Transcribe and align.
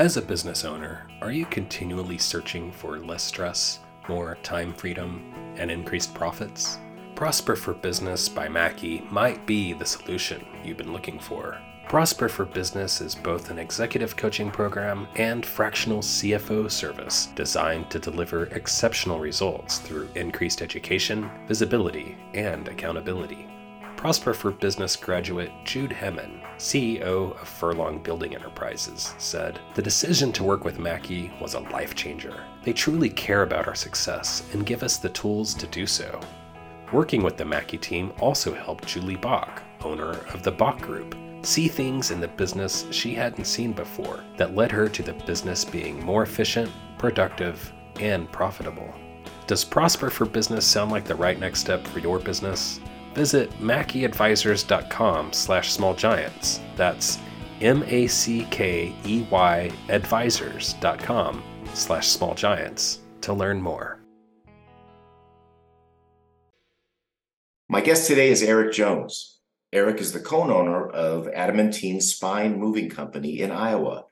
As 0.00 0.16
a 0.16 0.22
business 0.22 0.64
owner, 0.64 1.06
are 1.20 1.30
you 1.30 1.44
continually 1.44 2.16
searching 2.16 2.72
for 2.72 2.98
less 3.00 3.22
stress, 3.22 3.80
more 4.08 4.38
time 4.42 4.72
freedom, 4.72 5.30
and 5.58 5.70
increased 5.70 6.14
profits? 6.14 6.78
Prosper 7.14 7.54
for 7.54 7.74
Business 7.74 8.26
by 8.26 8.48
Mackey 8.48 9.06
might 9.10 9.44
be 9.44 9.74
the 9.74 9.84
solution 9.84 10.42
you've 10.64 10.78
been 10.78 10.94
looking 10.94 11.18
for. 11.18 11.60
Prosper 11.86 12.30
for 12.30 12.46
Business 12.46 13.02
is 13.02 13.14
both 13.14 13.50
an 13.50 13.58
executive 13.58 14.16
coaching 14.16 14.50
program 14.50 15.06
and 15.16 15.44
fractional 15.44 15.98
CFO 15.98 16.70
service 16.70 17.26
designed 17.34 17.90
to 17.90 17.98
deliver 17.98 18.44
exceptional 18.44 19.20
results 19.20 19.80
through 19.80 20.08
increased 20.14 20.62
education, 20.62 21.30
visibility, 21.46 22.16
and 22.32 22.68
accountability. 22.68 23.46
Prosper 24.00 24.32
for 24.32 24.50
Business 24.50 24.96
graduate 24.96 25.52
Jude 25.62 25.90
Hemmen, 25.90 26.40
CEO 26.56 27.38
of 27.38 27.46
Furlong 27.46 27.98
Building 27.98 28.34
Enterprises, 28.34 29.14
said 29.18 29.60
The 29.74 29.82
decision 29.82 30.32
to 30.32 30.42
work 30.42 30.64
with 30.64 30.78
Mackey 30.78 31.30
was 31.38 31.52
a 31.52 31.60
life 31.60 31.94
changer. 31.94 32.42
They 32.62 32.72
truly 32.72 33.10
care 33.10 33.42
about 33.42 33.68
our 33.68 33.74
success 33.74 34.42
and 34.54 34.64
give 34.64 34.82
us 34.82 34.96
the 34.96 35.10
tools 35.10 35.52
to 35.52 35.66
do 35.66 35.86
so. 35.86 36.18
Working 36.94 37.22
with 37.22 37.36
the 37.36 37.44
Mackey 37.44 37.76
team 37.76 38.14
also 38.18 38.54
helped 38.54 38.86
Julie 38.86 39.16
Bach, 39.16 39.62
owner 39.82 40.12
of 40.32 40.42
the 40.42 40.50
Bach 40.50 40.80
Group, 40.80 41.14
see 41.42 41.68
things 41.68 42.10
in 42.10 42.22
the 42.22 42.28
business 42.28 42.86
she 42.90 43.12
hadn't 43.12 43.44
seen 43.44 43.74
before 43.74 44.24
that 44.38 44.56
led 44.56 44.72
her 44.72 44.88
to 44.88 45.02
the 45.02 45.12
business 45.12 45.62
being 45.62 46.02
more 46.02 46.22
efficient, 46.22 46.72
productive, 46.96 47.70
and 47.96 48.32
profitable. 48.32 48.94
Does 49.46 49.62
Prosper 49.62 50.08
for 50.08 50.24
Business 50.24 50.64
sound 50.64 50.90
like 50.90 51.04
the 51.04 51.14
right 51.14 51.38
next 51.38 51.60
step 51.60 51.86
for 51.86 51.98
your 51.98 52.18
business? 52.18 52.80
Visit 53.14 53.50
mackeyadvisors.com 53.60 55.32
slash 55.32 55.76
smallgiants. 55.76 56.60
That's 56.76 57.18
M-A-C-K-E-Y 57.60 58.10
advisors.com 59.88 61.42
slash 61.74 62.08
smallgiants 62.08 62.98
to 63.20 63.32
learn 63.32 63.60
more. 63.60 64.00
My 67.68 67.80
guest 67.80 68.08
today 68.08 68.30
is 68.30 68.42
Eric 68.42 68.72
Jones. 68.72 69.38
Eric 69.72 70.00
is 70.00 70.12
the 70.12 70.18
co-owner 70.18 70.88
of 70.88 71.28
Adamantine 71.28 72.00
Spine 72.00 72.58
Moving 72.58 72.90
Company 72.90 73.38
in 73.38 73.52
Iowa. 73.52 74.06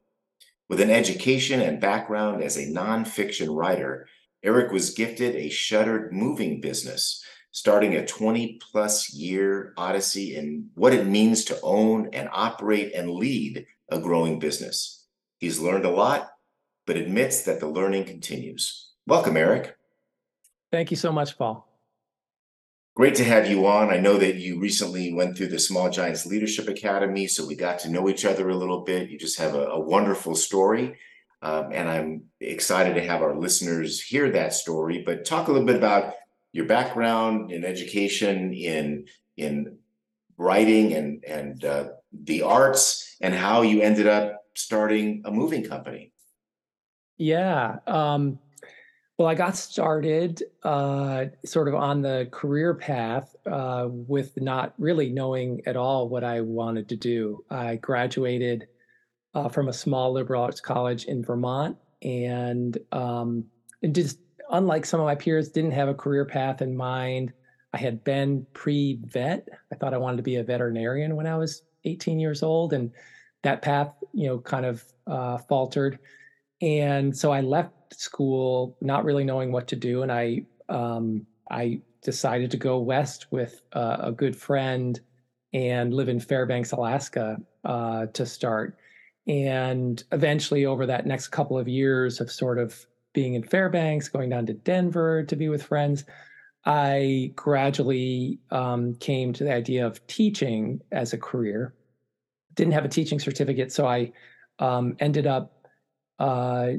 With 0.69 0.80
an 0.80 0.91
education 0.91 1.60
and 1.60 1.80
background 1.80 2.42
as 2.44 2.56
a 2.56 2.70
nonfiction 2.70 3.56
writer, 3.56 4.06
Eric 4.44 4.70
was 4.70 4.91
gifted 4.91 5.34
a 5.34 5.48
shuttered 5.48 6.12
moving 6.12 6.60
business 6.60 7.24
starting 7.50 7.94
a 7.94 8.06
20 8.06 8.60
plus 8.70 9.12
year 9.12 9.72
odyssey 9.77 10.36
in 10.36 10.68
what 10.74 10.92
it 10.92 11.06
means 11.06 11.44
to 11.46 11.58
own 11.62 12.08
and 12.12 12.28
operate 12.32 12.92
and 12.94 13.10
lead 13.10 13.66
a 13.91 13.98
growing 13.98 14.38
business. 14.38 15.06
He's 15.38 15.58
learned 15.58 15.84
a 15.84 15.91
lot, 15.91 16.28
but 16.86 16.96
admits 16.96 17.42
that 17.42 17.60
the 17.60 17.69
learning 17.69 18.04
continues. 18.04 18.91
Welcome, 19.06 19.36
Eric. 19.36 19.76
Thank 20.70 20.91
you 20.91 20.96
so 20.96 21.10
much, 21.10 21.38
Paul. 21.38 21.66
Great 22.94 23.14
to 23.14 23.24
have 23.24 23.48
you 23.48 23.66
on. 23.66 23.91
I 23.91 23.98
know 23.98 24.19
that 24.19 24.36
you 24.36 24.58
recently 24.58 25.14
went 25.14 25.37
through 25.37 25.47
the 25.47 25.58
Small 25.58 25.88
Giants 25.88 26.26
Leadership 26.26 26.69
Academy, 26.69 27.28
so 27.28 27.47
we 27.47 27.54
got 27.54 27.78
to 27.81 27.91
know 27.91 28.08
each 28.08 28.25
other 28.25 28.48
a 28.48 28.56
little 28.56 28.81
bit. 28.81 29.08
You 29.08 29.16
just 29.16 29.38
have 29.38 29.54
a, 29.54 29.66
a 29.66 29.81
wonderful 29.81 30.34
story. 30.34 30.98
Um, 31.41 31.70
and 31.72 31.88
I'm 31.88 32.25
excited 32.41 32.94
to 32.94 33.06
have 33.06 33.22
our 33.22 33.37
listeners 33.37 34.00
hear 34.03 34.32
that 34.32 34.53
story. 34.53 35.03
But 35.06 35.25
talk 35.25 35.47
a 35.47 35.53
little 35.53 35.66
bit 35.66 35.76
about 35.76 36.14
your 36.53 36.66
background 36.66 37.53
in 37.53 37.64
education 37.64 38.53
in 38.53 39.06
in 39.36 39.78
writing 40.36 40.94
and 40.94 41.25
and 41.25 41.64
uh, 41.64 41.88
the 42.25 42.42
arts 42.42 43.16
and 43.20 43.34
how 43.34 43.62
you 43.62 43.82
ended 43.82 44.06
up 44.06 44.36
starting 44.54 45.22
a 45.25 45.31
moving 45.31 45.64
company. 45.64 46.12
Yeah 47.16 47.76
um, 47.87 48.38
well 49.19 49.26
i 49.28 49.34
got 49.34 49.56
started 49.56 50.42
uh, 50.62 51.26
sort 51.44 51.69
of 51.69 51.75
on 51.75 52.03
the 52.03 52.28
career 52.31 52.75
path 52.75 53.34
uh, 53.47 53.87
with 53.88 54.41
not 54.41 54.75
really 54.78 55.10
knowing 55.10 55.60
at 55.66 55.76
all 55.76 56.08
what 56.08 56.25
i 56.25 56.41
wanted 56.41 56.88
to 56.88 56.97
do. 56.97 57.44
I 57.50 57.76
graduated 57.76 58.69
uh, 59.34 59.48
from 59.48 59.69
a 59.69 59.72
small 59.72 60.12
liberal 60.12 60.42
arts 60.42 60.60
college 60.60 61.04
in 61.04 61.22
vermont 61.22 61.76
and 62.03 62.76
um, 62.92 63.44
and 63.82 63.94
just 63.94 64.19
unlike 64.50 64.86
some 64.86 65.00
of 65.00 65.06
my 65.06 65.14
peers, 65.14 65.48
didn't 65.48 65.72
have 65.72 65.88
a 65.88 65.94
career 65.94 66.25
path 66.25 66.62
in 66.62 66.76
mind. 66.76 67.32
I 67.72 67.78
had 67.78 68.03
been 68.04 68.47
pre 68.54 68.98
vet. 69.04 69.48
I 69.72 69.76
thought 69.76 69.94
I 69.94 69.98
wanted 69.98 70.19
to 70.19 70.22
be 70.22 70.36
a 70.36 70.44
veterinarian 70.44 71.16
when 71.16 71.26
I 71.26 71.36
was 71.36 71.62
18 71.84 72.19
years 72.19 72.42
old, 72.42 72.72
and 72.72 72.91
that 73.42 73.62
path, 73.62 73.92
you 74.12 74.26
know, 74.26 74.38
kind 74.38 74.66
of 74.66 74.84
uh, 75.06 75.38
faltered. 75.38 75.98
And 76.60 77.16
so 77.16 77.32
I 77.32 77.41
left 77.41 77.72
school 77.94 78.76
not 78.81 79.04
really 79.04 79.25
knowing 79.25 79.53
what 79.53 79.69
to 79.69 79.76
do, 79.76 80.03
and 80.03 80.10
I 80.10 80.47
um, 80.69 81.26
I 81.50 81.81
decided 82.03 82.50
to 82.50 82.56
go 82.56 82.78
west 82.78 83.26
with 83.31 83.62
uh, 83.72 83.97
a 84.00 84.12
good 84.12 84.37
friend 84.37 84.98
and 85.53 85.94
live 85.94 86.08
in 86.08 86.20
Fairbanks, 86.20 86.72
Alaska, 86.72 87.38
uh, 87.64 88.06
to 88.06 88.26
start. 88.26 88.76
And 89.26 90.03
eventually, 90.12 90.64
over 90.64 90.87
that 90.87 91.06
next 91.06 91.28
couple 91.28 91.58
of 91.58 91.69
years 91.69 92.20
of 92.20 92.31
sort 92.31 92.58
of 92.58 92.87
being 93.12 93.34
in 93.34 93.42
Fairbanks, 93.42 94.08
going 94.08 94.30
down 94.30 94.46
to 94.46 94.54
Denver 94.54 95.24
to 95.24 95.36
be 95.36 95.48
with 95.48 95.62
friends, 95.62 96.04
I 96.64 97.32
gradually 97.34 98.38
um, 98.50 98.94
came 98.96 99.32
to 99.34 99.44
the 99.44 99.52
idea 99.52 99.86
of 99.86 100.06
teaching 100.06 100.80
as 100.92 101.12
a 101.12 101.19
career. 101.19 101.74
Didn't 102.54 102.74
have 102.74 102.84
a 102.84 102.88
teaching 102.88 103.19
certificate, 103.19 103.72
so 103.72 103.86
I 103.86 104.12
um, 104.58 104.96
ended 104.98 105.26
up 105.26 105.66
uh, 106.19 106.72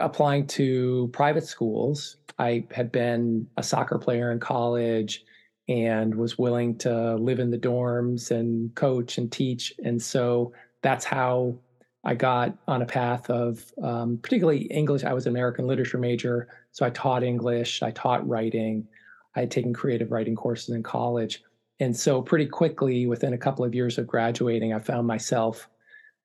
applying 0.00 0.46
to 0.46 1.10
private 1.12 1.46
schools. 1.46 2.16
I 2.38 2.66
had 2.70 2.90
been 2.90 3.46
a 3.56 3.62
soccer 3.62 3.98
player 3.98 4.32
in 4.32 4.40
college 4.40 5.24
and 5.68 6.14
was 6.14 6.38
willing 6.38 6.78
to 6.78 7.16
live 7.16 7.38
in 7.38 7.50
the 7.50 7.58
dorms 7.58 8.30
and 8.30 8.74
coach 8.74 9.18
and 9.18 9.30
teach. 9.30 9.74
And 9.84 10.00
so 10.00 10.52
that's 10.82 11.04
how 11.04 11.58
I 12.06 12.14
got 12.14 12.56
on 12.68 12.82
a 12.82 12.86
path 12.86 13.28
of 13.30 13.64
um, 13.82 14.18
particularly 14.22 14.60
English. 14.66 15.02
I 15.02 15.12
was 15.12 15.26
an 15.26 15.32
American 15.32 15.66
literature 15.66 15.98
major, 15.98 16.46
so 16.70 16.86
I 16.86 16.90
taught 16.90 17.24
English, 17.24 17.82
I 17.82 17.90
taught 17.90 18.26
writing, 18.26 18.86
I 19.34 19.40
had 19.40 19.50
taken 19.50 19.74
creative 19.74 20.12
writing 20.12 20.36
courses 20.36 20.70
in 20.70 20.84
college. 20.84 21.42
And 21.80 21.94
so, 21.94 22.22
pretty 22.22 22.46
quickly, 22.46 23.06
within 23.06 23.34
a 23.34 23.38
couple 23.38 23.64
of 23.64 23.74
years 23.74 23.98
of 23.98 24.06
graduating, 24.06 24.72
I 24.72 24.78
found 24.78 25.08
myself 25.08 25.68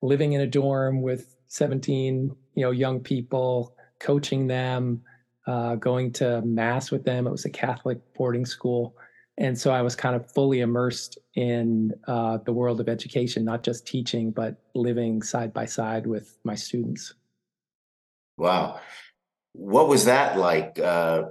living 0.03 0.33
in 0.33 0.41
a 0.41 0.47
dorm 0.47 1.01
with 1.01 1.35
17 1.47 2.35
you 2.53 2.63
know, 2.63 2.71
young 2.71 2.99
people, 2.99 3.75
coaching 3.99 4.45
them, 4.45 5.01
uh, 5.47 5.75
going 5.75 6.13
to 6.13 6.43
mass 6.43 6.91
with 6.91 7.03
them. 7.03 7.25
It 7.25 7.31
was 7.31 7.45
a 7.45 7.49
Catholic 7.49 7.99
boarding 8.13 8.45
school 8.45 8.95
and 9.37 9.57
so 9.57 9.71
I 9.71 9.81
was 9.81 9.95
kind 9.95 10.15
of 10.15 10.29
fully 10.31 10.59
immersed 10.59 11.17
in 11.35 11.93
uh, 12.07 12.37
the 12.45 12.53
world 12.53 12.79
of 12.79 12.89
education, 12.89 13.45
not 13.45 13.63
just 13.63 13.87
teaching, 13.87 14.31
but 14.31 14.57
living 14.75 15.21
side 15.21 15.53
by 15.53 15.65
side 15.65 16.05
with 16.05 16.37
my 16.43 16.55
students. 16.55 17.13
Wow. 18.37 18.79
What 19.53 19.87
was 19.87 20.05
that 20.05 20.37
like, 20.37 20.79
uh, 20.79 21.23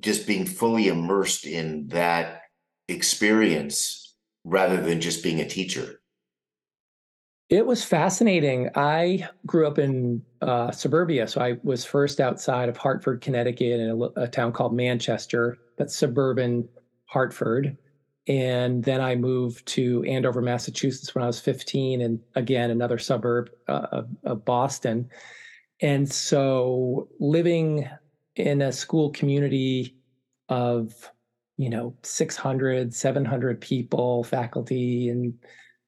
just 0.00 0.26
being 0.26 0.44
fully 0.44 0.88
immersed 0.88 1.46
in 1.46 1.88
that 1.88 2.42
experience 2.88 4.14
rather 4.44 4.80
than 4.80 5.00
just 5.00 5.22
being 5.22 5.40
a 5.40 5.48
teacher? 5.48 6.00
It 7.48 7.64
was 7.64 7.82
fascinating. 7.82 8.68
I 8.74 9.26
grew 9.46 9.66
up 9.66 9.78
in 9.78 10.22
uh, 10.42 10.70
suburbia, 10.70 11.26
so 11.26 11.40
I 11.40 11.56
was 11.62 11.82
first 11.82 12.20
outside 12.20 12.68
of 12.68 12.76
Hartford, 12.76 13.22
Connecticut, 13.22 13.80
in 13.80 13.90
a, 13.90 14.20
a 14.20 14.28
town 14.28 14.52
called 14.52 14.74
Manchester. 14.74 15.56
That's 15.78 15.96
suburban 15.96 16.68
Hartford. 17.08 17.76
And 18.26 18.84
then 18.84 19.00
I 19.00 19.16
moved 19.16 19.66
to 19.68 20.04
Andover, 20.04 20.42
Massachusetts 20.42 21.14
when 21.14 21.24
I 21.24 21.26
was 21.26 21.40
15, 21.40 22.02
and 22.02 22.20
again, 22.34 22.70
another 22.70 22.98
suburb 22.98 23.50
uh, 23.66 23.86
of, 23.90 24.08
of 24.24 24.44
Boston. 24.44 25.08
And 25.80 26.10
so 26.10 27.08
living 27.18 27.88
in 28.36 28.62
a 28.62 28.72
school 28.72 29.10
community 29.10 29.96
of, 30.50 30.92
you 31.56 31.70
know, 31.70 31.94
600, 32.02 32.94
700 32.94 33.60
people, 33.60 34.24
faculty 34.24 35.08
and 35.08 35.32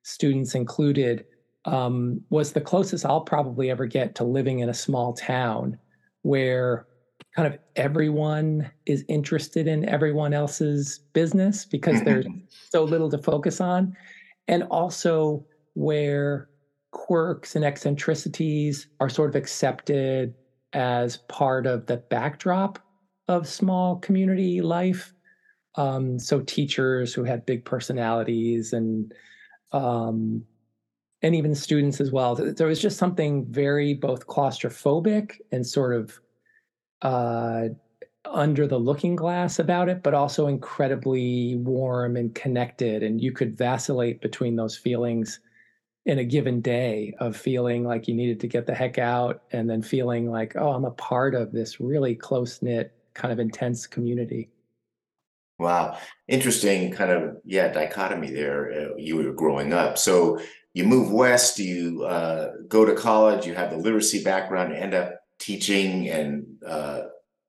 students 0.03 0.55
included, 0.55 1.27
um, 1.67 2.23
was 2.31 2.53
the 2.53 2.61
closest 2.61 3.05
I'll 3.05 3.21
probably 3.21 3.71
ever 3.71 3.85
get 3.85 4.15
to 4.15 4.25
living 4.25 4.61
in 4.61 4.71
a 4.71 4.75
small 4.75 5.13
town 5.13 5.79
where 6.23 6.87
kind 7.41 7.55
of 7.55 7.59
everyone 7.75 8.71
is 8.85 9.03
interested 9.09 9.67
in 9.67 9.89
everyone 9.89 10.35
else's 10.35 10.99
business 11.15 11.65
because 11.65 12.03
there's 12.03 12.27
so 12.71 12.85
little 12.85 13.09
to 13.09 13.17
focus 13.17 13.63
on. 13.63 13.97
And 14.47 14.65
also 14.65 15.47
where 15.73 16.51
quirks 16.91 17.57
and 17.57 17.65
eccentricities 17.65 18.89
are 19.01 19.09
sort 19.09 19.31
of 19.31 19.37
accepted 19.37 20.35
as 20.75 21.17
part 21.29 21.67
of 21.67 21.87
the 21.87 21.97
backdrop 21.97 22.79
of 23.27 23.49
small 23.49 23.97
community 23.97 24.61
life. 24.61 25.15
Um, 25.77 26.19
so 26.19 26.41
teachers 26.41 27.15
who 27.15 27.25
had 27.25 27.47
big 27.47 27.65
personalities 27.65 28.75
and 28.75 29.15
um, 29.73 30.45
and 31.23 31.35
even 31.35 31.55
students 31.55 32.03
as 32.03 32.13
well. 32.13 32.35
There 32.35 32.67
was 32.67 32.83
just 32.83 32.99
something 32.99 33.47
very 33.47 33.95
both 33.95 34.27
claustrophobic 34.27 35.37
and 35.53 35.67
sort 35.67 35.95
of 35.95 36.21
uh, 37.03 37.69
under 38.27 38.67
the 38.67 38.79
looking 38.79 39.17
glass 39.17 39.59
about 39.59 39.89
it, 39.89 40.03
but 40.03 40.15
also 40.15 40.47
incredibly 40.47 41.57
warm 41.57 42.17
and 42.17 42.35
connected. 42.35 43.03
And 43.03 43.21
you 43.21 43.33
could 43.33 43.57
vacillate 43.57 44.21
between 44.21 44.57
those 44.57 44.77
feelings 44.77 45.41
in 46.07 46.19
a 46.19 46.25
given 46.25 46.61
day 46.61 47.15
of 47.19 47.37
feeling 47.37 47.85
like 47.85 48.09
you 48.09 48.15
needed 48.15 48.41
to 48.41 48.49
get 48.49 48.67
the 48.67 48.75
heck 48.75 48.99
out 48.99 49.43
and 49.53 49.69
then 49.69 49.83
feeling 49.83 50.31
like, 50.31 50.55
oh, 50.57 50.71
I'm 50.71 50.85
a 50.85 50.91
part 50.93 51.35
of 51.35 51.53
this 51.53 51.81
really 51.81 52.15
close 52.15 52.63
knit, 52.63 52.95
kind 53.15 53.33
of 53.33 53.39
intense 53.39 53.87
community. 53.87 54.51
Wow. 55.59 55.99
Interesting 56.27 56.91
kind 56.91 57.11
of, 57.11 57.37
yeah, 57.45 57.69
dichotomy 57.69 58.31
there. 58.31 58.73
Uh, 58.73 58.97
you 58.97 59.17
were 59.17 59.33
growing 59.33 59.75
up. 59.75 59.99
So 59.99 60.41
you 60.73 60.85
move 60.85 61.11
west, 61.11 61.59
you 61.59 62.03
uh, 62.05 62.53
go 62.67 62.87
to 62.87 62.95
college, 62.95 63.47
you 63.47 63.55
have 63.55 63.71
the 63.71 63.77
literacy 63.77 64.25
background, 64.25 64.73
you 64.73 64.79
end 64.79 64.95
up 64.95 65.20
teaching 65.41 66.09
and 66.09 66.47
uh, 66.65 67.03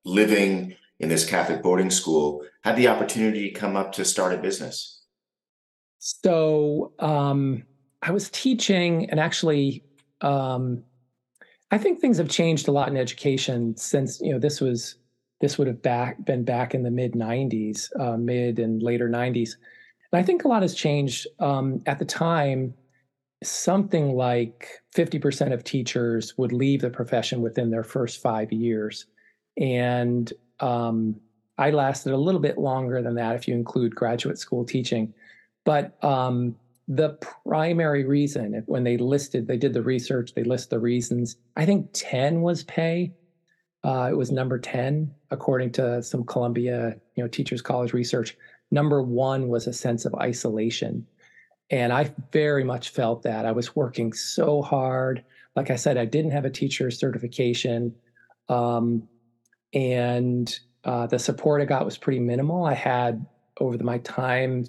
living 0.04 0.74
in 0.98 1.08
this 1.08 1.24
Catholic 1.24 1.62
boarding 1.62 1.90
school. 1.90 2.44
Had 2.64 2.76
the 2.76 2.88
opportunity 2.88 3.50
to 3.50 3.54
come 3.58 3.76
up 3.76 3.92
to 3.92 4.04
start 4.04 4.32
a 4.32 4.38
business? 4.38 5.02
So 5.98 6.92
um, 6.98 7.64
I 8.02 8.10
was 8.10 8.30
teaching, 8.30 9.08
and 9.10 9.20
actually, 9.20 9.84
um, 10.20 10.82
I 11.70 11.78
think 11.78 12.00
things 12.00 12.18
have 12.18 12.28
changed 12.28 12.68
a 12.68 12.72
lot 12.72 12.88
in 12.88 12.96
education 12.96 13.76
since 13.76 14.20
you 14.20 14.32
know 14.32 14.38
this 14.38 14.60
was 14.60 14.96
this 15.40 15.58
would 15.58 15.66
have 15.66 15.82
back 15.82 16.24
been 16.24 16.44
back 16.44 16.74
in 16.74 16.82
the 16.82 16.90
mid 16.90 17.12
90s, 17.12 17.88
uh, 18.00 18.16
mid 18.16 18.58
and 18.58 18.82
later 18.82 19.08
90s. 19.08 19.50
And 20.12 20.20
I 20.20 20.22
think 20.22 20.44
a 20.44 20.48
lot 20.48 20.62
has 20.62 20.74
changed. 20.74 21.26
Um, 21.40 21.82
at 21.86 21.98
the 21.98 22.04
time, 22.04 22.74
something 23.42 24.14
like 24.14 24.82
50% 24.94 25.52
of 25.52 25.64
teachers 25.64 26.36
would 26.36 26.52
leave 26.52 26.80
the 26.80 26.90
profession 26.90 27.40
within 27.42 27.70
their 27.70 27.84
first 27.84 28.20
five 28.22 28.52
years. 28.52 29.06
And 29.56 30.32
um, 30.60 31.16
I 31.58 31.70
lasted 31.70 32.12
a 32.12 32.16
little 32.16 32.40
bit 32.40 32.58
longer 32.58 33.02
than 33.02 33.14
that 33.16 33.36
if 33.36 33.46
you 33.46 33.54
include 33.54 33.94
graduate 33.94 34.38
school 34.38 34.64
teaching. 34.64 35.12
But 35.64 36.02
um, 36.02 36.56
the 36.88 37.18
primary 37.46 38.04
reason, 38.04 38.62
when 38.66 38.84
they 38.84 38.96
listed, 38.96 39.46
they 39.46 39.56
did 39.56 39.72
the 39.72 39.82
research, 39.82 40.34
they 40.34 40.44
list 40.44 40.70
the 40.70 40.78
reasons. 40.78 41.36
I 41.56 41.64
think 41.66 41.90
10 41.92 42.42
was 42.42 42.64
pay. 42.64 43.12
Uh, 43.84 44.08
it 44.10 44.16
was 44.16 44.30
number 44.30 44.58
10, 44.58 45.12
according 45.30 45.72
to 45.72 46.02
some 46.02 46.24
Columbia, 46.24 46.96
you 47.16 47.22
know, 47.22 47.28
Teachers 47.28 47.62
College 47.62 47.92
research. 47.92 48.36
Number 48.70 49.02
one 49.02 49.48
was 49.48 49.66
a 49.66 49.72
sense 49.72 50.04
of 50.04 50.14
isolation. 50.14 51.06
And 51.72 51.90
I 51.90 52.14
very 52.32 52.64
much 52.64 52.90
felt 52.90 53.22
that. 53.22 53.46
I 53.46 53.52
was 53.52 53.74
working 53.74 54.12
so 54.12 54.60
hard. 54.60 55.24
Like 55.56 55.70
I 55.70 55.76
said, 55.76 55.96
I 55.96 56.04
didn't 56.04 56.32
have 56.32 56.44
a 56.44 56.50
teacher 56.50 56.90
certification. 56.90 57.94
Um, 58.50 59.08
and 59.72 60.54
uh, 60.84 61.06
the 61.06 61.18
support 61.18 61.62
I 61.62 61.64
got 61.64 61.86
was 61.86 61.96
pretty 61.96 62.20
minimal. 62.20 62.66
I 62.66 62.74
had, 62.74 63.24
over 63.58 63.78
the, 63.78 63.84
my 63.84 63.98
time 63.98 64.66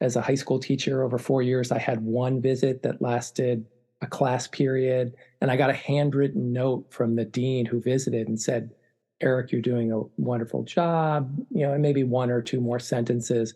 as 0.00 0.16
a 0.16 0.22
high 0.22 0.36
school 0.36 0.58
teacher 0.58 1.02
over 1.02 1.18
four 1.18 1.42
years, 1.42 1.70
I 1.70 1.78
had 1.78 2.00
one 2.00 2.40
visit 2.40 2.82
that 2.82 3.02
lasted 3.02 3.66
a 4.00 4.06
class 4.06 4.46
period. 4.46 5.14
And 5.42 5.50
I 5.50 5.56
got 5.56 5.70
a 5.70 5.74
handwritten 5.74 6.52
note 6.52 6.86
from 6.88 7.14
the 7.14 7.26
dean 7.26 7.66
who 7.66 7.82
visited 7.82 8.26
and 8.26 8.40
said, 8.40 8.70
Eric, 9.20 9.52
you're 9.52 9.60
doing 9.60 9.92
a 9.92 10.00
wonderful 10.16 10.62
job, 10.62 11.30
you 11.50 11.66
know, 11.66 11.74
and 11.74 11.82
maybe 11.82 12.04
one 12.04 12.30
or 12.30 12.40
two 12.40 12.60
more 12.60 12.78
sentences 12.78 13.54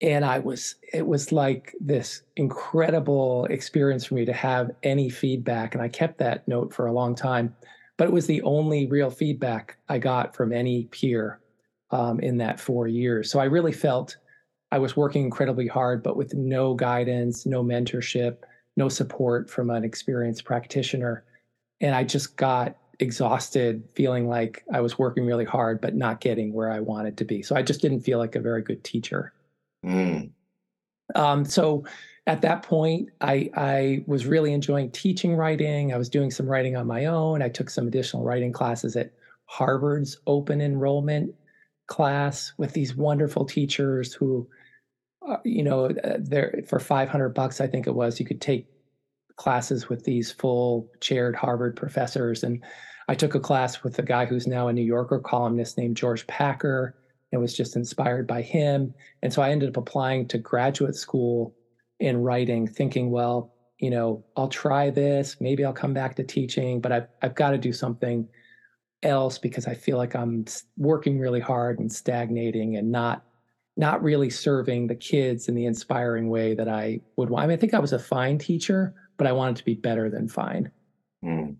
and 0.00 0.24
I 0.24 0.38
was 0.38 0.76
it 0.92 1.06
was 1.06 1.32
like 1.32 1.74
this 1.80 2.22
incredible 2.36 3.46
experience 3.46 4.04
for 4.04 4.14
me 4.14 4.24
to 4.24 4.32
have 4.32 4.70
any 4.82 5.08
feedback 5.08 5.74
and 5.74 5.82
I 5.82 5.88
kept 5.88 6.18
that 6.18 6.46
note 6.46 6.72
for 6.72 6.86
a 6.86 6.92
long 6.92 7.14
time 7.14 7.54
but 7.96 8.06
it 8.06 8.12
was 8.12 8.26
the 8.26 8.42
only 8.42 8.86
real 8.86 9.10
feedback 9.10 9.76
I 9.88 9.98
got 9.98 10.36
from 10.36 10.52
any 10.52 10.84
peer 10.84 11.40
um, 11.90 12.20
in 12.20 12.36
that 12.36 12.60
four 12.60 12.86
years. 12.86 13.28
So 13.28 13.40
I 13.40 13.46
really 13.46 13.72
felt 13.72 14.16
I 14.70 14.78
was 14.78 14.96
working 14.96 15.24
incredibly 15.24 15.66
hard 15.66 16.02
but 16.02 16.16
with 16.16 16.34
no 16.34 16.74
guidance 16.74 17.44
no 17.44 17.64
mentorship 17.64 18.38
no 18.76 18.88
support 18.88 19.50
from 19.50 19.70
an 19.70 19.84
experienced 19.84 20.44
practitioner 20.44 21.24
and 21.80 21.94
I 21.94 22.04
just 22.04 22.36
got 22.36 22.76
exhausted 23.00 23.82
feeling 23.94 24.28
like 24.28 24.64
I 24.72 24.80
was 24.80 24.98
working 24.98 25.26
really 25.26 25.44
hard 25.44 25.80
but 25.80 25.96
not 25.96 26.20
getting 26.20 26.52
where 26.52 26.70
I 26.70 26.80
wanted 26.80 27.16
to 27.18 27.24
be. 27.24 27.42
So 27.42 27.56
I 27.56 27.62
just 27.62 27.80
didn't 27.80 28.00
feel 28.00 28.18
like 28.18 28.36
a 28.36 28.40
very 28.40 28.62
good 28.62 28.84
teacher 28.84 29.32
Mm. 29.84 30.30
Um, 31.14 31.44
so 31.44 31.84
at 32.26 32.42
that 32.42 32.62
point, 32.62 33.08
I, 33.20 33.50
I 33.56 34.04
was 34.06 34.26
really 34.26 34.52
enjoying 34.52 34.90
teaching 34.90 35.34
writing. 35.34 35.94
I 35.94 35.96
was 35.96 36.10
doing 36.10 36.30
some 36.30 36.46
writing 36.46 36.76
on 36.76 36.86
my 36.86 37.06
own. 37.06 37.42
I 37.42 37.48
took 37.48 37.70
some 37.70 37.88
additional 37.88 38.24
writing 38.24 38.52
classes 38.52 38.96
at 38.96 39.12
Harvard's 39.46 40.18
open 40.26 40.60
enrollment 40.60 41.34
class 41.86 42.52
with 42.58 42.74
these 42.74 42.94
wonderful 42.94 43.46
teachers 43.46 44.12
who, 44.12 44.46
uh, 45.26 45.38
you 45.42 45.62
know, 45.62 45.86
uh, 45.86 46.18
there 46.20 46.62
for 46.68 46.78
500 46.78 47.30
bucks, 47.30 47.62
I 47.62 47.66
think 47.66 47.86
it 47.86 47.94
was, 47.94 48.20
you 48.20 48.26
could 48.26 48.42
take 48.42 48.68
classes 49.36 49.88
with 49.88 50.04
these 50.04 50.30
full 50.30 50.90
chaired 51.00 51.34
Harvard 51.34 51.76
professors. 51.76 52.44
And 52.44 52.62
I 53.08 53.14
took 53.14 53.34
a 53.34 53.40
class 53.40 53.82
with 53.82 53.98
a 53.98 54.02
guy 54.02 54.26
who's 54.26 54.46
now 54.46 54.68
a 54.68 54.72
New 54.72 54.82
Yorker 54.82 55.20
columnist 55.20 55.78
named 55.78 55.96
George 55.96 56.26
Packer 56.26 56.94
and 57.32 57.40
was 57.40 57.56
just 57.56 57.76
inspired 57.76 58.26
by 58.26 58.42
him. 58.42 58.94
And 59.22 59.32
so 59.32 59.42
I 59.42 59.50
ended 59.50 59.68
up 59.68 59.76
applying 59.76 60.26
to 60.28 60.38
graduate 60.38 60.94
school 60.94 61.54
in 62.00 62.18
writing, 62.18 62.66
thinking, 62.66 63.10
well, 63.10 63.52
you 63.78 63.90
know, 63.90 64.24
I'll 64.36 64.48
try 64.48 64.90
this. 64.90 65.36
Maybe 65.40 65.64
I'll 65.64 65.72
come 65.72 65.94
back 65.94 66.16
to 66.16 66.24
teaching, 66.24 66.80
but 66.80 66.92
I've, 66.92 67.08
I've 67.22 67.34
got 67.34 67.50
to 67.50 67.58
do 67.58 67.72
something 67.72 68.28
else 69.02 69.38
because 69.38 69.66
I 69.66 69.74
feel 69.74 69.96
like 69.96 70.16
I'm 70.16 70.44
working 70.76 71.18
really 71.18 71.40
hard 71.40 71.78
and 71.78 71.92
stagnating 71.92 72.76
and 72.76 72.90
not 72.90 73.24
not 73.76 74.02
really 74.02 74.28
serving 74.28 74.88
the 74.88 74.94
kids 74.96 75.48
in 75.48 75.54
the 75.54 75.64
inspiring 75.64 76.28
way 76.28 76.52
that 76.52 76.68
I 76.68 77.00
would 77.16 77.30
want. 77.30 77.44
I 77.44 77.46
mean, 77.46 77.56
I 77.56 77.60
think 77.60 77.74
I 77.74 77.78
was 77.78 77.92
a 77.92 77.98
fine 77.98 78.36
teacher, 78.36 78.92
but 79.16 79.28
I 79.28 79.32
wanted 79.32 79.54
to 79.54 79.64
be 79.64 79.74
better 79.74 80.10
than 80.10 80.26
fine. 80.26 80.72
Mm. 81.24 81.58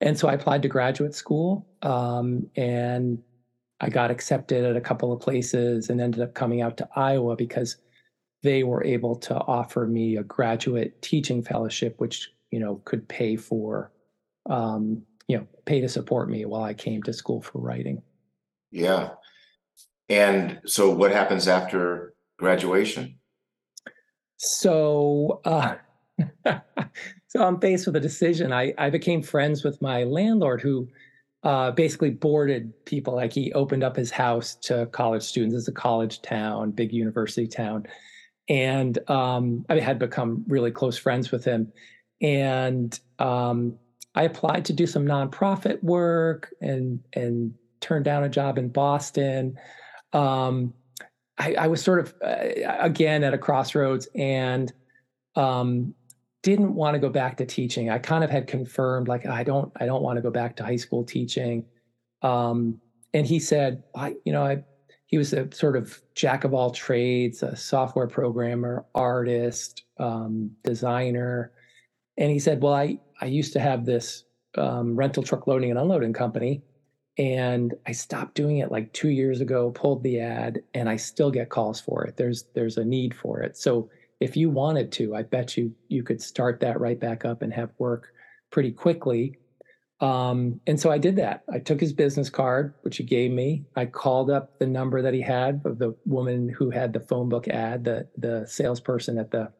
And 0.00 0.16
so 0.16 0.28
I 0.28 0.34
applied 0.34 0.62
to 0.62 0.68
graduate 0.68 1.14
school 1.14 1.66
um, 1.82 2.46
and 2.54 3.18
I 3.80 3.88
got 3.90 4.10
accepted 4.10 4.64
at 4.64 4.76
a 4.76 4.80
couple 4.80 5.12
of 5.12 5.20
places 5.20 5.90
and 5.90 6.00
ended 6.00 6.22
up 6.22 6.34
coming 6.34 6.62
out 6.62 6.76
to 6.78 6.88
Iowa 6.96 7.36
because 7.36 7.76
they 8.42 8.62
were 8.62 8.84
able 8.84 9.16
to 9.16 9.34
offer 9.34 9.86
me 9.86 10.16
a 10.16 10.22
graduate 10.22 11.00
teaching 11.02 11.42
fellowship, 11.42 11.94
which 11.98 12.30
you 12.50 12.60
know 12.60 12.80
could 12.84 13.06
pay 13.08 13.36
for, 13.36 13.92
um, 14.48 15.02
you 15.28 15.36
know, 15.36 15.46
pay 15.66 15.80
to 15.80 15.88
support 15.88 16.30
me 16.30 16.44
while 16.44 16.62
I 16.62 16.72
came 16.72 17.02
to 17.02 17.12
school 17.12 17.42
for 17.42 17.58
writing. 17.58 18.02
Yeah, 18.70 19.10
and 20.08 20.60
so 20.64 20.90
what 20.90 21.10
happens 21.10 21.48
after 21.48 22.14
graduation? 22.38 23.18
So, 24.38 25.40
uh, 25.44 25.76
so 27.28 27.42
I'm 27.42 27.60
faced 27.60 27.86
with 27.86 27.96
a 27.96 28.00
decision. 28.00 28.52
I 28.52 28.72
I 28.78 28.88
became 28.88 29.22
friends 29.22 29.64
with 29.64 29.82
my 29.82 30.04
landlord 30.04 30.62
who 30.62 30.88
uh, 31.42 31.70
basically 31.70 32.10
boarded 32.10 32.72
people. 32.84 33.14
Like 33.14 33.32
he 33.32 33.52
opened 33.52 33.84
up 33.84 33.96
his 33.96 34.10
house 34.10 34.54
to 34.62 34.86
college 34.86 35.22
students. 35.22 35.54
It's 35.56 35.68
a 35.68 35.72
college 35.72 36.22
town, 36.22 36.72
big 36.72 36.92
university 36.92 37.46
town, 37.46 37.86
and 38.48 38.98
um, 39.10 39.64
I 39.68 39.80
had 39.80 39.98
become 39.98 40.44
really 40.48 40.70
close 40.70 40.98
friends 40.98 41.30
with 41.30 41.44
him. 41.44 41.72
And 42.22 42.98
um, 43.18 43.78
I 44.14 44.22
applied 44.22 44.64
to 44.66 44.72
do 44.72 44.86
some 44.86 45.04
nonprofit 45.04 45.82
work 45.82 46.52
and 46.60 47.00
and 47.12 47.54
turned 47.80 48.04
down 48.04 48.24
a 48.24 48.28
job 48.28 48.58
in 48.58 48.70
Boston. 48.70 49.58
Um, 50.12 50.72
I, 51.38 51.54
I, 51.54 51.66
was 51.66 51.82
sort 51.82 52.00
of 52.00 52.14
uh, 52.24 52.78
again 52.80 53.22
at 53.22 53.34
a 53.34 53.38
crossroads 53.38 54.08
and 54.14 54.72
um, 55.34 55.94
didn't 56.46 56.76
want 56.76 56.94
to 56.94 57.00
go 57.00 57.08
back 57.08 57.36
to 57.38 57.44
teaching. 57.44 57.90
I 57.90 57.98
kind 57.98 58.22
of 58.22 58.30
had 58.30 58.46
confirmed 58.46 59.08
like 59.08 59.26
I 59.26 59.42
don't 59.42 59.72
I 59.80 59.84
don't 59.84 60.00
want 60.00 60.16
to 60.16 60.22
go 60.22 60.30
back 60.30 60.54
to 60.56 60.64
high 60.64 60.76
school 60.76 61.02
teaching. 61.02 61.64
Um, 62.22 62.80
and 63.12 63.26
he 63.26 63.40
said, 63.40 63.82
I, 63.96 64.14
you 64.24 64.32
know, 64.32 64.44
I 64.44 64.62
he 65.06 65.18
was 65.18 65.32
a 65.32 65.52
sort 65.52 65.76
of 65.76 66.00
jack 66.14 66.44
of 66.44 66.54
all 66.54 66.70
trades, 66.70 67.42
a 67.42 67.56
software 67.56 68.06
programmer, 68.06 68.86
artist, 68.94 69.82
um, 69.98 70.52
designer. 70.62 71.50
And 72.16 72.30
he 72.30 72.38
said, 72.38 72.62
Well, 72.62 72.74
I, 72.74 73.00
I 73.20 73.26
used 73.26 73.52
to 73.54 73.60
have 73.60 73.84
this 73.84 74.22
um, 74.56 74.94
rental 74.94 75.24
truck 75.24 75.48
loading 75.48 75.70
and 75.70 75.80
unloading 75.80 76.12
company. 76.12 76.62
And 77.18 77.74
I 77.88 77.92
stopped 77.92 78.36
doing 78.36 78.58
it 78.58 78.70
like 78.70 78.92
two 78.92 79.08
years 79.08 79.40
ago, 79.40 79.72
pulled 79.72 80.04
the 80.04 80.20
ad, 80.20 80.62
and 80.74 80.88
I 80.88 80.94
still 80.94 81.32
get 81.32 81.48
calls 81.48 81.80
for 81.80 82.04
it. 82.04 82.16
There's 82.16 82.44
there's 82.54 82.76
a 82.76 82.84
need 82.84 83.16
for 83.16 83.40
it. 83.40 83.56
So 83.56 83.90
if 84.20 84.36
you 84.36 84.50
wanted 84.50 84.92
to, 84.92 85.14
I 85.14 85.22
bet 85.22 85.56
you 85.56 85.72
you 85.88 86.02
could 86.02 86.22
start 86.22 86.60
that 86.60 86.80
right 86.80 86.98
back 86.98 87.24
up 87.24 87.42
and 87.42 87.52
have 87.52 87.70
work 87.78 88.08
pretty 88.50 88.72
quickly. 88.72 89.38
Um, 90.00 90.60
and 90.66 90.78
so 90.78 90.90
I 90.90 90.98
did 90.98 91.16
that. 91.16 91.44
I 91.52 91.58
took 91.58 91.80
his 91.80 91.92
business 91.92 92.28
card, 92.28 92.74
which 92.82 92.98
he 92.98 93.02
gave 93.02 93.30
me. 93.30 93.64
I 93.76 93.86
called 93.86 94.30
up 94.30 94.58
the 94.58 94.66
number 94.66 95.00
that 95.00 95.14
he 95.14 95.22
had 95.22 95.62
of 95.64 95.78
the 95.78 95.94
woman 96.04 96.48
who 96.48 96.70
had 96.70 96.92
the 96.92 97.00
phone 97.00 97.28
book 97.28 97.48
ad, 97.48 97.84
the 97.84 98.06
the 98.18 98.46
salesperson 98.46 99.18
at 99.18 99.30
the 99.30 99.50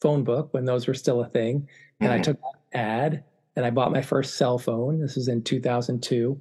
phone 0.00 0.24
book 0.24 0.52
when 0.52 0.64
those 0.64 0.86
were 0.86 0.94
still 0.94 1.20
a 1.20 1.28
thing. 1.28 1.68
And 2.00 2.10
mm-hmm. 2.10 2.20
I 2.20 2.22
took 2.22 2.40
that 2.40 2.78
ad 2.78 3.24
and 3.56 3.66
I 3.66 3.70
bought 3.70 3.92
my 3.92 4.02
first 4.02 4.36
cell 4.36 4.58
phone. 4.58 5.00
This 5.00 5.16
was 5.16 5.28
in 5.28 5.42
2002. 5.42 6.40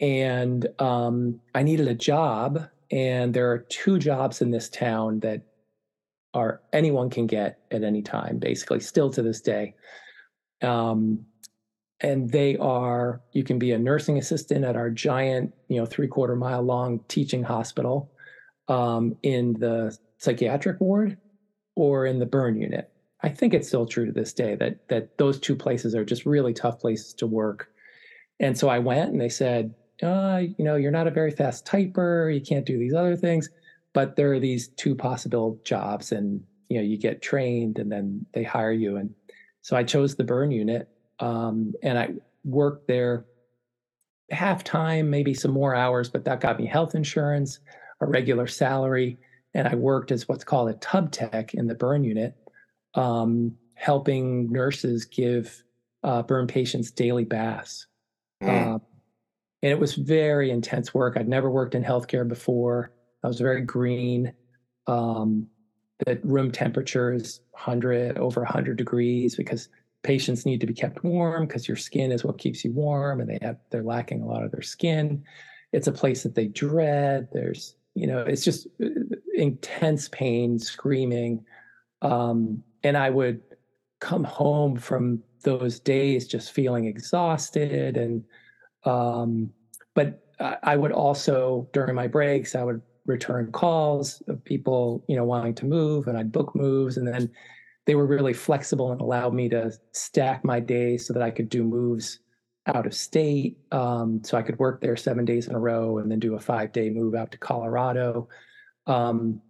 And 0.00 0.66
um, 0.78 1.40
I 1.54 1.62
needed 1.62 1.88
a 1.88 1.94
job. 1.94 2.66
And 2.90 3.32
there 3.32 3.50
are 3.52 3.58
two 3.58 3.98
jobs 3.98 4.42
in 4.42 4.50
this 4.50 4.68
town 4.68 5.20
that 5.20 5.42
are 6.34 6.60
anyone 6.72 7.10
can 7.10 7.26
get 7.26 7.58
at 7.70 7.82
any 7.82 8.02
time, 8.02 8.38
basically, 8.38 8.80
still 8.80 9.10
to 9.10 9.22
this 9.22 9.40
day. 9.40 9.74
Um, 10.62 11.26
and 12.00 12.30
they 12.30 12.56
are 12.56 13.20
you 13.32 13.44
can 13.44 13.58
be 13.58 13.72
a 13.72 13.78
nursing 13.78 14.18
assistant 14.18 14.64
at 14.64 14.76
our 14.76 14.90
giant 14.90 15.52
you 15.68 15.78
know 15.78 15.86
three 15.86 16.08
quarter 16.08 16.34
mile 16.34 16.62
long 16.62 17.00
teaching 17.08 17.42
hospital 17.42 18.10
um, 18.68 19.16
in 19.22 19.54
the 19.54 19.96
psychiatric 20.18 20.80
ward 20.80 21.18
or 21.76 22.06
in 22.06 22.18
the 22.18 22.26
burn 22.26 22.60
unit. 22.60 22.90
I 23.22 23.28
think 23.28 23.52
it's 23.52 23.68
still 23.68 23.86
true 23.86 24.06
to 24.06 24.12
this 24.12 24.32
day 24.32 24.54
that 24.56 24.88
that 24.88 25.18
those 25.18 25.38
two 25.38 25.56
places 25.56 25.94
are 25.94 26.04
just 26.04 26.24
really 26.24 26.54
tough 26.54 26.78
places 26.78 27.12
to 27.14 27.26
work. 27.26 27.68
And 28.38 28.56
so 28.56 28.68
i 28.68 28.78
went 28.78 29.10
and 29.10 29.20
they 29.20 29.28
said 29.28 29.74
uh, 30.02 30.40
you 30.56 30.64
know 30.64 30.76
you're 30.76 30.90
not 30.90 31.06
a 31.06 31.10
very 31.10 31.30
fast 31.30 31.66
typer. 31.66 32.34
You 32.34 32.40
can't 32.40 32.64
do 32.64 32.78
these 32.78 32.94
other 32.94 33.16
things 33.16 33.50
but 33.92 34.16
there 34.16 34.32
are 34.32 34.40
these 34.40 34.68
two 34.68 34.94
possible 34.94 35.60
jobs 35.64 36.12
and 36.12 36.42
you 36.68 36.78
know 36.78 36.84
you 36.84 36.96
get 36.96 37.22
trained 37.22 37.78
and 37.78 37.90
then 37.90 38.24
they 38.34 38.42
hire 38.42 38.72
you 38.72 38.96
and 38.96 39.14
so 39.62 39.76
i 39.76 39.82
chose 39.82 40.16
the 40.16 40.24
burn 40.24 40.50
unit 40.50 40.88
um, 41.20 41.74
and 41.82 41.98
I 41.98 42.10
worked 42.44 42.88
there 42.88 43.26
half 44.30 44.64
time, 44.64 45.10
maybe 45.10 45.34
some 45.34 45.50
more 45.50 45.74
hours, 45.74 46.08
but 46.08 46.24
that 46.24 46.40
got 46.40 46.58
me 46.58 46.66
health 46.66 46.94
insurance, 46.94 47.60
a 48.00 48.06
regular 48.06 48.46
salary, 48.46 49.18
and 49.54 49.68
I 49.68 49.74
worked 49.74 50.12
as 50.12 50.28
what's 50.28 50.44
called 50.44 50.70
a 50.70 50.74
tub 50.74 51.12
tech 51.12 51.54
in 51.54 51.66
the 51.66 51.74
burn 51.74 52.04
unit, 52.04 52.34
um, 52.94 53.56
helping 53.74 54.50
nurses 54.50 55.04
give 55.04 55.62
uh, 56.02 56.22
burn 56.22 56.46
patients 56.46 56.90
daily 56.90 57.24
baths. 57.24 57.86
Mm. 58.42 58.48
Uh, 58.48 58.78
and 59.62 59.72
it 59.72 59.78
was 59.78 59.94
very 59.94 60.50
intense 60.50 60.94
work. 60.94 61.16
I'd 61.18 61.28
never 61.28 61.50
worked 61.50 61.74
in 61.74 61.84
healthcare 61.84 62.26
before. 62.26 62.92
I 63.22 63.28
was 63.28 63.40
very 63.40 63.62
green. 63.62 64.32
Um, 64.86 65.46
the 66.06 66.18
room 66.24 66.50
temperature 66.50 67.12
is 67.12 67.40
100 67.52 68.18
over 68.18 68.40
100 68.40 68.76
degrees 68.76 69.36
because 69.36 69.68
patients 70.02 70.46
need 70.46 70.60
to 70.60 70.66
be 70.66 70.74
kept 70.74 71.04
warm 71.04 71.46
because 71.46 71.68
your 71.68 71.76
skin 71.76 72.10
is 72.12 72.24
what 72.24 72.38
keeps 72.38 72.64
you 72.64 72.72
warm 72.72 73.20
and 73.20 73.28
they 73.28 73.38
have 73.42 73.56
they're 73.70 73.82
lacking 73.82 74.22
a 74.22 74.26
lot 74.26 74.42
of 74.42 74.50
their 74.50 74.62
skin 74.62 75.22
it's 75.72 75.86
a 75.86 75.92
place 75.92 76.22
that 76.22 76.34
they 76.34 76.46
dread 76.46 77.28
there's 77.32 77.76
you 77.94 78.06
know 78.06 78.20
it's 78.20 78.44
just 78.44 78.66
uh, 78.82 78.88
intense 79.34 80.08
pain 80.08 80.58
screaming 80.58 81.44
um, 82.02 82.62
and 82.82 82.96
i 82.96 83.10
would 83.10 83.40
come 84.00 84.24
home 84.24 84.76
from 84.76 85.22
those 85.42 85.78
days 85.78 86.26
just 86.26 86.52
feeling 86.52 86.86
exhausted 86.86 87.96
and 87.96 88.24
um, 88.84 89.50
but 89.94 90.24
i 90.62 90.76
would 90.76 90.92
also 90.92 91.68
during 91.74 91.94
my 91.94 92.06
breaks 92.06 92.54
i 92.54 92.62
would 92.62 92.80
return 93.06 93.50
calls 93.50 94.22
of 94.28 94.44
people 94.44 95.04
you 95.08 95.16
know 95.16 95.24
wanting 95.24 95.54
to 95.54 95.64
move 95.64 96.06
and 96.06 96.16
i'd 96.18 96.32
book 96.32 96.54
moves 96.54 96.96
and 96.96 97.06
then 97.06 97.30
they 97.86 97.94
were 97.94 98.06
really 98.06 98.32
flexible 98.32 98.92
and 98.92 99.00
allowed 99.00 99.34
me 99.34 99.48
to 99.48 99.72
stack 99.92 100.44
my 100.44 100.60
days 100.60 101.06
so 101.06 101.12
that 101.12 101.22
I 101.22 101.30
could 101.32 101.48
do 101.48 101.64
moves 101.64 102.20
out 102.66 102.86
of 102.86 102.94
state. 102.94 103.58
Um, 103.72 104.22
so 104.22 104.36
I 104.38 104.42
could 104.42 104.58
work 104.58 104.80
there 104.80 104.96
seven 104.96 105.24
days 105.24 105.48
in 105.48 105.56
a 105.56 105.58
row 105.58 105.98
and 105.98 106.10
then 106.10 106.20
do 106.20 106.34
a 106.34 106.40
five 106.40 106.72
day 106.72 106.90
move 106.90 107.14
out 107.14 107.32
to 107.32 107.38
Colorado. 107.38 108.28
Um, 108.86 109.40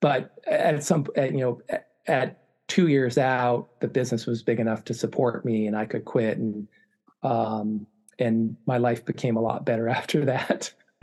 but 0.00 0.38
at 0.46 0.84
some, 0.84 1.06
at, 1.16 1.32
you 1.32 1.38
know, 1.38 1.60
at, 1.68 1.88
at, 2.06 2.36
two 2.68 2.86
years 2.86 3.18
out, 3.18 3.80
the 3.80 3.88
business 3.88 4.26
was 4.26 4.44
big 4.44 4.60
enough 4.60 4.84
to 4.84 4.94
support 4.94 5.44
me 5.44 5.66
and 5.66 5.76
I 5.76 5.84
could 5.84 6.04
quit 6.04 6.38
and, 6.38 6.68
um, 7.24 7.84
and 8.20 8.56
my 8.64 8.78
life 8.78 9.04
became 9.04 9.36
a 9.36 9.40
lot 9.40 9.66
better 9.66 9.88
after 9.98 10.26
that. 10.26 10.72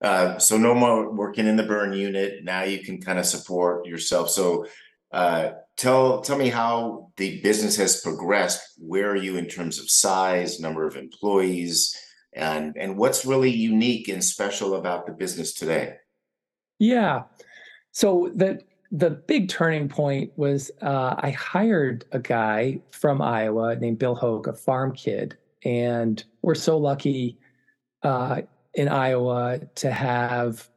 uh, 0.00 0.38
so 0.38 0.56
no 0.56 0.74
more 0.74 1.12
working 1.12 1.46
in 1.46 1.56
the 1.56 1.62
burn 1.62 1.92
unit. 1.92 2.44
Now 2.44 2.62
you 2.62 2.80
can 2.80 3.00
kind 3.00 3.18
of 3.18 3.26
support 3.26 3.86
yourself. 3.86 4.30
So 4.30 4.66
uh, 5.12 5.50
tell 5.76 6.20
tell 6.20 6.38
me 6.38 6.48
how 6.48 7.10
the 7.16 7.40
business 7.40 7.76
has 7.76 8.00
progressed. 8.00 8.60
Where 8.78 9.10
are 9.10 9.16
you 9.16 9.36
in 9.36 9.46
terms 9.46 9.78
of 9.78 9.90
size, 9.90 10.60
number 10.60 10.86
of 10.86 10.96
employees, 10.96 11.96
and 12.32 12.76
and 12.76 12.96
what's 12.96 13.24
really 13.24 13.50
unique 13.50 14.08
and 14.08 14.22
special 14.22 14.74
about 14.74 15.06
the 15.06 15.12
business 15.12 15.54
today? 15.54 15.94
Yeah, 16.78 17.24
so 17.90 18.30
the 18.34 18.60
the 18.92 19.10
big 19.10 19.48
turning 19.48 19.88
point 19.88 20.32
was 20.36 20.70
uh, 20.80 21.16
I 21.18 21.30
hired 21.30 22.04
a 22.12 22.18
guy 22.18 22.80
from 22.90 23.20
Iowa 23.20 23.76
named 23.76 23.98
Bill 23.98 24.14
Hoke, 24.14 24.46
a 24.46 24.52
farm 24.52 24.92
kid, 24.92 25.36
and 25.64 26.22
we're 26.42 26.54
so 26.54 26.78
lucky 26.78 27.38
uh, 28.02 28.42
in 28.78 28.88
Iowa 28.88 29.58
to 29.74 29.90
have 29.90 30.68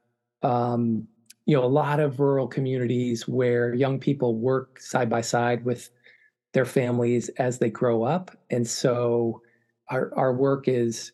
um, 0.42 1.08
you 1.46 1.56
know 1.56 1.64
a 1.64 1.68
lot 1.82 2.00
of 2.00 2.20
rural 2.20 2.48
communities 2.48 3.28
where 3.28 3.76
young 3.76 4.00
people 4.00 4.36
work 4.36 4.80
side 4.80 5.10
by 5.10 5.22
side 5.22 5.64
with 5.64 5.92
their 6.54 6.66
families 6.66 7.30
as 7.38 7.60
they 7.60 7.70
grow 7.70 8.04
up. 8.04 8.32
And 8.50 8.68
so 8.68 9.42
our 9.90 10.12
our 10.16 10.34
work 10.34 10.68
is 10.68 11.12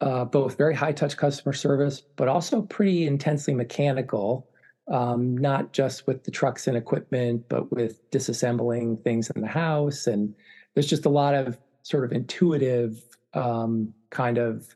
uh, 0.00 0.24
both 0.24 0.58
very 0.58 0.74
high 0.74 0.92
touch 0.92 1.16
customer 1.16 1.52
service 1.52 2.02
but 2.16 2.26
also 2.26 2.62
pretty 2.62 3.06
intensely 3.06 3.54
mechanical 3.54 4.48
um, 4.90 5.38
not 5.38 5.72
just 5.72 6.06
with 6.08 6.24
the 6.24 6.32
trucks 6.32 6.66
and 6.66 6.76
equipment 6.76 7.48
but 7.48 7.70
with 7.70 8.10
disassembling 8.10 9.02
things 9.04 9.30
in 9.30 9.40
the 9.40 9.46
house. 9.46 10.08
And 10.08 10.34
there's 10.74 10.88
just 10.88 11.06
a 11.06 11.10
lot 11.10 11.34
of 11.34 11.58
sort 11.84 12.04
of 12.04 12.12
intuitive 12.12 13.00
um, 13.34 13.94
kind 14.10 14.36
of 14.36 14.74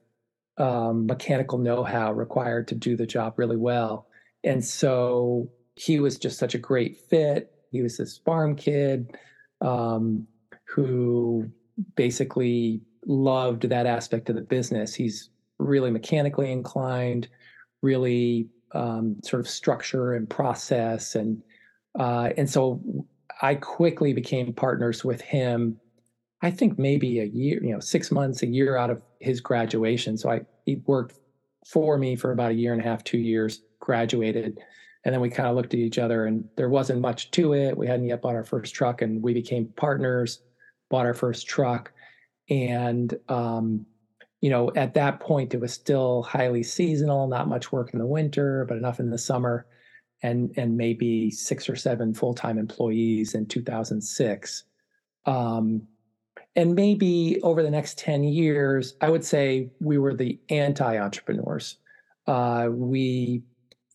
um, 0.58 1.06
mechanical 1.06 1.58
know-how 1.58 2.12
required 2.12 2.68
to 2.68 2.74
do 2.74 2.96
the 2.96 3.06
job 3.06 3.34
really 3.38 3.56
well 3.56 4.08
and 4.44 4.64
so 4.64 5.50
he 5.78 6.00
was 6.00 6.18
just 6.18 6.38
such 6.38 6.54
a 6.54 6.58
great 6.58 6.96
fit. 6.96 7.52
He 7.70 7.82
was 7.82 7.96
this 7.96 8.18
farm 8.18 8.56
kid 8.56 9.16
um, 9.60 10.26
who 10.64 11.50
basically 11.94 12.80
loved 13.06 13.62
that 13.62 13.86
aspect 13.86 14.28
of 14.28 14.36
the 14.36 14.42
business. 14.42 14.94
He's 14.94 15.30
really 15.58 15.90
mechanically 15.90 16.50
inclined, 16.50 17.28
really 17.82 18.48
um, 18.72 19.16
sort 19.24 19.40
of 19.40 19.48
structure 19.48 20.14
and 20.14 20.28
process, 20.28 21.14
and 21.14 21.42
uh, 21.98 22.30
and 22.36 22.48
so 22.48 22.80
I 23.40 23.54
quickly 23.54 24.12
became 24.12 24.52
partners 24.52 25.04
with 25.04 25.20
him. 25.20 25.78
I 26.42 26.50
think 26.50 26.78
maybe 26.78 27.20
a 27.20 27.24
year, 27.24 27.62
you 27.62 27.72
know, 27.72 27.80
six 27.80 28.10
months, 28.10 28.42
a 28.42 28.46
year 28.46 28.76
out 28.76 28.90
of 28.90 29.02
his 29.20 29.40
graduation. 29.40 30.16
So 30.16 30.30
I 30.30 30.42
he 30.64 30.76
worked 30.86 31.18
for 31.66 31.98
me 31.98 32.16
for 32.16 32.32
about 32.32 32.52
a 32.52 32.54
year 32.54 32.72
and 32.72 32.80
a 32.80 32.84
half, 32.84 33.04
two 33.04 33.18
years, 33.18 33.62
graduated. 33.80 34.58
And 35.04 35.14
then 35.14 35.20
we 35.20 35.30
kind 35.30 35.48
of 35.48 35.56
looked 35.56 35.74
at 35.74 35.80
each 35.80 35.98
other 35.98 36.26
and 36.26 36.44
there 36.56 36.68
wasn't 36.68 37.00
much 37.00 37.30
to 37.32 37.54
it. 37.54 37.76
We 37.76 37.86
hadn't 37.86 38.06
yet 38.06 38.22
bought 38.22 38.34
our 38.34 38.44
first 38.44 38.74
truck 38.74 39.02
and 39.02 39.22
we 39.22 39.32
became 39.32 39.72
partners, 39.76 40.40
bought 40.90 41.06
our 41.06 41.14
first 41.14 41.46
truck. 41.46 41.92
And, 42.50 43.14
um, 43.28 43.86
you 44.40 44.50
know, 44.50 44.70
at 44.76 44.94
that 44.94 45.20
point, 45.20 45.54
it 45.54 45.60
was 45.60 45.72
still 45.72 46.22
highly 46.22 46.62
seasonal, 46.62 47.26
not 47.26 47.48
much 47.48 47.72
work 47.72 47.92
in 47.92 47.98
the 47.98 48.06
winter, 48.06 48.64
but 48.68 48.76
enough 48.76 49.00
in 49.00 49.10
the 49.10 49.18
summer. 49.18 49.66
And, 50.22 50.52
and 50.56 50.76
maybe 50.76 51.30
six 51.30 51.68
or 51.68 51.76
seven 51.76 52.12
full 52.12 52.34
time 52.34 52.58
employees 52.58 53.34
in 53.34 53.46
2006. 53.46 54.64
Um, 55.26 55.86
and 56.56 56.74
maybe 56.74 57.40
over 57.42 57.62
the 57.62 57.70
next 57.70 57.98
10 57.98 58.24
years, 58.24 58.94
I 59.00 59.10
would 59.10 59.24
say 59.24 59.70
we 59.80 59.98
were 59.98 60.14
the 60.14 60.38
anti 60.48 60.98
entrepreneurs. 60.98 61.76
Uh, 62.26 62.68
we 62.70 63.42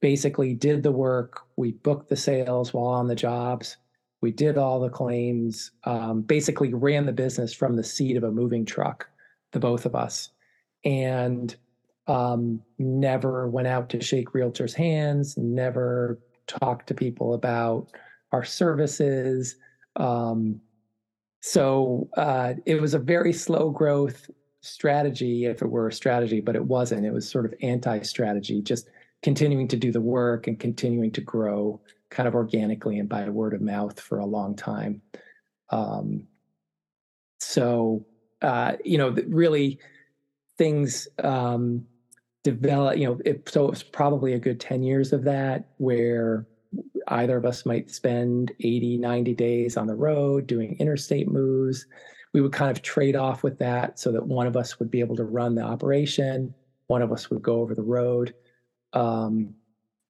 basically 0.01 0.53
did 0.53 0.83
the 0.83 0.91
work, 0.91 1.41
we 1.55 1.71
booked 1.71 2.09
the 2.09 2.15
sales 2.15 2.73
while 2.73 2.87
on 2.87 3.07
the 3.07 3.15
jobs, 3.15 3.77
we 4.21 4.31
did 4.31 4.57
all 4.57 4.79
the 4.79 4.89
claims, 4.89 5.71
um, 5.83 6.21
basically 6.21 6.73
ran 6.73 7.05
the 7.05 7.11
business 7.11 7.53
from 7.53 7.75
the 7.75 7.83
seat 7.83 8.17
of 8.17 8.23
a 8.23 8.31
moving 8.31 8.65
truck, 8.65 9.07
the 9.51 9.59
both 9.59 9.85
of 9.85 9.95
us, 9.95 10.29
and 10.83 11.55
um, 12.07 12.61
never 12.79 13.47
went 13.47 13.67
out 13.67 13.89
to 13.89 14.01
shake 14.01 14.31
realtors' 14.31 14.73
hands, 14.73 15.37
never 15.37 16.19
talked 16.47 16.87
to 16.87 16.93
people 16.93 17.33
about 17.33 17.87
our 18.31 18.43
services. 18.43 19.55
Um, 19.95 20.59
so 21.45 22.07
uh, 22.15 22.53
it 22.65 22.79
was 22.79 22.93
a 22.93 22.99
very 22.99 23.33
slow 23.33 23.69
growth 23.69 24.31
strategy 24.61 25.43
if 25.43 25.61
it 25.61 25.69
were 25.69 25.89
a 25.89 25.91
strategy, 25.91 26.39
but 26.39 26.55
it 26.55 26.63
wasn't. 26.63 27.05
It 27.05 27.11
was 27.11 27.29
sort 27.29 27.45
of 27.45 27.53
anti 27.61 27.99
strategy, 28.03 28.61
just 28.61 28.89
continuing 29.21 29.67
to 29.67 29.75
do 29.75 29.91
the 29.91 29.99
work 29.99 30.47
and 30.47 30.57
continuing 30.57 31.11
to 31.11 31.19
grow 31.19 31.81
kind 32.09 32.29
of 32.29 32.33
organically 32.33 32.97
and 32.97 33.09
by 33.09 33.27
word 33.27 33.53
of 33.53 33.59
mouth 33.59 33.99
for 33.99 34.19
a 34.19 34.25
long 34.25 34.55
time. 34.55 35.01
Um, 35.69 36.27
so, 37.39 38.05
uh, 38.41 38.77
you 38.85 38.97
know, 38.97 39.09
really 39.27 39.79
things 40.57 41.09
um, 41.25 41.85
develop, 42.45 42.97
you 42.97 43.05
know, 43.05 43.19
it, 43.25 43.49
so 43.49 43.65
it 43.65 43.69
was 43.69 43.83
probably 43.83 44.31
a 44.31 44.39
good 44.39 44.61
10 44.61 44.81
years 44.81 45.11
of 45.11 45.25
that 45.25 45.71
where 45.75 46.47
either 47.07 47.37
of 47.37 47.45
us 47.45 47.65
might 47.65 47.91
spend 47.91 48.51
80, 48.59 48.97
90 48.97 49.33
days 49.33 49.77
on 49.77 49.87
the 49.87 49.95
road 49.95 50.47
doing 50.47 50.77
interstate 50.79 51.29
moves. 51.29 51.85
We 52.33 52.41
would 52.41 52.53
kind 52.53 52.71
of 52.71 52.81
trade 52.81 53.15
off 53.15 53.43
with 53.43 53.59
that 53.59 53.99
so 53.99 54.11
that 54.11 54.25
one 54.25 54.47
of 54.47 54.57
us 54.57 54.79
would 54.79 54.89
be 54.89 54.99
able 54.99 55.15
to 55.17 55.23
run 55.23 55.55
the 55.55 55.61
operation, 55.61 56.53
one 56.87 57.01
of 57.01 57.11
us 57.11 57.29
would 57.29 57.41
go 57.41 57.61
over 57.61 57.75
the 57.75 57.83
road. 57.83 58.33
Um, 58.93 59.55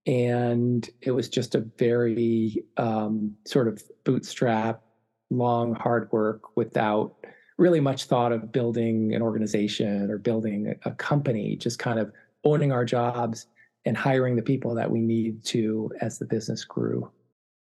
and 0.05 0.89
it 1.01 1.11
was 1.11 1.29
just 1.29 1.55
a 1.55 1.61
very 1.77 2.63
um, 2.77 3.35
sort 3.45 3.67
of 3.67 3.81
bootstrap, 4.03 4.81
long, 5.29 5.75
hard 5.75 6.11
work 6.11 6.55
without 6.57 7.15
really 7.57 7.79
much 7.79 8.05
thought 8.05 8.31
of 8.31 8.51
building 8.51 9.13
an 9.13 9.21
organization 9.21 10.09
or 10.09 10.17
building 10.17 10.75
a 10.83 10.91
company, 10.91 11.55
just 11.55 11.79
kind 11.79 11.99
of 11.99 12.11
owning 12.43 12.71
our 12.71 12.83
jobs 12.83 13.47
and 13.85 13.97
hiring 13.97 14.35
the 14.35 14.41
people 14.41 14.75
that 14.75 14.89
we 14.89 14.99
need 14.99 15.43
to 15.45 15.91
as 16.01 16.17
the 16.17 16.25
business 16.25 16.63
grew. 16.63 17.09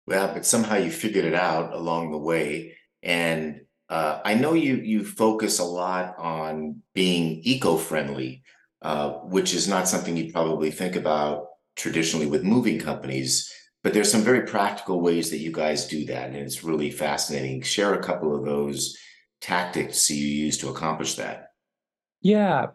Yeah, 0.07 0.33
but 0.33 0.45
somehow 0.45 0.75
you 0.75 0.91
figured 0.91 1.25
it 1.25 1.33
out 1.33 1.73
along 1.73 2.11
the 2.11 2.17
way. 2.17 2.75
And 3.01 3.61
uh, 3.89 4.19
I 4.23 4.33
know 4.33 4.53
you 4.53 4.75
you 4.75 5.03
focus 5.03 5.59
a 5.59 5.63
lot 5.63 6.15
on 6.17 6.81
being 6.93 7.41
eco-friendly, 7.43 8.43
uh, 8.81 9.09
which 9.11 9.53
is 9.53 9.67
not 9.67 9.87
something 9.87 10.17
you 10.17 10.31
probably 10.31 10.71
think 10.71 10.95
about 10.95 11.47
traditionally 11.75 12.27
with 12.27 12.43
moving 12.43 12.79
companies. 12.79 13.51
But 13.83 13.93
there's 13.93 14.11
some 14.11 14.21
very 14.21 14.45
practical 14.47 15.01
ways 15.01 15.29
that 15.29 15.39
you 15.39 15.51
guys 15.51 15.87
do 15.87 16.05
that, 16.05 16.27
and 16.27 16.37
it's 16.37 16.63
really 16.63 16.89
fascinating. 16.89 17.61
Share 17.61 17.93
a 17.93 18.03
couple 18.03 18.33
of 18.33 18.45
those 18.45 18.97
tactics 19.41 20.09
you 20.09 20.25
use 20.25 20.57
to 20.59 20.69
accomplish 20.69 21.15
that. 21.15 21.49
Yeah, 22.21 22.67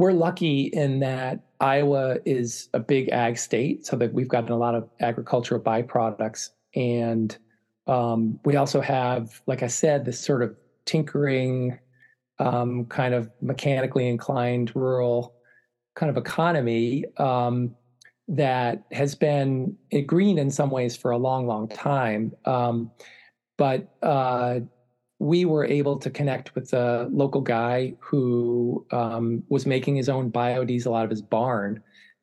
we're 0.00 0.12
lucky 0.12 0.62
in 0.72 1.00
that 1.00 1.40
Iowa 1.60 2.20
is 2.24 2.70
a 2.72 2.80
big 2.80 3.10
ag 3.10 3.36
state, 3.36 3.84
so 3.84 3.96
that 3.96 4.14
we've 4.14 4.28
gotten 4.28 4.50
a 4.50 4.56
lot 4.56 4.74
of 4.74 4.88
agricultural 5.00 5.60
byproducts, 5.60 6.48
and 6.74 7.36
um, 7.86 8.40
we 8.46 8.56
also 8.56 8.80
have, 8.80 9.42
like 9.46 9.62
I 9.62 9.66
said, 9.66 10.06
this 10.06 10.18
sort 10.18 10.42
of 10.42 10.56
tinkering, 10.86 11.78
um, 12.38 12.86
kind 12.86 13.12
of 13.12 13.30
mechanically 13.42 14.08
inclined 14.08 14.72
rural 14.74 15.34
kind 15.94 16.08
of 16.08 16.16
economy 16.16 17.04
um, 17.18 17.74
that 18.26 18.84
has 18.92 19.14
been 19.14 19.76
green 20.06 20.38
in 20.38 20.50
some 20.50 20.70
ways 20.70 20.96
for 20.96 21.10
a 21.10 21.18
long, 21.18 21.46
long 21.46 21.68
time. 21.68 22.32
Um, 22.46 22.90
but 23.58 23.94
uh, 24.02 24.60
we 25.20 25.44
were 25.44 25.66
able 25.66 25.98
to 25.98 26.08
connect 26.08 26.54
with 26.54 26.72
a 26.72 27.06
local 27.12 27.42
guy 27.42 27.92
who 28.00 28.84
um, 28.90 29.42
was 29.50 29.66
making 29.66 29.94
his 29.94 30.08
own 30.08 30.32
biodiesel 30.32 30.98
out 30.98 31.04
of 31.04 31.10
his 31.10 31.20
barn. 31.20 31.82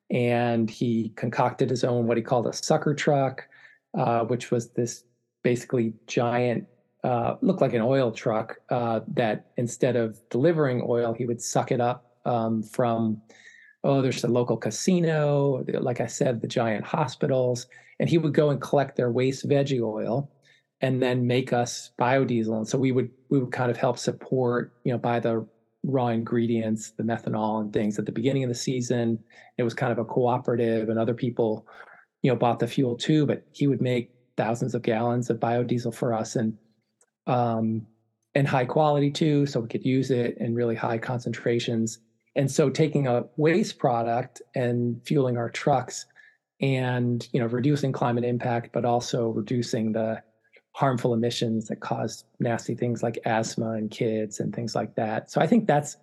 And 0.10 0.68
he 0.68 1.14
concocted 1.16 1.70
his 1.70 1.84
own, 1.84 2.08
what 2.08 2.18
he 2.18 2.24
called 2.24 2.48
a 2.48 2.54
sucker 2.54 2.96
truck, 2.96 3.48
uh, 3.96 4.22
which 4.22 4.50
was 4.50 4.72
this 4.72 5.04
basically 5.44 5.94
giant, 6.08 6.66
uh, 7.04 7.36
looked 7.42 7.62
like 7.62 7.74
an 7.74 7.82
oil 7.82 8.12
truck 8.12 8.58
uh, 8.72 9.02
that 9.14 9.52
instead 9.58 9.96
of 9.96 10.18
delivering 10.32 10.84
oil, 10.84 11.14
he 11.14 11.28
would 11.28 11.42
suck 11.42 11.72
it 11.72 11.80
up 11.80 12.16
um, 12.26 12.64
from 12.64 13.22
oh, 13.84 14.02
there's 14.02 14.24
a 14.24 14.28
local 14.28 14.58
casino, 14.58 15.64
like 15.68 16.02
I 16.02 16.08
said, 16.08 16.42
the 16.42 16.48
giant 16.48 16.84
hospitals. 16.84 17.68
And 18.00 18.10
he 18.10 18.18
would 18.18 18.34
go 18.34 18.50
and 18.50 18.60
collect 18.60 18.96
their 18.98 19.12
waste 19.12 19.48
veggie 19.48 19.82
oil 19.82 20.32
and 20.82 21.02
then 21.02 21.26
make 21.26 21.54
us 21.54 21.92
biodiesel. 22.00 22.58
And 22.58 22.68
so 22.68 22.78
we 22.78 22.92
would 22.92 23.10
we 23.30 23.40
would 23.40 23.52
kind 23.52 23.72
of 23.72 23.78
help 23.78 23.98
support, 23.98 24.74
you 24.84 24.92
know, 24.92 24.98
buy 24.98 25.20
the 25.20 25.46
raw 25.84 26.08
ingredients, 26.08 26.92
the 26.92 27.04
methanol 27.04 27.62
and 27.62 27.72
things 27.72 27.98
at 27.98 28.06
the 28.06 28.12
beginning 28.12 28.44
of 28.44 28.50
the 28.50 28.56
season. 28.56 29.20
It 29.58 29.64
was 29.64 29.74
kind 29.74 29.92
of 29.92 29.98
a 29.98 30.06
cooperative 30.06 30.90
and 30.90 31.00
other 31.00 31.14
people, 31.14 31.66
you 32.22 32.32
know, 32.32 32.38
bought 32.38 32.60
the 32.60 32.68
fuel 32.68 32.96
too, 32.96 33.26
but 33.26 33.46
he 33.54 33.68
would 33.68 33.82
make 33.82 34.12
thousands 34.36 34.76
of 34.76 34.82
gallons 34.82 35.30
of 35.30 35.40
biodiesel 35.40 35.94
for 35.94 36.14
us 36.14 36.36
and 36.36 36.58
um 37.26 37.86
and 38.36 38.48
high 38.48 38.66
quality 38.66 39.10
too, 39.10 39.48
so 39.48 39.60
we 39.60 39.68
could 39.68 39.84
use 39.84 40.12
it 40.12 40.38
in 40.40 40.54
really 40.54 40.76
high 40.76 40.98
concentrations 41.00 42.00
and 42.38 42.50
so 42.50 42.70
taking 42.70 43.08
a 43.08 43.26
waste 43.36 43.80
product 43.80 44.44
and 44.56 45.02
fueling 45.06 45.38
our 45.38 45.50
trucks 45.50 46.06
and 46.62 47.28
you 47.34 47.40
know 47.40 47.48
reducing 47.48 47.92
climate 47.92 48.24
impact 48.24 48.70
but 48.72 48.86
also 48.86 49.30
reducing 49.30 49.92
the 49.92 50.22
harmful 50.78 51.16
emissions 51.16 51.70
that 51.70 51.80
cause 51.80 52.24
nasty 52.40 52.76
things 52.76 53.02
like 53.02 53.18
asthma 53.26 53.74
in 53.74 53.90
kids 53.90 54.40
and 54.40 54.54
things 54.54 54.76
like 54.76 54.94
that 54.94 55.32
so 55.32 55.42
i 55.42 55.48
think 55.48 55.66
that's 55.66 55.98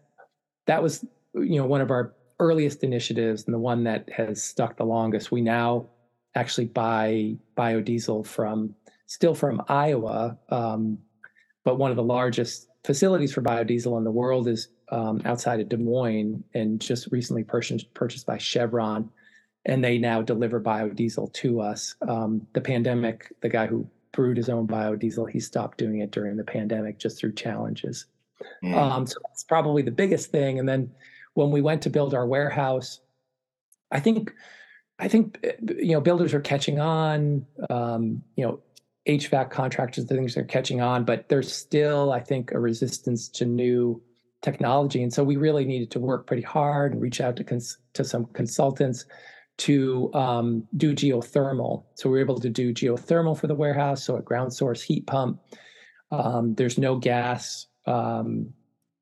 that 0.66 0.82
was 0.82 1.04
you 1.34 1.56
know 1.60 1.64
one 1.64 1.80
of 1.80 1.92
our 1.92 2.12
earliest 2.40 2.82
initiatives 2.82 3.44
and 3.44 3.54
the 3.54 3.58
one 3.58 3.84
that 3.84 4.10
has 4.10 4.42
stuck 4.42 4.76
the 4.76 4.84
longest 4.84 5.30
we 5.30 5.40
now 5.40 5.86
actually 6.34 6.64
buy 6.64 7.36
biodiesel 7.56 8.26
from 8.26 8.74
still 9.06 9.32
from 9.32 9.62
iowa 9.68 10.36
um, 10.48 10.98
but 11.62 11.78
one 11.78 11.92
of 11.92 11.96
the 11.96 12.02
largest 12.02 12.66
facilities 12.82 13.32
for 13.32 13.42
biodiesel 13.42 13.96
in 13.96 14.02
the 14.02 14.10
world 14.10 14.48
is 14.48 14.70
um, 14.90 15.22
outside 15.24 15.60
of 15.60 15.68
Des 15.68 15.76
Moines 15.76 16.42
and 16.52 16.80
just 16.80 17.08
recently 17.10 17.44
purchased, 17.44 17.92
purchased 17.94 18.26
by 18.26 18.38
Chevron. 18.38 19.08
And 19.64 19.82
they 19.82 19.96
now 19.96 20.20
deliver 20.20 20.60
biodiesel 20.60 21.32
to 21.32 21.60
us. 21.60 21.94
Um, 22.06 22.46
the 22.52 22.60
pandemic, 22.60 23.32
the 23.40 23.48
guy 23.48 23.66
who 23.66 23.88
brewed 24.14 24.36
his 24.36 24.48
own 24.48 24.66
biodiesel, 24.66 25.30
he 25.30 25.40
stopped 25.40 25.78
doing 25.78 26.00
it 26.00 26.10
during 26.10 26.36
the 26.36 26.44
pandemic 26.44 26.98
just 26.98 27.18
through 27.18 27.34
challenges. 27.34 28.06
Mm. 28.62 28.74
Um, 28.74 29.06
so 29.06 29.16
that's 29.26 29.44
probably 29.44 29.82
the 29.82 29.90
biggest 29.90 30.30
thing. 30.30 30.58
And 30.58 30.68
then 30.68 30.90
when 31.34 31.50
we 31.50 31.60
went 31.60 31.82
to 31.82 31.90
build 31.90 32.14
our 32.14 32.26
warehouse, 32.26 33.00
I 33.90 34.00
think, 34.00 34.32
I 34.98 35.08
think 35.08 35.44
you 35.78 35.92
know 35.92 36.00
builders 36.00 36.34
are 36.34 36.40
catching 36.40 36.80
on. 36.80 37.46
Um, 37.68 38.22
you 38.36 38.44
know, 38.44 38.60
HVAC 39.06 39.50
contractors, 39.50 40.06
the 40.06 40.14
things 40.14 40.36
are 40.36 40.44
catching 40.44 40.80
on, 40.80 41.04
but 41.04 41.28
there's 41.28 41.52
still, 41.52 42.12
I 42.12 42.20
think, 42.20 42.52
a 42.52 42.58
resistance 42.58 43.28
to 43.30 43.44
new 43.44 44.00
technology. 44.40 45.02
And 45.02 45.12
so 45.12 45.24
we 45.24 45.36
really 45.36 45.64
needed 45.64 45.90
to 45.92 46.00
work 46.00 46.26
pretty 46.26 46.42
hard 46.42 46.92
and 46.92 47.02
reach 47.02 47.20
out 47.20 47.36
to 47.36 47.44
cons- 47.44 47.78
to 47.94 48.04
some 48.04 48.26
consultants 48.26 49.06
to 49.56 50.12
um, 50.14 50.66
do 50.76 50.94
geothermal. 50.94 51.84
So 51.94 52.10
we 52.10 52.18
are 52.18 52.22
able 52.22 52.40
to 52.40 52.50
do 52.50 52.72
geothermal 52.72 53.38
for 53.38 53.46
the 53.46 53.54
warehouse, 53.54 54.04
so 54.04 54.16
a 54.16 54.22
ground 54.22 54.52
source 54.52 54.82
heat 54.82 55.06
pump. 55.06 55.40
Um, 56.10 56.54
there's 56.54 56.78
no 56.78 56.96
gas, 56.96 57.66
um, 57.86 58.52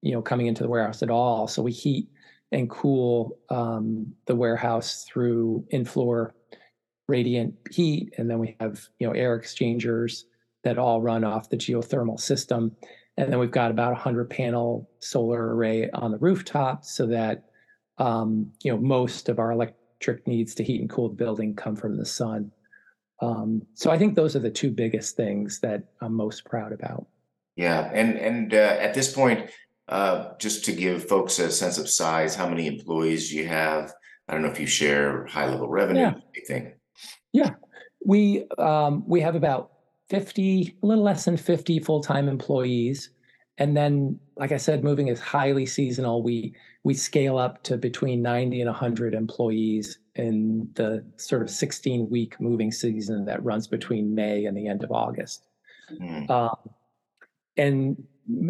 you 0.02 0.12
know, 0.12 0.22
coming 0.22 0.46
into 0.46 0.62
the 0.62 0.68
warehouse 0.68 1.02
at 1.02 1.10
all. 1.10 1.46
So 1.48 1.62
we 1.62 1.72
heat 1.72 2.08
and 2.52 2.68
cool 2.68 3.38
um, 3.48 4.12
the 4.26 4.36
warehouse 4.36 5.04
through 5.08 5.66
in-floor 5.70 6.34
radiant 7.08 7.54
heat, 7.70 8.12
and 8.18 8.30
then 8.30 8.38
we 8.38 8.56
have 8.60 8.86
you 8.98 9.06
know 9.06 9.12
air 9.14 9.34
exchangers 9.34 10.26
that 10.64 10.78
all 10.78 11.00
run 11.00 11.24
off 11.24 11.50
the 11.50 11.56
geothermal 11.56 12.20
system. 12.20 12.76
And 13.16 13.30
then 13.30 13.38
we've 13.38 13.50
got 13.50 13.70
about 13.70 13.90
a 13.90 13.94
100 13.94 14.30
panel 14.30 14.88
solar 15.00 15.54
array 15.54 15.90
on 15.90 16.12
the 16.12 16.18
rooftop 16.18 16.84
so 16.84 17.06
that 17.06 17.44
um, 17.98 18.52
you 18.62 18.70
know 18.70 18.78
most 18.78 19.28
of 19.28 19.38
our 19.38 19.52
electric 19.52 19.81
needs 20.26 20.54
to 20.56 20.64
heat 20.64 20.80
and 20.80 20.90
cool 20.90 21.08
the 21.08 21.14
building 21.14 21.54
come 21.54 21.76
from 21.76 21.96
the 21.96 22.06
sun. 22.06 22.50
Um, 23.20 23.62
so 23.74 23.90
I 23.90 23.98
think 23.98 24.14
those 24.14 24.34
are 24.34 24.40
the 24.40 24.50
two 24.50 24.70
biggest 24.70 25.16
things 25.16 25.60
that 25.60 25.84
I'm 26.00 26.14
most 26.14 26.44
proud 26.44 26.72
about. 26.72 27.06
Yeah, 27.56 27.90
and 27.92 28.16
and 28.16 28.54
uh, 28.54 28.76
at 28.80 28.94
this 28.94 29.12
point, 29.12 29.50
uh, 29.88 30.30
just 30.38 30.64
to 30.64 30.72
give 30.72 31.06
folks 31.06 31.38
a 31.38 31.50
sense 31.50 31.78
of 31.78 31.88
size, 31.88 32.34
how 32.34 32.48
many 32.48 32.66
employees 32.66 33.32
you 33.32 33.46
have? 33.46 33.92
I 34.28 34.32
don't 34.32 34.42
know 34.42 34.50
if 34.50 34.58
you 34.58 34.66
share 34.66 35.26
high 35.26 35.48
level 35.48 35.68
revenue, 35.68 36.00
yeah. 36.00 36.14
anything. 36.34 36.72
Yeah, 37.32 37.50
we 38.04 38.46
um, 38.58 39.04
we 39.06 39.20
have 39.20 39.34
about 39.34 39.72
50, 40.08 40.76
a 40.82 40.86
little 40.86 41.04
less 41.04 41.24
than 41.24 41.36
50 41.36 41.80
full-time 41.80 42.28
employees. 42.28 43.10
And 43.58 43.76
then, 43.76 44.18
like 44.36 44.52
I 44.52 44.56
said, 44.56 44.82
moving 44.82 45.08
is 45.08 45.20
highly 45.20 45.66
seasonal. 45.66 46.22
We 46.22 46.54
we 46.84 46.94
scale 46.94 47.38
up 47.38 47.62
to 47.64 47.76
between 47.76 48.22
90 48.22 48.60
and 48.60 48.68
100 48.68 49.14
employees 49.14 49.98
in 50.16 50.68
the 50.74 51.04
sort 51.16 51.42
of 51.42 51.50
16 51.50 52.10
week 52.10 52.40
moving 52.40 52.72
season 52.72 53.24
that 53.26 53.44
runs 53.44 53.68
between 53.68 54.14
May 54.14 54.46
and 54.46 54.56
the 54.56 54.66
end 54.66 54.82
of 54.82 54.90
August. 54.90 55.46
Mm. 56.00 56.28
Um, 56.28 56.56
and 57.56 58.02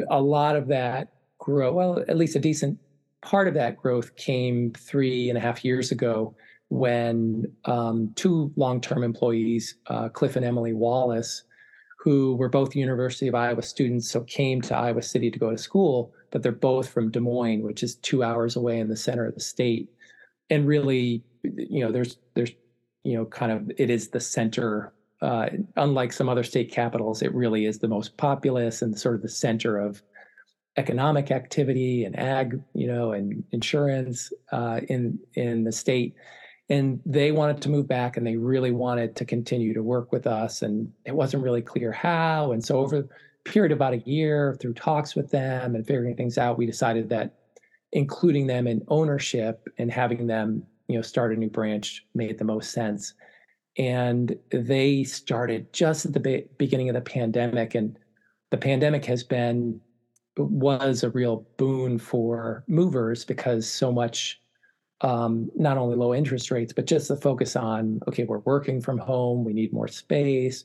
a 0.09 0.21
lot 0.21 0.57
of 0.57 0.69
that 0.69 1.13
grow, 1.39 1.73
well, 1.73 2.05
at 2.09 2.17
least 2.17 2.37
a 2.37 2.41
decent 2.41 2.79
part 3.21 3.49
of 3.49 3.55
that 3.55 3.77
growth 3.77 4.15
came 4.17 4.73
three 4.73 5.29
and 5.29 5.37
a 5.37 5.41
half 5.41 5.65
years 5.65 5.93
ago 5.93 6.35
when 6.69 7.45
um, 7.67 8.13
two 8.17 8.53
long 8.57 8.81
term 8.81 9.03
employees, 9.03 9.77
uh, 9.89 10.09
Cliff 10.09 10.37
and 10.37 10.45
Emily 10.45 10.73
Wallace, 10.73 11.43
who 12.03 12.35
were 12.35 12.49
both 12.49 12.75
University 12.75 13.29
of 13.29 13.35
Iowa 13.35 13.63
students, 13.63 14.11
so 14.11 14.23
came 14.23 14.61
to 14.63 14.77
Iowa 14.77 15.03
City 15.03 15.31
to 15.31 15.39
go 15.39 15.51
to 15.51 15.59
school, 15.59 16.13
but 16.33 16.43
they're 16.43 16.51
both 16.51 16.89
from 16.89 17.11
Des 17.13 17.21
Moines, 17.21 17.63
which 17.63 17.85
is 17.85 17.95
two 17.97 18.25
hours 18.25 18.57
away 18.57 18.81
in 18.81 18.89
the 18.89 18.97
center 18.97 19.25
of 19.25 19.35
the 19.35 19.41
state. 19.41 19.89
And 20.51 20.67
really, 20.67 21.23
you 21.45 21.85
know, 21.85 21.93
there's 21.93 22.19
there's 22.35 22.51
you 23.05 23.17
know, 23.17 23.25
kind 23.25 23.53
of 23.53 23.71
it 23.79 23.91
is 23.91 24.09
the 24.09 24.21
center. 24.21 24.93
Uh, 25.21 25.49
unlike 25.77 26.13
some 26.13 26.29
other 26.29 26.43
state 26.43 26.73
capitals, 26.73 27.23
it 27.23 27.33
really 27.33 27.67
is 27.67 27.79
the 27.79 27.87
most 27.87 28.17
populous 28.17 28.83
and 28.83 28.99
sort 28.99 29.15
of 29.15 29.23
the 29.23 29.29
center 29.29 29.79
of 29.79 30.03
economic 30.77 31.31
activity 31.31 32.05
and 32.05 32.19
ag, 32.19 32.61
you 32.75 32.89
know, 32.89 33.13
and 33.13 33.45
insurance 33.53 34.33
uh, 34.51 34.81
in 34.89 35.19
in 35.35 35.63
the 35.63 35.71
state 35.71 36.15
and 36.69 37.01
they 37.05 37.33
wanted 37.33 37.61
to 37.61 37.69
move 37.69 37.89
back 37.89 38.17
and 38.17 38.27
they 38.27 38.37
really 38.37 38.71
wanted 38.71 39.17
to 39.17 39.25
continue 39.25 39.75
to 39.75 39.83
work 39.83 40.13
with 40.13 40.27
us 40.27 40.63
and 40.63 40.91
it 41.05 41.15
wasn't 41.15 41.43
really 41.43 41.63
clear 41.63 41.93
how 41.93 42.53
and 42.53 42.65
so 42.65 42.79
over 42.79 42.99
a 42.99 43.05
period 43.45 43.73
of 43.73 43.79
about 43.79 43.95
a 43.95 44.03
year 44.09 44.57
through 44.61 44.75
talks 44.75 45.15
with 45.15 45.31
them 45.31 45.75
and 45.75 45.87
figuring 45.87 46.17
things 46.17 46.39
out 46.39 46.59
we 46.59 46.67
decided 46.67 47.09
that 47.09 47.35
including 47.93 48.47
them 48.47 48.67
in 48.67 48.83
ownership 48.89 49.69
and 49.79 49.91
having 49.91 50.27
them 50.27 50.65
you 50.93 50.99
know 50.99 51.03
start 51.03 51.33
a 51.33 51.37
new 51.37 51.49
branch 51.49 52.05
made 52.15 52.39
the 52.39 52.45
most 52.45 52.73
sense. 52.73 53.15
And 53.79 54.37
they 54.51 55.05
started 55.05 55.73
just 55.73 56.05
at 56.05 56.13
the 56.13 56.21
be- 56.21 56.47
beginning 56.59 56.91
of 56.91 56.95
the 56.95 57.01
pandemic 57.01 57.75
and 57.75 57.99
the 58.51 58.59
pandemic 58.59 59.07
has 59.07 59.25
been 59.25 59.81
was 60.37 61.03
a 61.03 61.11
real 61.11 61.47
boon 61.57 61.99
for 61.99 62.65
movers 62.69 63.25
because 63.25 63.67
so 63.67 63.91
much 63.91 64.42
um, 65.03 65.51
not 65.57 65.77
only 65.77 65.97
low 65.97 66.15
interest 66.15 66.51
rates, 66.51 66.73
but 66.73 66.87
just 66.87 67.09
the 67.09 67.17
focus 67.17 67.57
on 67.57 68.01
okay, 68.09 68.25
we're 68.25 68.39
working 68.39 68.81
from 68.81 68.99
home, 68.99 69.45
we 69.45 69.53
need 69.53 69.73
more 69.73 69.89
space. 69.89 70.65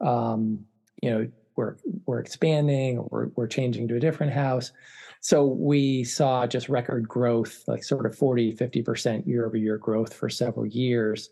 Um, 0.00 0.64
you 1.02 1.10
know, 1.10 1.28
we're 1.56 1.76
we're 2.06 2.20
expanding, 2.20 3.06
we're 3.10 3.28
we're 3.36 3.46
changing 3.46 3.88
to 3.88 3.96
a 3.96 4.00
different 4.00 4.32
house. 4.32 4.72
So 5.20 5.46
we 5.46 6.04
saw 6.04 6.46
just 6.46 6.68
record 6.68 7.08
growth, 7.08 7.64
like 7.66 7.82
sort 7.82 8.04
of 8.04 8.14
40, 8.14 8.56
50% 8.56 9.26
year 9.26 9.46
over 9.46 9.56
year 9.56 9.78
growth 9.78 10.12
for 10.12 10.28
several 10.28 10.66
years. 10.66 11.30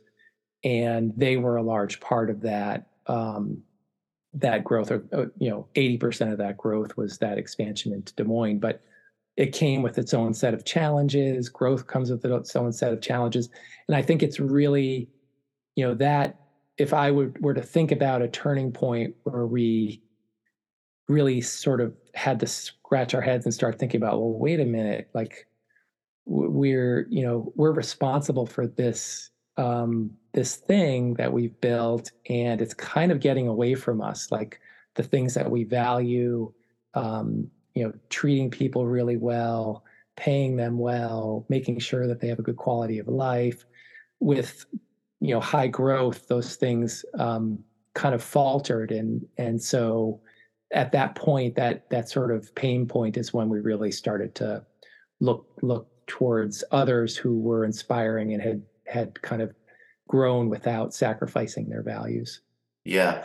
And 0.64 1.12
they 1.14 1.36
were 1.36 1.56
a 1.56 1.62
large 1.62 2.00
part 2.00 2.30
of 2.30 2.40
that 2.40 2.86
um, 3.06 3.62
that 4.34 4.64
growth, 4.64 4.90
or 4.90 5.30
you 5.38 5.50
know, 5.50 5.68
80% 5.74 6.32
of 6.32 6.38
that 6.38 6.56
growth 6.56 6.96
was 6.96 7.18
that 7.18 7.36
expansion 7.36 7.92
into 7.92 8.14
Des 8.14 8.24
Moines. 8.24 8.60
But 8.60 8.82
it 9.36 9.52
came 9.52 9.82
with 9.82 9.98
its 9.98 10.12
own 10.12 10.34
set 10.34 10.54
of 10.54 10.64
challenges. 10.64 11.48
Growth 11.48 11.86
comes 11.86 12.10
with 12.10 12.24
its 12.24 12.54
own 12.54 12.72
set 12.72 12.92
of 12.92 13.00
challenges. 13.00 13.48
And 13.88 13.96
I 13.96 14.02
think 14.02 14.22
it's 14.22 14.38
really, 14.38 15.08
you 15.74 15.86
know, 15.86 15.94
that 15.94 16.38
if 16.76 16.92
I 16.92 17.10
would, 17.10 17.40
were 17.42 17.54
to 17.54 17.62
think 17.62 17.92
about 17.92 18.22
a 18.22 18.28
turning 18.28 18.72
point 18.72 19.14
where 19.24 19.46
we 19.46 20.02
really 21.08 21.40
sort 21.40 21.80
of 21.80 21.94
had 22.14 22.40
to 22.40 22.46
scratch 22.46 23.14
our 23.14 23.20
heads 23.20 23.44
and 23.44 23.54
start 23.54 23.78
thinking 23.78 24.02
about, 24.02 24.20
well, 24.20 24.32
wait 24.32 24.60
a 24.60 24.64
minute, 24.64 25.08
like 25.14 25.46
we're, 26.26 27.06
you 27.10 27.22
know, 27.22 27.52
we're 27.56 27.72
responsible 27.72 28.46
for 28.46 28.66
this 28.66 29.30
um 29.58 30.10
this 30.32 30.56
thing 30.56 31.12
that 31.14 31.30
we've 31.30 31.60
built 31.60 32.10
and 32.30 32.62
it's 32.62 32.72
kind 32.72 33.12
of 33.12 33.20
getting 33.20 33.48
away 33.48 33.74
from 33.74 34.00
us 34.00 34.30
like 34.30 34.58
the 34.94 35.02
things 35.02 35.34
that 35.34 35.50
we 35.50 35.62
value 35.62 36.50
um 36.94 37.50
you 37.74 37.84
know 37.84 37.92
treating 38.10 38.50
people 38.50 38.86
really 38.86 39.16
well 39.16 39.84
paying 40.16 40.56
them 40.56 40.78
well 40.78 41.46
making 41.48 41.78
sure 41.78 42.06
that 42.06 42.20
they 42.20 42.28
have 42.28 42.38
a 42.38 42.42
good 42.42 42.56
quality 42.56 42.98
of 42.98 43.08
life 43.08 43.64
with 44.20 44.66
you 45.20 45.34
know 45.34 45.40
high 45.40 45.68
growth 45.68 46.26
those 46.28 46.56
things 46.56 47.04
um, 47.18 47.58
kind 47.94 48.14
of 48.14 48.22
faltered. 48.22 48.92
And 48.92 49.24
and 49.38 49.62
so 49.62 50.20
at 50.72 50.92
that 50.92 51.14
point 51.14 51.54
that 51.56 51.88
that 51.90 52.08
sort 52.08 52.30
of 52.30 52.54
pain 52.54 52.86
point 52.86 53.16
is 53.16 53.32
when 53.32 53.48
we 53.48 53.60
really 53.60 53.92
started 53.92 54.34
to 54.36 54.64
look 55.20 55.46
look 55.62 55.88
towards 56.06 56.64
others 56.70 57.16
who 57.16 57.38
were 57.38 57.64
inspiring 57.64 58.32
and 58.32 58.42
had 58.42 58.62
had 58.86 59.22
kind 59.22 59.42
of 59.42 59.54
grown 60.08 60.48
without 60.48 60.92
sacrificing 60.94 61.68
their 61.68 61.82
values. 61.82 62.40
Yeah 62.84 63.24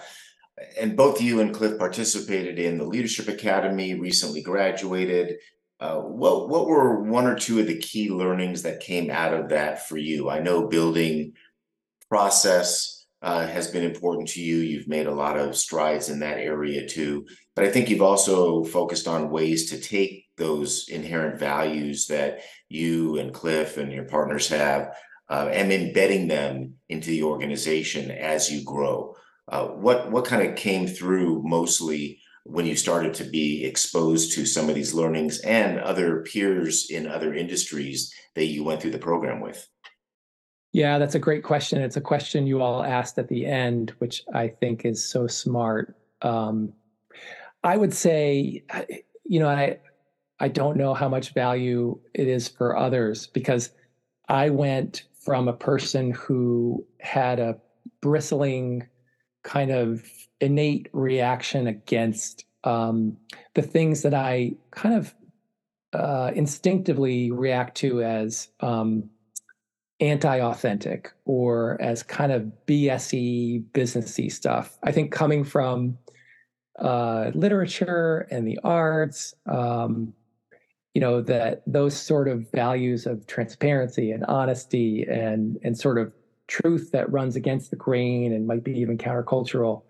and 0.80 0.96
both 0.96 1.22
you 1.22 1.40
and 1.40 1.54
Cliff 1.54 1.78
participated 1.78 2.60
in 2.60 2.78
the 2.78 2.86
Leadership 2.86 3.28
Academy, 3.28 3.94
recently 3.96 4.42
graduated. 4.42 5.38
Uh, 5.80 5.98
what 5.98 6.50
what 6.50 6.68
were 6.68 7.04
one 7.04 7.28
or 7.28 7.38
two 7.38 7.60
of 7.60 7.68
the 7.68 7.78
key 7.78 8.10
learnings 8.10 8.64
that 8.64 8.80
came 8.80 9.12
out 9.12 9.34
of 9.34 9.50
that 9.50 9.88
for 9.88 9.98
you? 9.98 10.30
I 10.30 10.40
know 10.40 10.68
building 10.68 11.34
process 12.10 13.06
uh, 13.22 13.46
has 13.46 13.70
been 13.70 13.84
important 13.84 14.28
to 14.30 14.42
you. 14.42 14.58
You've 14.58 14.88
made 14.88 15.08
a 15.08 15.14
lot 15.14 15.38
of 15.38 15.56
strides 15.56 16.10
in 16.10 16.20
that 16.20 16.38
area 16.38 16.88
too, 16.88 17.28
but 17.56 17.64
I 17.64 17.70
think 17.70 17.90
you've 17.90 18.02
also 18.02 18.64
focused 18.64 19.08
on 19.08 19.30
ways 19.30 19.70
to 19.70 19.80
take 19.80 20.26
those 20.38 20.88
inherent 20.90 21.40
values 21.40 22.08
that 22.08 22.42
you 22.70 23.18
and 23.18 23.34
Cliff 23.34 23.78
and 23.78 23.92
your 23.92 24.06
partners 24.06 24.48
have 24.50 24.96
uh, 25.30 25.50
and 25.52 25.72
embedding 25.72 26.28
them 26.28 26.76
into 26.90 27.10
the 27.10 27.24
organization 27.24 28.12
as 28.12 28.52
you 28.52 28.64
grow. 28.64 29.16
Uh, 29.50 29.68
what 29.68 30.12
what 30.12 30.26
kind 30.26 30.48
of 30.48 30.56
came 30.56 30.88
through 30.88 31.42
mostly 31.44 32.20
when 32.44 32.66
you 32.66 32.76
started 32.76 33.14
to 33.14 33.24
be 33.24 33.64
exposed 33.66 34.32
to 34.34 34.46
some 34.46 34.70
of 34.70 34.76
these 34.76 34.94
learnings 34.94 35.40
and 35.40 35.80
other 35.80 36.22
peers 36.24 36.90
in 36.90 37.08
other 37.08 37.34
industries 37.34 38.14
that 38.36 38.46
you 38.46 38.64
went 38.64 38.82
through 38.82 38.92
the 38.92 38.98
program 38.98 39.42
with? 39.42 39.68
Yeah, 40.72 40.98
that's 40.98 41.16
a 41.16 41.20
great 41.20 41.44
question. 41.44 41.82
It's 41.82 41.98
a 41.98 42.02
question 42.02 42.48
you 42.48 42.62
all 42.62 42.84
asked 42.84 43.18
at 43.18 43.28
the 43.28 43.46
end, 43.46 43.94
which 44.00 44.24
I 44.34 44.48
think 44.48 44.86
is 44.86 45.04
so 45.04 45.28
smart. 45.28 45.96
Um, 46.22 46.74
I 47.64 47.78
would 47.78 47.94
say, 47.94 48.64
you 49.26 49.40
know, 49.40 49.50
I 49.50 49.80
I 50.40 50.48
don't 50.48 50.78
know 50.78 50.94
how 50.94 51.10
much 51.10 51.34
value 51.34 52.00
it 52.14 52.28
is 52.28 52.48
for 52.48 52.78
others 52.78 53.28
because 53.28 53.72
I 54.30 54.50
went 54.50 55.04
from 55.20 55.48
a 55.48 55.54
person 55.54 56.12
who 56.12 56.86
had 57.00 57.40
a 57.40 57.58
bristling 58.02 58.88
kind 59.48 59.72
of 59.72 60.04
innate 60.42 60.90
reaction 60.92 61.68
against 61.68 62.44
um, 62.66 63.16
the 63.56 63.62
things 63.62 64.02
that 64.02 64.14
I 64.14 64.52
kind 64.72 64.94
of 64.94 65.16
uh, 65.94 66.32
instinctively 66.36 67.32
react 67.32 67.78
to 67.78 68.04
as 68.04 68.50
um, 68.60 69.10
anti-authentic 70.02 71.14
or 71.24 71.82
as 71.82 72.04
kind 72.04 72.34
of 72.34 72.52
BSE 72.68 73.64
businessy 73.72 74.30
stuff. 74.30 74.78
I 74.84 74.92
think 74.92 75.14
coming 75.14 75.46
from 75.46 75.98
uh, 76.78 77.32
literature 77.34 78.28
and 78.30 78.46
the 78.46 78.60
arts, 78.66 79.34
um, 79.50 80.14
you 80.94 81.00
know, 81.00 81.22
that 81.22 81.64
those 81.66 81.96
sort 81.96 82.28
of 82.28 82.52
values 82.52 83.06
of 83.06 83.26
transparency 83.28 84.12
and 84.12 84.26
honesty 84.26 85.06
and 85.10 85.58
and 85.64 85.78
sort 85.78 86.00
of 86.00 86.12
truth 86.48 86.92
that 86.92 87.12
runs 87.12 87.36
against 87.36 87.70
the 87.70 87.76
grain 87.76 88.34
and 88.34 88.48
might 88.48 88.64
be 88.64 88.80
even 88.80 88.98
countercultural. 88.98 89.84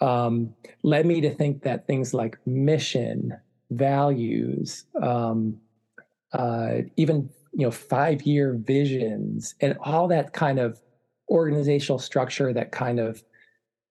Um, 0.00 0.54
led 0.82 1.06
me 1.06 1.20
to 1.20 1.34
think 1.34 1.62
that 1.62 1.86
things 1.86 2.12
like 2.12 2.38
mission, 2.46 3.36
values, 3.70 4.84
um, 5.00 5.58
uh, 6.32 6.78
even 6.96 7.30
you 7.52 7.66
know 7.66 7.70
five 7.70 8.22
year 8.22 8.54
visions, 8.54 9.54
and 9.60 9.76
all 9.80 10.08
that 10.08 10.32
kind 10.32 10.58
of 10.58 10.80
organizational 11.28 11.98
structure 11.98 12.52
that 12.52 12.72
kind 12.72 12.98
of 12.98 13.22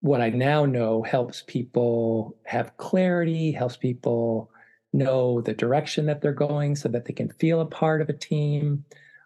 what 0.01 0.21
I 0.21 0.29
now 0.29 0.65
know 0.65 1.03
helps 1.03 1.43
people 1.47 2.35
have 2.45 2.75
clarity, 2.77 3.51
helps 3.51 3.77
people 3.77 4.51
know 4.93 5.41
the 5.41 5.53
direction 5.53 6.07
that 6.07 6.21
they're 6.21 6.33
going 6.33 6.75
so 6.75 6.89
that 6.89 7.05
they 7.05 7.13
can 7.13 7.29
feel 7.29 7.61
a 7.61 7.65
part 7.65 8.01
of 8.01 8.09
a 8.09 8.13
team, 8.13 8.83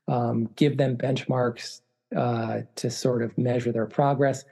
um, 0.07 0.49
give 0.55 0.77
them 0.77 0.97
benchmarks 0.97 1.81
uh, 2.15 2.61
to 2.75 2.89
sort 2.89 3.21
of 3.21 3.37
measure 3.37 3.71
their 3.71 3.85
progress. 3.85 4.43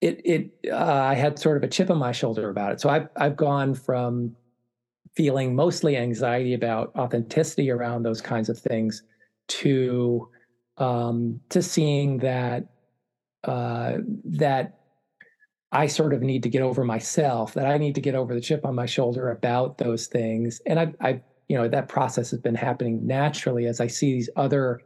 It 0.00 0.20
it 0.24 0.70
uh, 0.70 0.76
I 0.76 1.14
had 1.14 1.38
sort 1.38 1.56
of 1.56 1.62
a 1.62 1.68
chip 1.68 1.90
on 1.90 1.98
my 1.98 2.12
shoulder 2.12 2.50
about 2.50 2.72
it. 2.72 2.80
So 2.80 2.88
I've 2.88 3.08
I've 3.16 3.36
gone 3.36 3.74
from 3.74 4.36
feeling 5.16 5.54
mostly 5.54 5.96
anxiety 5.96 6.54
about 6.54 6.92
authenticity 6.96 7.70
around 7.70 8.02
those 8.02 8.20
kinds 8.20 8.48
of 8.48 8.58
things 8.58 9.02
to 9.46 10.28
um, 10.78 11.40
to 11.50 11.62
seeing 11.62 12.18
that 12.18 12.66
uh, 13.44 13.98
that 14.24 14.78
I 15.74 15.86
sort 15.88 16.14
of 16.14 16.22
need 16.22 16.42
to 16.44 16.48
get 16.48 16.62
over 16.62 16.84
myself, 16.84 17.54
that 17.54 17.66
I 17.66 17.78
need 17.78 17.96
to 17.96 18.00
get 18.00 18.14
over 18.14 18.32
the 18.32 18.40
chip 18.40 18.64
on 18.64 18.74
my 18.74 18.86
shoulder 18.86 19.30
about 19.30 19.78
those 19.78 20.06
things. 20.06 20.62
And 20.66 20.78
I, 20.78 20.94
I, 21.00 21.20
you 21.48 21.56
know, 21.56 21.68
that 21.68 21.88
process 21.88 22.30
has 22.30 22.40
been 22.40 22.54
happening 22.54 23.04
naturally 23.04 23.66
as 23.66 23.80
I 23.80 23.88
see 23.88 24.12
these 24.12 24.30
other 24.36 24.80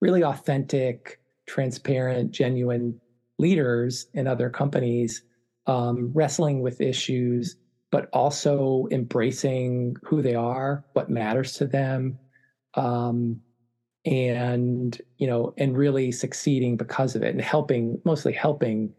really 0.00 0.24
authentic, 0.24 1.20
transparent, 1.52 2.30
genuine 2.30 2.98
leaders 3.38 4.06
in 4.14 4.26
other 4.26 4.48
companies 4.48 5.22
um, 5.66 6.10
wrestling 6.14 6.62
with 6.62 6.80
issues, 6.80 7.56
but 7.90 8.08
also 8.14 8.88
embracing 8.90 9.94
who 10.02 10.22
they 10.22 10.34
are, 10.34 10.82
what 10.94 11.10
matters 11.10 11.52
to 11.52 11.66
them, 11.66 12.18
um, 12.72 13.38
and 14.06 14.98
you 15.18 15.26
know, 15.26 15.52
and 15.58 15.76
really 15.76 16.10
succeeding 16.10 16.78
because 16.78 17.14
of 17.14 17.22
it, 17.22 17.34
and 17.34 17.42
helping, 17.42 18.00
mostly 18.06 18.32
helping 18.32 18.94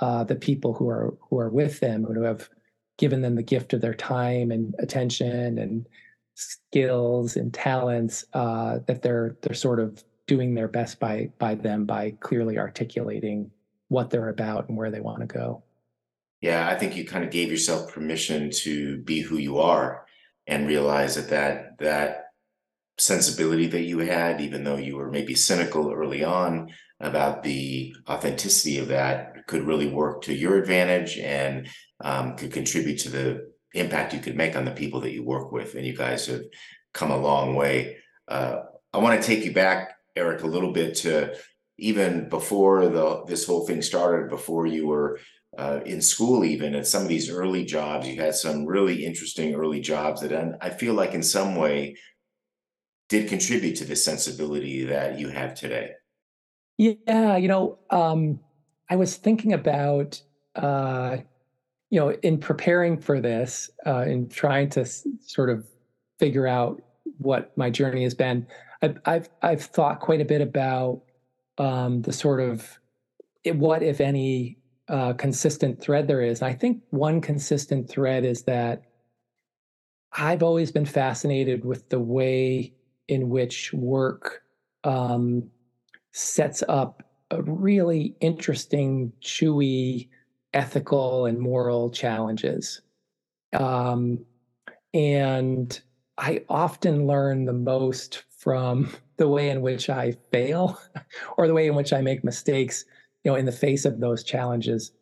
uh, 0.00 0.24
the 0.24 0.36
people 0.36 0.72
who 0.72 0.88
are 0.88 1.14
who 1.28 1.38
are 1.38 1.50
with 1.50 1.80
them, 1.80 2.02
who 2.02 2.22
have 2.22 2.48
given 2.96 3.20
them 3.20 3.34
the 3.34 3.42
gift 3.42 3.74
of 3.74 3.82
their 3.82 3.94
time 3.94 4.50
and 4.50 4.74
attention 4.78 5.58
and 5.58 5.86
skills 6.34 7.36
and 7.36 7.52
talents, 7.52 8.24
uh, 8.32 8.78
that 8.86 9.02
they're 9.02 9.36
they're 9.42 9.54
sort 9.54 9.80
of 9.80 10.02
doing 10.30 10.54
their 10.54 10.68
best 10.68 11.00
by 11.00 11.28
by 11.40 11.56
them 11.56 11.84
by 11.84 12.12
clearly 12.20 12.56
articulating 12.56 13.50
what 13.88 14.10
they're 14.10 14.28
about 14.28 14.68
and 14.68 14.78
where 14.78 14.92
they 14.92 15.00
want 15.00 15.18
to 15.18 15.26
go. 15.26 15.60
Yeah, 16.40 16.68
I 16.68 16.76
think 16.78 16.96
you 16.96 17.04
kind 17.04 17.24
of 17.24 17.32
gave 17.32 17.50
yourself 17.50 17.92
permission 17.92 18.48
to 18.62 18.98
be 18.98 19.20
who 19.20 19.38
you 19.38 19.58
are 19.58 20.06
and 20.46 20.68
realize 20.68 21.16
that 21.16 21.30
that 21.30 21.78
that 21.80 22.26
sensibility 22.96 23.66
that 23.66 23.82
you 23.82 23.98
had, 23.98 24.40
even 24.40 24.62
though 24.62 24.76
you 24.76 24.96
were 24.96 25.10
maybe 25.10 25.34
cynical 25.34 25.90
early 25.90 26.22
on 26.22 26.70
about 27.00 27.42
the 27.42 27.92
authenticity 28.08 28.78
of 28.78 28.86
that, 28.88 29.48
could 29.48 29.66
really 29.66 29.88
work 29.88 30.22
to 30.22 30.32
your 30.32 30.58
advantage 30.58 31.18
and 31.18 31.68
um, 32.04 32.36
could 32.36 32.52
contribute 32.52 32.98
to 33.00 33.10
the 33.10 33.50
impact 33.74 34.14
you 34.14 34.20
could 34.20 34.36
make 34.36 34.54
on 34.54 34.64
the 34.64 34.70
people 34.70 35.00
that 35.00 35.12
you 35.12 35.24
work 35.24 35.50
with. 35.50 35.74
And 35.74 35.84
you 35.84 35.96
guys 35.96 36.26
have 36.26 36.44
come 36.94 37.10
a 37.10 37.16
long 37.16 37.56
way. 37.56 37.96
Uh, 38.28 38.60
I 38.92 38.98
want 38.98 39.20
to 39.20 39.26
take 39.26 39.44
you 39.44 39.52
back, 39.52 39.96
Eric, 40.16 40.42
a 40.42 40.46
little 40.46 40.72
bit 40.72 40.94
to 40.96 41.36
even 41.78 42.28
before 42.28 42.88
the 42.88 43.24
this 43.26 43.46
whole 43.46 43.66
thing 43.66 43.82
started, 43.82 44.28
before 44.28 44.66
you 44.66 44.86
were 44.86 45.18
uh, 45.58 45.80
in 45.84 46.00
school, 46.00 46.44
even 46.44 46.74
at 46.74 46.86
some 46.86 47.02
of 47.02 47.08
these 47.08 47.30
early 47.30 47.64
jobs, 47.64 48.06
you 48.06 48.20
had 48.20 48.34
some 48.34 48.66
really 48.66 49.04
interesting 49.04 49.54
early 49.54 49.80
jobs 49.80 50.20
that 50.20 50.58
I 50.60 50.70
feel 50.70 50.94
like 50.94 51.14
in 51.14 51.22
some 51.22 51.56
way 51.56 51.96
did 53.08 53.28
contribute 53.28 53.76
to 53.76 53.84
the 53.84 53.96
sensibility 53.96 54.84
that 54.84 55.18
you 55.18 55.28
have 55.28 55.54
today. 55.54 55.90
Yeah, 56.78 57.36
you 57.36 57.48
know, 57.48 57.78
um, 57.90 58.40
I 58.88 58.96
was 58.96 59.16
thinking 59.16 59.52
about, 59.52 60.22
uh, 60.54 61.18
you 61.90 62.00
know, 62.00 62.12
in 62.22 62.38
preparing 62.38 62.98
for 62.98 63.20
this, 63.20 63.68
uh, 63.84 64.04
in 64.06 64.28
trying 64.28 64.70
to 64.70 64.82
s- 64.82 65.06
sort 65.20 65.50
of 65.50 65.66
figure 66.18 66.46
out 66.46 66.80
what 67.18 67.56
my 67.58 67.68
journey 67.68 68.04
has 68.04 68.14
been. 68.14 68.46
I've 68.82 69.28
I've, 69.42 69.62
thought 69.62 70.00
quite 70.00 70.20
a 70.20 70.24
bit 70.24 70.40
about 70.40 71.02
um, 71.58 72.02
the 72.02 72.12
sort 72.12 72.40
of 72.40 72.78
what, 73.44 73.82
if 73.82 74.00
any, 74.00 74.58
uh, 74.88 75.12
consistent 75.12 75.80
thread 75.80 76.08
there 76.08 76.22
is. 76.22 76.42
I 76.42 76.52
think 76.52 76.82
one 76.90 77.20
consistent 77.20 77.88
thread 77.88 78.24
is 78.24 78.42
that 78.44 78.82
I've 80.12 80.42
always 80.42 80.72
been 80.72 80.86
fascinated 80.86 81.64
with 81.64 81.88
the 81.90 82.00
way 82.00 82.74
in 83.06 83.28
which 83.28 83.72
work 83.72 84.42
um, 84.84 85.48
sets 86.12 86.62
up 86.68 87.02
a 87.30 87.42
really 87.42 88.16
interesting, 88.20 89.12
chewy 89.22 90.08
ethical 90.52 91.26
and 91.26 91.38
moral 91.38 91.90
challenges. 91.90 92.82
Um, 93.52 94.24
and 94.92 95.80
I 96.18 96.44
often 96.48 97.06
learn 97.06 97.44
the 97.44 97.52
most 97.52 98.24
from 98.40 98.90
the 99.18 99.28
way 99.28 99.50
in 99.50 99.60
which 99.60 99.88
I 99.88 100.16
fail 100.32 100.80
or 101.36 101.46
the 101.46 101.54
way 101.54 101.68
in 101.68 101.74
which 101.74 101.92
I 101.92 102.00
make 102.00 102.24
mistakes, 102.24 102.84
you 103.22 103.30
know, 103.30 103.36
in 103.36 103.44
the 103.44 103.52
face 103.52 103.84
of 103.84 104.00
those 104.00 104.24
challenges. 104.24 104.92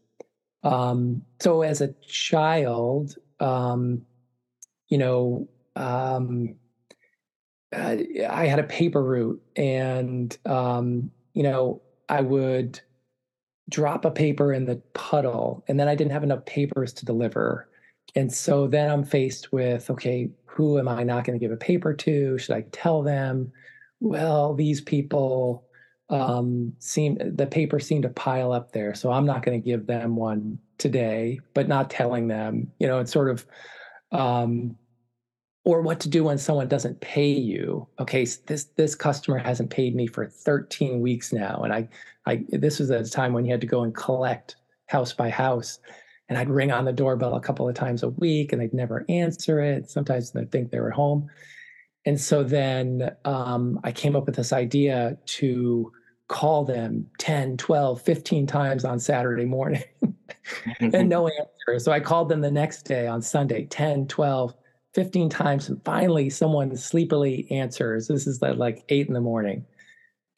Um, 0.65 1.23
so 1.41 1.63
as 1.63 1.81
a 1.81 1.95
child, 2.07 3.15
um, 3.41 4.03
you 4.89 4.99
know, 4.99 5.49
um, 5.77 6.57
uh, 7.75 7.97
I 8.29 8.47
had 8.47 8.59
a 8.59 8.65
paper 8.65 9.05
route, 9.05 9.41
and 9.55 10.37
um, 10.47 11.11
you 11.35 11.43
know, 11.43 11.83
I 12.09 12.23
would 12.23 12.81
drop 13.69 14.07
a 14.07 14.11
paper 14.11 14.53
in 14.53 14.65
the 14.65 14.77
puddle, 14.95 15.65
and 15.69 15.79
then 15.79 15.87
I 15.87 15.95
didn't 15.95 16.13
have 16.13 16.23
enough 16.25 16.47
papers 16.47 16.93
to 16.95 17.05
deliver, 17.05 17.69
and 18.15 18.33
so 18.33 18.67
then 18.67 18.91
I'm 18.91 19.05
faced 19.05 19.53
with, 19.53 19.91
okay, 19.91 20.31
who 20.59 20.77
am 20.77 20.89
I 20.89 21.05
not 21.05 21.23
going 21.23 21.39
to 21.39 21.41
give 21.43 21.53
a 21.53 21.57
paper 21.57 21.95
to? 21.95 22.37
Should 22.37 22.57
I 22.57 22.63
tell 22.73 23.01
them? 23.01 23.53
Well, 24.01 24.55
these 24.55 24.81
people 24.81 25.65
um, 26.11 26.73
seem 26.81 27.17
the 27.37 27.47
paper 27.47 27.79
seemed 27.79 28.03
to 28.03 28.09
pile 28.09 28.51
up 28.51 28.73
there, 28.73 28.93
so 28.93 29.13
I'm 29.13 29.25
not 29.25 29.45
going 29.45 29.63
to 29.63 29.65
give 29.65 29.87
them 29.87 30.17
one 30.17 30.59
today, 30.77 31.39
but 31.55 31.69
not 31.69 31.91
telling 31.91 32.27
them, 32.27 32.73
you 32.81 32.89
know, 32.89 32.99
it's 32.99 33.13
sort 33.13 33.31
of 33.31 33.47
um, 34.11 34.77
or 35.65 35.81
what 35.81 36.01
to 36.01 36.09
do 36.09 36.25
when 36.25 36.39
someone 36.39 36.67
doesn't 36.67 37.01
pay 37.01 37.31
you. 37.31 37.87
Okay, 38.01 38.27
this 38.47 38.65
this 38.75 38.97
customer 38.97 39.39
hasn't 39.39 39.71
paid 39.71 39.95
me 39.95 40.09
for 40.09 40.27
13 40.27 41.01
weeks 41.01 41.33
now, 41.33 41.63
and 41.63 41.73
I, 41.73 41.89
I 42.27 42.45
this 42.49 42.81
was 42.81 42.91
at 42.91 43.07
a 43.07 43.09
time 43.09 43.33
when 43.33 43.45
you 43.45 43.53
had 43.53 43.61
to 43.61 43.69
go 43.69 43.85
and 43.85 43.95
collect 43.95 44.57
house 44.87 45.13
by 45.13 45.31
house, 45.31 45.79
and 46.29 46.39
I'd 46.39 46.51
ring 46.51 46.71
on 46.71 46.85
the 46.85 46.93
doorbell 46.93 47.35
a 47.35 47.41
couple 47.41 47.69
of 47.69 47.75
times 47.75 48.03
a 48.03 48.09
week, 48.09 48.53
and 48.53 48.61
they'd 48.61 48.75
never 48.75 49.05
answer 49.09 49.61
it. 49.61 49.91
Sometimes 49.91 50.31
they'd 50.31 50.51
think 50.51 50.71
they 50.71 50.81
were 50.81 50.91
home, 50.91 51.29
and 52.05 52.21
so 52.21 52.43
then 52.43 53.15
um, 53.25 53.81
I 53.85 53.93
came 53.93 54.17
up 54.17 54.27
with 54.27 54.37
this 54.37 54.53
idea 54.53 55.17
to 55.27 55.93
call 56.29 56.65
them 56.65 57.07
10, 57.19 57.57
12, 57.57 58.03
15 58.03 58.47
times 58.47 58.85
on 58.85 59.01
Saturday 59.01 59.47
morning 59.47 59.83
and 60.81 61.09
no 61.09 61.27
answer. 61.27 61.79
So 61.79 61.91
I 61.91 62.01
called 62.01 62.29
them 62.29 62.43
the 62.43 62.51
next 62.51 62.83
day 62.83 63.07
on 63.07 63.23
Sunday, 63.23 63.65
10, 63.65 64.09
12, 64.09 64.55
15 64.95 65.29
times 65.29 65.69
and 65.69 65.83
finally 65.85 66.31
someone 66.31 66.75
sleepily 66.77 67.47
answers 67.51 68.09
this 68.09 68.27
is 68.27 68.43
at 68.43 68.59
like 68.59 68.85
8 68.89 69.07
in 69.07 69.15
the 69.15 69.21
morning 69.21 69.65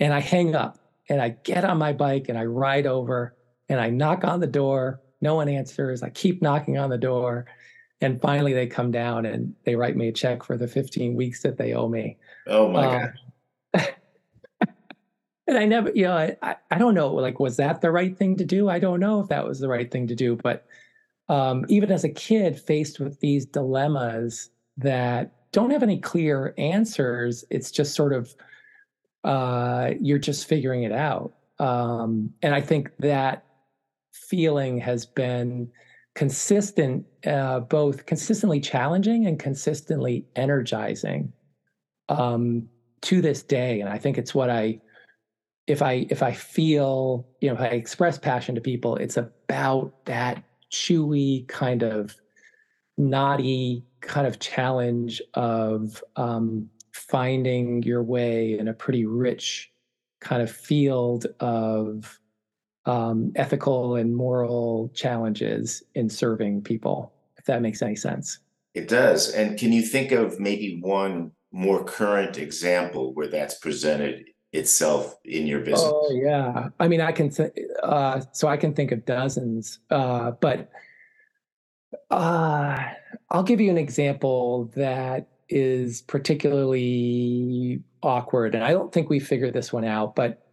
and 0.00 0.12
i 0.12 0.20
hang 0.20 0.55
up 0.55 0.79
and 1.09 1.22
i 1.22 1.31
get 1.31 1.64
on 1.64 1.79
my 1.79 1.92
bike 1.92 2.29
and 2.29 2.37
i 2.37 2.44
ride 2.44 2.87
over 2.87 3.35
and 3.68 3.81
i 3.81 3.88
knock 3.90 4.24
on 4.24 4.40
the 4.40 4.46
door 4.46 5.00
no 5.21 5.35
one 5.35 5.49
answers 5.49 6.03
i 6.03 6.11
keep 6.11 6.43
knocking 6.43 6.79
on 6.79 6.91
the 6.91 6.99
door 6.99 7.47
and 8.01 8.21
finally 8.21 8.53
they 8.53 8.67
come 8.67 8.91
down 8.91 9.27
and 9.27 9.55
they 9.65 9.77
write 9.77 9.97
me 9.97 10.09
a 10.09 10.13
check 10.13 10.43
for 10.43 10.57
the 10.57 10.69
15 10.69 11.15
weeks 11.15 11.43
that 11.43 11.59
they 11.59 11.75
owe 11.75 11.89
me. 11.89 12.17
Oh 12.47 12.71
my 12.71 12.87
um, 12.87 13.13
god. 13.75 13.89
And 15.47 15.59
i 15.59 15.65
never 15.65 15.91
you 15.97 16.05
know 16.05 16.15
I, 16.15 16.57
I 16.71 16.79
don't 16.79 16.95
know 16.95 17.13
like 17.13 17.41
was 17.41 17.57
that 17.57 17.81
the 17.81 17.91
right 17.91 18.17
thing 18.17 18.37
to 18.37 18.45
do? 18.45 18.69
I 18.69 18.79
don't 18.79 19.01
know 19.01 19.19
if 19.19 19.29
that 19.31 19.45
was 19.45 19.59
the 19.59 19.69
right 19.69 19.91
thing 19.91 20.07
to 20.07 20.15
do 20.15 20.37
but 20.37 20.65
um, 21.29 21.65
even 21.69 21.91
as 21.91 22.05
a 22.05 22.09
kid 22.09 22.61
faced 22.61 23.01
with 23.01 23.19
these 23.19 23.47
dilemmas 23.47 24.51
that 24.77 25.33
don't 25.51 25.71
have 25.71 25.83
any 25.83 25.99
clear 25.99 26.55
answers 26.57 27.45
it's 27.51 27.73
just 27.73 27.97
sort 27.97 28.13
of 28.13 28.33
uh, 29.25 29.91
you're 30.01 30.19
just 30.19 30.47
figuring 30.47 30.85
it 30.85 30.93
out. 30.93 31.35
Um, 31.59 32.33
and 32.43 32.55
i 32.55 32.61
think 32.61 32.93
that 33.01 33.45
feeling 34.12 34.79
has 34.79 35.07
been 35.07 35.70
consistent 36.14 37.07
uh, 37.27 37.61
both 37.61 38.07
consistently 38.07 38.61
challenging 38.61 39.27
and 39.27 39.38
consistently 39.38 40.27
energizing 40.37 41.33
um, 42.09 42.68
to 43.03 43.20
this 43.20 43.42
day. 43.42 43.81
And 43.81 43.88
i 43.88 43.99
think 43.99 44.18
it's 44.18 44.35
what 44.35 44.51
i 44.51 44.81
if 45.66 45.83
i 45.83 46.07
if 46.11 46.23
i 46.23 46.33
feel 46.33 47.29
you 47.40 47.49
know 47.49 47.55
if 47.55 47.61
i 47.61 47.66
express 47.66 48.18
passion 48.18 48.55
to 48.55 48.61
people 48.61 48.96
it's 48.96 49.16
about 49.16 50.05
that 50.07 50.42
chewy 50.73 51.46
kind 51.49 51.83
of 51.83 52.16
knotty 52.99 53.85
kind 54.01 54.27
of 54.27 54.38
challenge 54.38 55.23
of 55.35 56.03
um, 56.16 56.68
finding 56.92 57.83
your 57.83 58.03
way 58.03 58.59
in 58.59 58.68
a 58.68 58.75
pretty 58.75 59.07
rich 59.07 59.70
kind 60.20 60.42
of 60.42 60.51
field 60.51 61.27
of 61.40 62.20
um, 62.87 63.33
ethical 63.37 63.97
and 63.97 64.16
moral 64.16 64.90
challenges 64.95 65.83
in 65.95 66.09
serving 66.09 66.62
people 66.62 67.12
if 67.37 67.45
that 67.45 67.62
makes 67.62 67.83
any 67.83 67.97
sense 67.97 68.38
it 68.75 68.88
does 68.88 69.33
and 69.33 69.59
can 69.59 69.73
you 69.73 69.83
think 69.83 70.12
of 70.12 70.40
maybe 70.40 70.79
one 70.81 71.33
more 71.53 71.85
current 71.85 72.38
example 72.38 73.12
where 73.14 73.27
that's 73.27 73.55
presented 73.55 74.25
itself 74.53 75.16
in 75.25 75.47
your 75.47 75.61
business? 75.61 75.83
Oh 75.85 76.11
yeah, 76.12 76.69
I 76.79 76.88
mean, 76.88 77.01
I 77.01 77.12
can 77.12 77.31
th- 77.31 77.53
uh, 77.83 78.21
so 78.33 78.49
I 78.49 78.57
can 78.57 78.75
think 78.75 78.93
of 78.93 79.05
dozens, 79.05 79.79
uh, 79.90 80.33
but 80.33 80.71
uh, 82.11 82.85
I'll 83.31 83.43
give 83.43 83.61
you 83.61 83.71
an 83.71 83.79
example 83.79 84.71
that 84.77 85.29
is 85.49 86.03
particularly 86.03 87.83
awkward, 88.03 88.55
and 88.55 88.64
I 88.64 88.73
don't 88.73 88.93
think 88.93 89.11
we 89.11 89.21
figured 89.21 89.55
this 89.55 89.73
one 89.73 89.85
out, 89.85 90.14
but. 90.14 90.47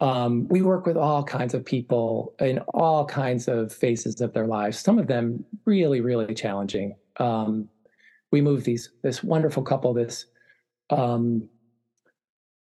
Um, 0.00 0.48
we 0.48 0.62
work 0.62 0.86
with 0.86 0.96
all 0.96 1.22
kinds 1.22 1.52
of 1.52 1.64
people 1.64 2.34
in 2.40 2.58
all 2.72 3.04
kinds 3.04 3.48
of 3.48 3.72
phases 3.72 4.20
of 4.20 4.32
their 4.32 4.46
lives. 4.46 4.78
Some 4.78 4.98
of 4.98 5.06
them 5.06 5.44
really, 5.66 6.00
really 6.00 6.34
challenging. 6.34 6.96
Um, 7.18 7.68
we 8.32 8.40
moved 8.40 8.64
these 8.64 8.90
this 9.02 9.22
wonderful 9.22 9.62
couple 9.62 9.92
this 9.92 10.26
um, 10.88 11.48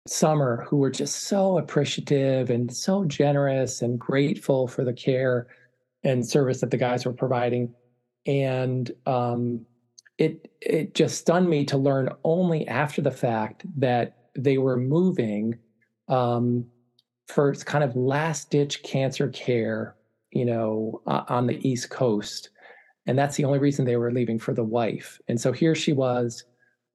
summer 0.06 0.64
who 0.68 0.78
were 0.78 0.90
just 0.90 1.24
so 1.24 1.58
appreciative 1.58 2.50
and 2.50 2.74
so 2.74 3.04
generous 3.04 3.82
and 3.82 3.98
grateful 3.98 4.66
for 4.68 4.84
the 4.84 4.92
care 4.92 5.48
and 6.04 6.26
service 6.26 6.60
that 6.60 6.70
the 6.70 6.76
guys 6.76 7.04
were 7.04 7.12
providing 7.12 7.74
and 8.26 8.92
um, 9.06 9.64
it 10.18 10.50
it 10.60 10.94
just 10.94 11.18
stunned 11.18 11.48
me 11.48 11.64
to 11.64 11.76
learn 11.76 12.08
only 12.24 12.66
after 12.68 13.02
the 13.02 13.10
fact 13.10 13.64
that 13.76 14.16
they 14.36 14.58
were 14.58 14.76
moving 14.76 15.58
um, 16.08 16.64
for 17.26 17.54
kind 17.54 17.84
of 17.84 17.96
last 17.96 18.50
ditch 18.50 18.82
cancer 18.82 19.28
care 19.28 19.96
you 20.36 20.44
know, 20.44 21.00
on 21.06 21.46
the 21.46 21.66
East 21.66 21.88
Coast. 21.88 22.50
And 23.06 23.18
that's 23.18 23.36
the 23.36 23.44
only 23.44 23.58
reason 23.58 23.86
they 23.86 23.96
were 23.96 24.12
leaving 24.12 24.38
for 24.38 24.52
the 24.52 24.62
wife. 24.64 25.18
And 25.28 25.40
so 25.40 25.50
here 25.50 25.74
she 25.74 25.94
was, 25.94 26.44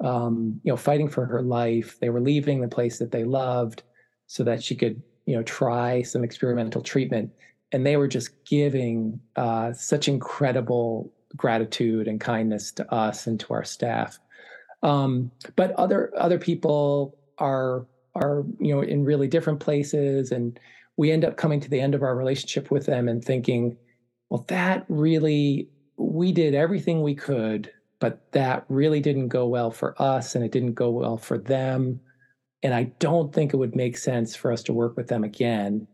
um, 0.04 0.62
you 0.64 0.72
know, 0.72 0.78
fighting 0.78 1.10
for 1.10 1.26
her 1.26 1.42
life. 1.42 2.00
They 2.00 2.10
were 2.10 2.22
leaving 2.22 2.62
the 2.62 2.68
place 2.68 3.00
that 3.00 3.12
they 3.12 3.24
loved 3.24 3.82
so 4.28 4.44
that 4.44 4.64
she 4.64 4.76
could, 4.76 5.02
you 5.26 5.36
know, 5.36 5.42
try 5.42 6.04
some 6.04 6.24
experimental 6.24 6.84
treatment. 6.84 7.32
And 7.72 7.84
they 7.84 7.98
were 7.98 8.08
just 8.08 8.46
giving 8.46 9.20
uh, 9.38 9.74
such 9.74 10.08
incredible 10.08 11.12
gratitude 11.36 12.08
and 12.08 12.22
kindness 12.22 12.72
to 12.74 12.94
us 12.94 13.26
and 13.26 13.40
to 13.40 13.54
our 13.56 13.64
staff. 13.64 14.20
Um, 14.84 15.32
but 15.56 15.72
other 15.72 16.12
other 16.16 16.38
people 16.38 17.18
are 17.40 17.88
are 18.16 18.44
you 18.60 18.74
know 18.74 18.82
in 18.82 19.06
really 19.06 19.28
different 19.28 19.60
places, 19.60 20.32
and 20.32 20.60
we 20.98 21.12
end 21.12 21.26
up 21.26 21.38
coming 21.38 21.60
to 21.60 21.70
the 21.70 21.80
end 21.80 21.96
of 21.96 22.04
our 22.04 22.16
relationship 22.16 22.72
with 22.72 22.86
them 22.86 23.08
and 23.08 23.24
thinking, 23.24 23.78
well, 24.30 24.46
that 24.48 24.86
really 24.90 25.70
we 25.98 26.32
did 26.32 26.56
everything 26.56 27.02
we 27.02 27.16
could, 27.16 27.72
but 28.00 28.32
that 28.32 28.66
really 28.70 29.00
didn't 29.00 29.30
go 29.30 29.48
well 29.48 29.72
for 29.72 30.00
us, 30.02 30.36
and 30.36 30.44
it 30.44 30.52
didn't 30.52 30.74
go 30.74 30.90
well 30.90 31.18
for 31.18 31.38
them. 31.38 32.00
And 32.64 32.74
I 32.74 32.84
don't 33.00 33.34
think 33.34 33.54
it 33.54 33.58
would 33.58 33.76
make 33.76 33.98
sense 33.98 34.36
for 34.36 34.52
us 34.52 34.62
to 34.64 34.74
work 34.74 34.96
with 34.96 35.08
them 35.08 35.24
again. 35.24 35.88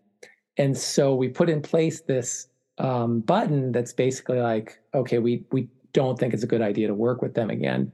And 0.58 0.77
so 0.77 1.15
we 1.15 1.30
put 1.30 1.49
in 1.49 1.62
place 1.62 2.01
this 2.01 2.47
um, 2.77 3.21
button 3.21 3.71
that's 3.71 3.93
basically 3.93 4.39
like, 4.39 4.80
okay, 4.93 5.19
we 5.19 5.45
we 5.51 5.69
don't 5.93 6.19
think 6.19 6.34
it's 6.34 6.43
a 6.43 6.47
good 6.47 6.62
idea 6.62 6.88
to 6.88 6.93
work 6.93 7.21
with 7.21 7.34
them 7.34 7.49
again. 7.49 7.91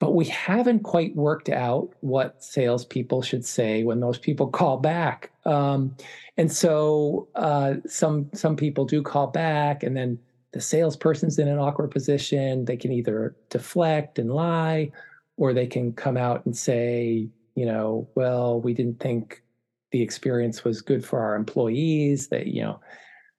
But 0.00 0.14
we 0.14 0.26
haven't 0.26 0.84
quite 0.84 1.16
worked 1.16 1.48
out 1.48 1.90
what 2.00 2.42
salespeople 2.42 3.22
should 3.22 3.44
say 3.44 3.82
when 3.82 4.00
those 4.00 4.18
people 4.18 4.46
call 4.60 4.76
back. 4.76 5.30
Um, 5.44 5.96
and 6.36 6.52
so 6.52 7.28
uh, 7.34 7.74
some 7.86 8.30
some 8.32 8.56
people 8.56 8.84
do 8.84 9.02
call 9.02 9.26
back, 9.26 9.82
and 9.82 9.96
then 9.96 10.18
the 10.52 10.60
salesperson's 10.60 11.38
in 11.38 11.48
an 11.48 11.58
awkward 11.58 11.90
position. 11.90 12.64
They 12.64 12.76
can 12.76 12.92
either 12.92 13.36
deflect 13.50 14.18
and 14.18 14.30
lie, 14.30 14.92
or 15.36 15.52
they 15.52 15.66
can 15.66 15.92
come 15.92 16.16
out 16.16 16.46
and 16.46 16.56
say, 16.56 17.28
you 17.54 17.66
know, 17.66 18.08
well, 18.14 18.60
we 18.60 18.74
didn't 18.74 19.00
think 19.00 19.42
the 19.90 20.02
experience 20.02 20.64
was 20.64 20.80
good 20.80 21.04
for 21.04 21.20
our 21.20 21.34
employees. 21.34 22.28
That 22.28 22.46
you 22.46 22.62
know, 22.62 22.80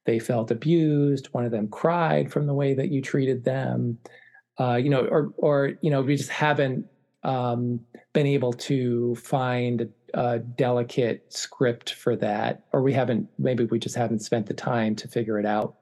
they 0.05 0.19
felt 0.19 0.51
abused. 0.51 1.27
One 1.27 1.45
of 1.45 1.51
them 1.51 1.67
cried 1.67 2.31
from 2.31 2.47
the 2.47 2.53
way 2.53 2.73
that 2.73 2.91
you 2.91 3.01
treated 3.01 3.43
them. 3.43 3.97
Uh, 4.59 4.75
you 4.75 4.89
know, 4.89 5.05
or 5.05 5.33
or 5.37 5.73
you 5.81 5.89
know, 5.89 6.01
we 6.01 6.15
just 6.15 6.29
haven't 6.29 6.85
um, 7.23 7.79
been 8.13 8.27
able 8.27 8.53
to 8.53 9.15
find 9.15 9.89
a 10.13 10.39
delicate 10.39 11.31
script 11.31 11.93
for 11.93 12.15
that, 12.17 12.63
or 12.73 12.81
we 12.81 12.93
haven't. 12.93 13.27
Maybe 13.37 13.65
we 13.65 13.79
just 13.79 13.95
haven't 13.95 14.19
spent 14.19 14.47
the 14.47 14.53
time 14.53 14.95
to 14.97 15.07
figure 15.07 15.39
it 15.39 15.45
out. 15.45 15.75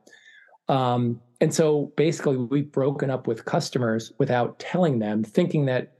Um, 0.69 1.21
and 1.41 1.53
so 1.53 1.91
basically, 1.95 2.37
we've 2.37 2.71
broken 2.71 3.09
up 3.09 3.27
with 3.27 3.45
customers 3.45 4.11
without 4.17 4.59
telling 4.59 4.99
them, 4.99 5.23
thinking 5.23 5.65
that 5.65 5.93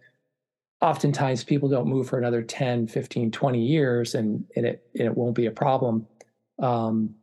oftentimes 0.82 1.44
people 1.44 1.70
don't 1.70 1.88
move 1.88 2.08
for 2.08 2.20
another 2.20 2.42
10, 2.42 2.88
15, 2.88 3.32
20 3.32 3.60
years 3.60 4.13
and, 4.13 4.46
and 4.56 4.66
it, 4.66 4.88
and 4.94 5.08
it 5.08 5.18
won't 5.18 5.36
be 5.36 5.48
a 5.48 5.52
problem. 5.52 6.06
Um, 6.60 7.16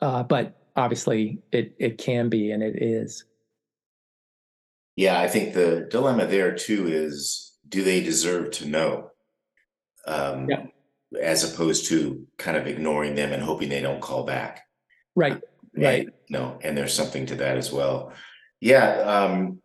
uh, 0.00 0.22
but 0.22 0.60
obviously, 0.76 1.42
it 1.52 1.74
it 1.78 1.98
can 1.98 2.28
be, 2.28 2.50
and 2.50 2.62
it 2.62 2.82
is. 2.82 3.24
Yeah, 4.96 5.20
I 5.20 5.28
think 5.28 5.54
the 5.54 5.88
dilemma 5.90 6.26
there 6.26 6.54
too 6.54 6.86
is: 6.86 7.56
do 7.68 7.82
they 7.82 8.00
deserve 8.00 8.52
to 8.52 8.68
know? 8.68 9.10
Um, 10.06 10.48
yeah. 10.48 10.66
As 11.20 11.44
opposed 11.44 11.86
to 11.86 12.26
kind 12.38 12.56
of 12.56 12.66
ignoring 12.66 13.14
them 13.14 13.32
and 13.32 13.42
hoping 13.42 13.68
they 13.68 13.80
don't 13.80 14.00
call 14.00 14.24
back. 14.24 14.62
Right. 15.14 15.40
Right. 15.76 16.08
no, 16.30 16.58
and 16.62 16.76
there's 16.76 16.94
something 16.94 17.26
to 17.26 17.34
that 17.36 17.56
as 17.56 17.72
well. 17.72 18.12
Yeah. 18.60 19.00
Um, 19.00 19.60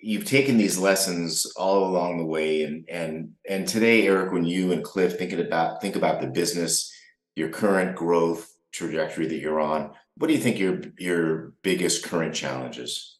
you've 0.00 0.24
taken 0.24 0.56
these 0.56 0.78
lessons 0.78 1.46
all 1.56 1.84
along 1.84 2.18
the 2.18 2.24
way, 2.24 2.62
and 2.62 2.88
and 2.88 3.32
and 3.48 3.66
today, 3.66 4.06
Eric, 4.06 4.32
when 4.32 4.44
you 4.44 4.72
and 4.72 4.82
Cliff 4.82 5.18
thinking 5.18 5.40
about 5.40 5.80
think 5.80 5.96
about 5.96 6.20
the 6.20 6.26
business, 6.26 6.92
your 7.36 7.50
current 7.50 7.96
growth, 7.96 8.52
trajectory 8.72 9.26
that 9.26 9.38
you're 9.38 9.60
on, 9.60 9.92
what 10.16 10.28
do 10.28 10.34
you 10.34 10.40
think 10.40 10.58
your 10.58 10.80
your 10.98 11.52
biggest 11.62 12.04
current 12.04 12.34
challenges? 12.34 13.17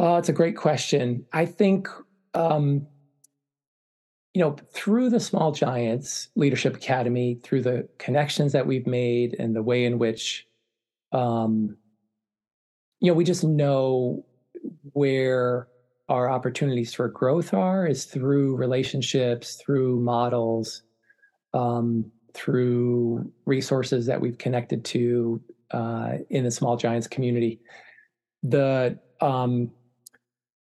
Oh, 0.00 0.16
it's 0.16 0.28
a 0.28 0.32
great 0.32 0.56
question. 0.56 1.26
I 1.32 1.44
think 1.44 1.88
um, 2.32 2.86
you 4.32 4.40
know 4.40 4.56
through 4.72 5.10
the 5.10 5.18
Small 5.18 5.50
Giants 5.50 6.28
Leadership 6.36 6.76
Academy, 6.76 7.40
through 7.42 7.62
the 7.62 7.88
connections 7.98 8.52
that 8.52 8.64
we've 8.64 8.86
made, 8.86 9.34
and 9.40 9.56
the 9.56 9.62
way 9.62 9.84
in 9.84 9.98
which 9.98 10.46
um, 11.10 11.76
you 13.00 13.10
know 13.10 13.14
we 13.16 13.24
just 13.24 13.42
know 13.42 14.24
where 14.92 15.66
our 16.08 16.30
opportunities 16.30 16.94
for 16.94 17.08
growth 17.08 17.52
are 17.52 17.84
is 17.84 18.04
through 18.04 18.54
relationships, 18.54 19.56
through 19.56 19.98
models. 20.00 20.82
Um, 21.54 22.12
through 22.34 23.32
resources 23.46 24.06
that 24.06 24.20
we've 24.20 24.38
connected 24.38 24.84
to 24.84 25.40
uh, 25.72 26.12
in 26.30 26.44
the 26.44 26.50
Small 26.50 26.76
Giants 26.76 27.08
community. 27.08 27.58
The 28.44 28.98
um, 29.20 29.72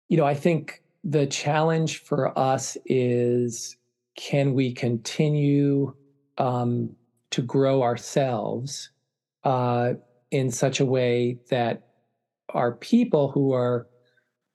you 0.09 0.17
know, 0.17 0.25
I 0.25 0.35
think 0.35 0.81
the 1.03 1.27
challenge 1.27 2.03
for 2.03 2.37
us 2.37 2.77
is 2.85 3.77
can 4.15 4.53
we 4.53 4.73
continue 4.73 5.93
um, 6.37 6.95
to 7.31 7.41
grow 7.41 7.81
ourselves 7.81 8.91
uh, 9.43 9.93
in 10.31 10.51
such 10.51 10.79
a 10.79 10.85
way 10.85 11.39
that 11.49 11.87
our 12.49 12.73
people 12.73 13.31
who 13.31 13.53
are 13.53 13.87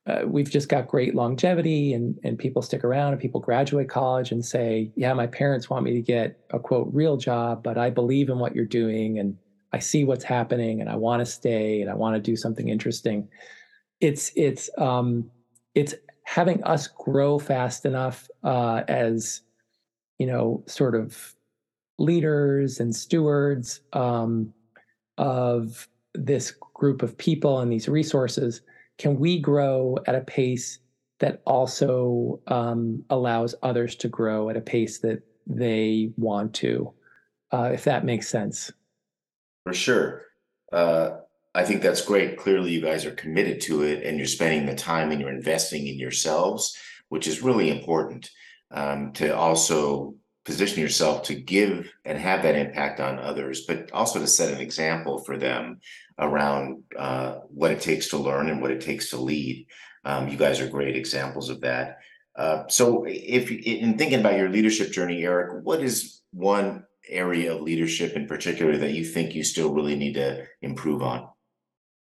uh, 0.07 0.23
we've 0.27 0.51
just 0.51 0.71
got 0.71 0.89
great 0.89 1.15
longevity 1.15 1.93
and, 1.93 2.19
and 2.25 2.39
people 2.39 2.63
stick 2.63 2.83
around 2.83 3.13
and 3.13 3.21
people 3.21 3.43
graduate 3.43 3.91
college 3.91 4.33
and 4.33 4.43
say, 4.43 4.91
yeah, 4.97 5.13
my 5.13 5.27
parents 5.27 5.69
want 5.69 5.85
me 5.85 5.93
to 5.93 6.01
get 6.01 6.39
a 6.51 6.59
quote 6.59 6.89
real 6.93 7.19
job, 7.19 7.63
but 7.63 7.77
I 7.77 7.91
believe 7.91 8.31
in 8.31 8.39
what 8.39 8.55
you're 8.55 8.65
doing 8.65 9.19
and 9.19 9.37
I 9.75 9.81
see 9.81 10.05
what's 10.05 10.25
happening 10.25 10.81
and 10.81 10.89
I 10.89 10.97
want 10.97 11.21
to 11.21 11.27
stay 11.27 11.83
and 11.83 11.91
I 11.91 11.95
want 11.95 12.17
to 12.17 12.23
do 12.23 12.37
something 12.37 12.69
interesting. 12.69 13.29
It's 14.01 14.33
it's 14.35 14.71
um, 14.79 15.31
it's 15.79 15.95
having 16.25 16.63
us 16.65 16.89
grow 16.89 17.39
fast 17.39 17.87
enough 17.87 18.29
uh, 18.43 18.83
as 18.89 19.43
you 20.19 20.27
know, 20.27 20.63
sort 20.67 20.95
of 20.95 21.35
leaders 21.99 22.81
and 22.81 22.95
stewards 22.95 23.81
um, 23.93 24.53
of 25.17 25.89
this 26.15 26.53
group 26.75 27.03
of 27.03 27.17
people 27.17 27.61
and 27.61 27.73
these 27.73 27.89
resources 27.89 28.63
can 28.99 29.19
we 29.19 29.39
grow 29.39 29.97
at 30.07 30.17
a 30.17 30.21
pace 30.21 30.81
that 31.21 31.41
also 31.47 32.41
um, 32.49 33.05
allows 33.11 33.55
others 33.63 33.95
to 33.95 34.09
grow 34.09 34.49
at 34.49 34.57
a 34.57 34.61
pace 34.61 34.99
that 34.99 35.23
they 35.47 36.11
want 36.17 36.53
to, 36.55 36.93
uh, 37.53 37.71
if 37.73 37.85
that 37.85 38.05
makes 38.05 38.29
sense. 38.29 38.73
For 39.65 39.73
sure. 39.73 40.25
Uh, 40.73 41.19
I 41.55 41.65
think 41.65 41.83
that's 41.83 42.05
great. 42.05 42.37
Clearly, 42.37 42.71
you 42.71 42.81
guys 42.81 43.07
are 43.07 43.13
committed 43.13 43.61
to 43.63 43.83
it 43.83 44.05
and 44.05 44.19
you're 44.19 44.27
spending 44.27 44.67
the 44.67 44.75
time 44.75 45.11
and 45.11 45.21
you're 45.21 45.31
investing 45.31 45.87
in 45.87 45.99
yourselves, 45.99 46.77
which 47.09 47.27
is 47.27 47.43
really 47.43 47.71
important 47.71 48.31
um, 48.71 49.13
to 49.15 49.35
also 49.35 50.15
position 50.45 50.81
yourself 50.81 51.23
to 51.25 51.35
give 51.35 51.91
and 52.05 52.19
have 52.19 52.43
that 52.43 52.57
impact 52.57 53.01
on 53.01 53.19
others, 53.19 53.67
but 53.67 53.91
also 53.93 54.19
to 54.19 54.27
set 54.27 54.53
an 54.53 54.61
example 54.61 55.19
for 55.25 55.37
them 55.37 55.79
around 56.19 56.83
uh, 56.99 57.37
what 57.49 57.71
it 57.71 57.81
takes 57.81 58.09
to 58.09 58.17
learn 58.17 58.49
and 58.49 58.63
what 58.63 58.71
it 58.71 58.81
takes 58.81 59.11
to 59.11 59.17
lead. 59.19 59.67
Um, 60.05 60.29
you 60.29 60.37
guys 60.37 60.61
are 60.61 60.69
great 60.69 60.97
examples 60.97 61.51
of 61.51 61.61
that. 61.63 61.99
Uh, 62.35 62.65
so, 62.69 63.05
if 63.07 63.51
in 63.51 63.99
thinking 63.99 64.21
about 64.21 64.39
your 64.39 64.49
leadership 64.49 64.93
journey, 64.93 65.25
Eric, 65.25 65.65
what 65.65 65.83
is 65.83 66.23
one 66.33 66.85
area 67.09 67.55
of 67.55 67.63
leadership 67.63 68.15
in 68.15 68.27
particular 68.27 68.77
that 68.77 68.93
you 68.93 69.05
think 69.05 69.35
you 69.35 69.43
still 69.43 69.75
really 69.75 69.97
need 69.97 70.15
to 70.15 70.47
improve 70.63 71.03
on? 71.03 71.29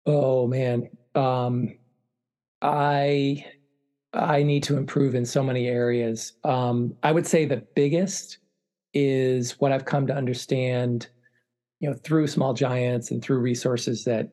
Oh 0.07 0.47
man, 0.47 0.89
um, 1.15 1.77
I 2.63 3.45
I 4.13 4.43
need 4.43 4.63
to 4.65 4.77
improve 4.77 5.15
in 5.15 5.27
so 5.27 5.43
many 5.43 5.67
areas. 5.67 6.33
Um, 6.45 6.95
I 7.03 7.13
would 7.13 7.27
say 7.27 7.45
the 7.45 7.65
biggest 7.75 8.39
is 8.95 9.61
what 9.61 9.73
I've 9.73 9.85
come 9.85 10.07
to 10.07 10.15
understand, 10.15 11.09
you 11.81 11.91
know, 11.91 11.97
through 11.97 12.29
Small 12.29 12.55
Giants 12.55 13.11
and 13.11 13.23
through 13.23 13.39
resources 13.41 14.05
that 14.05 14.31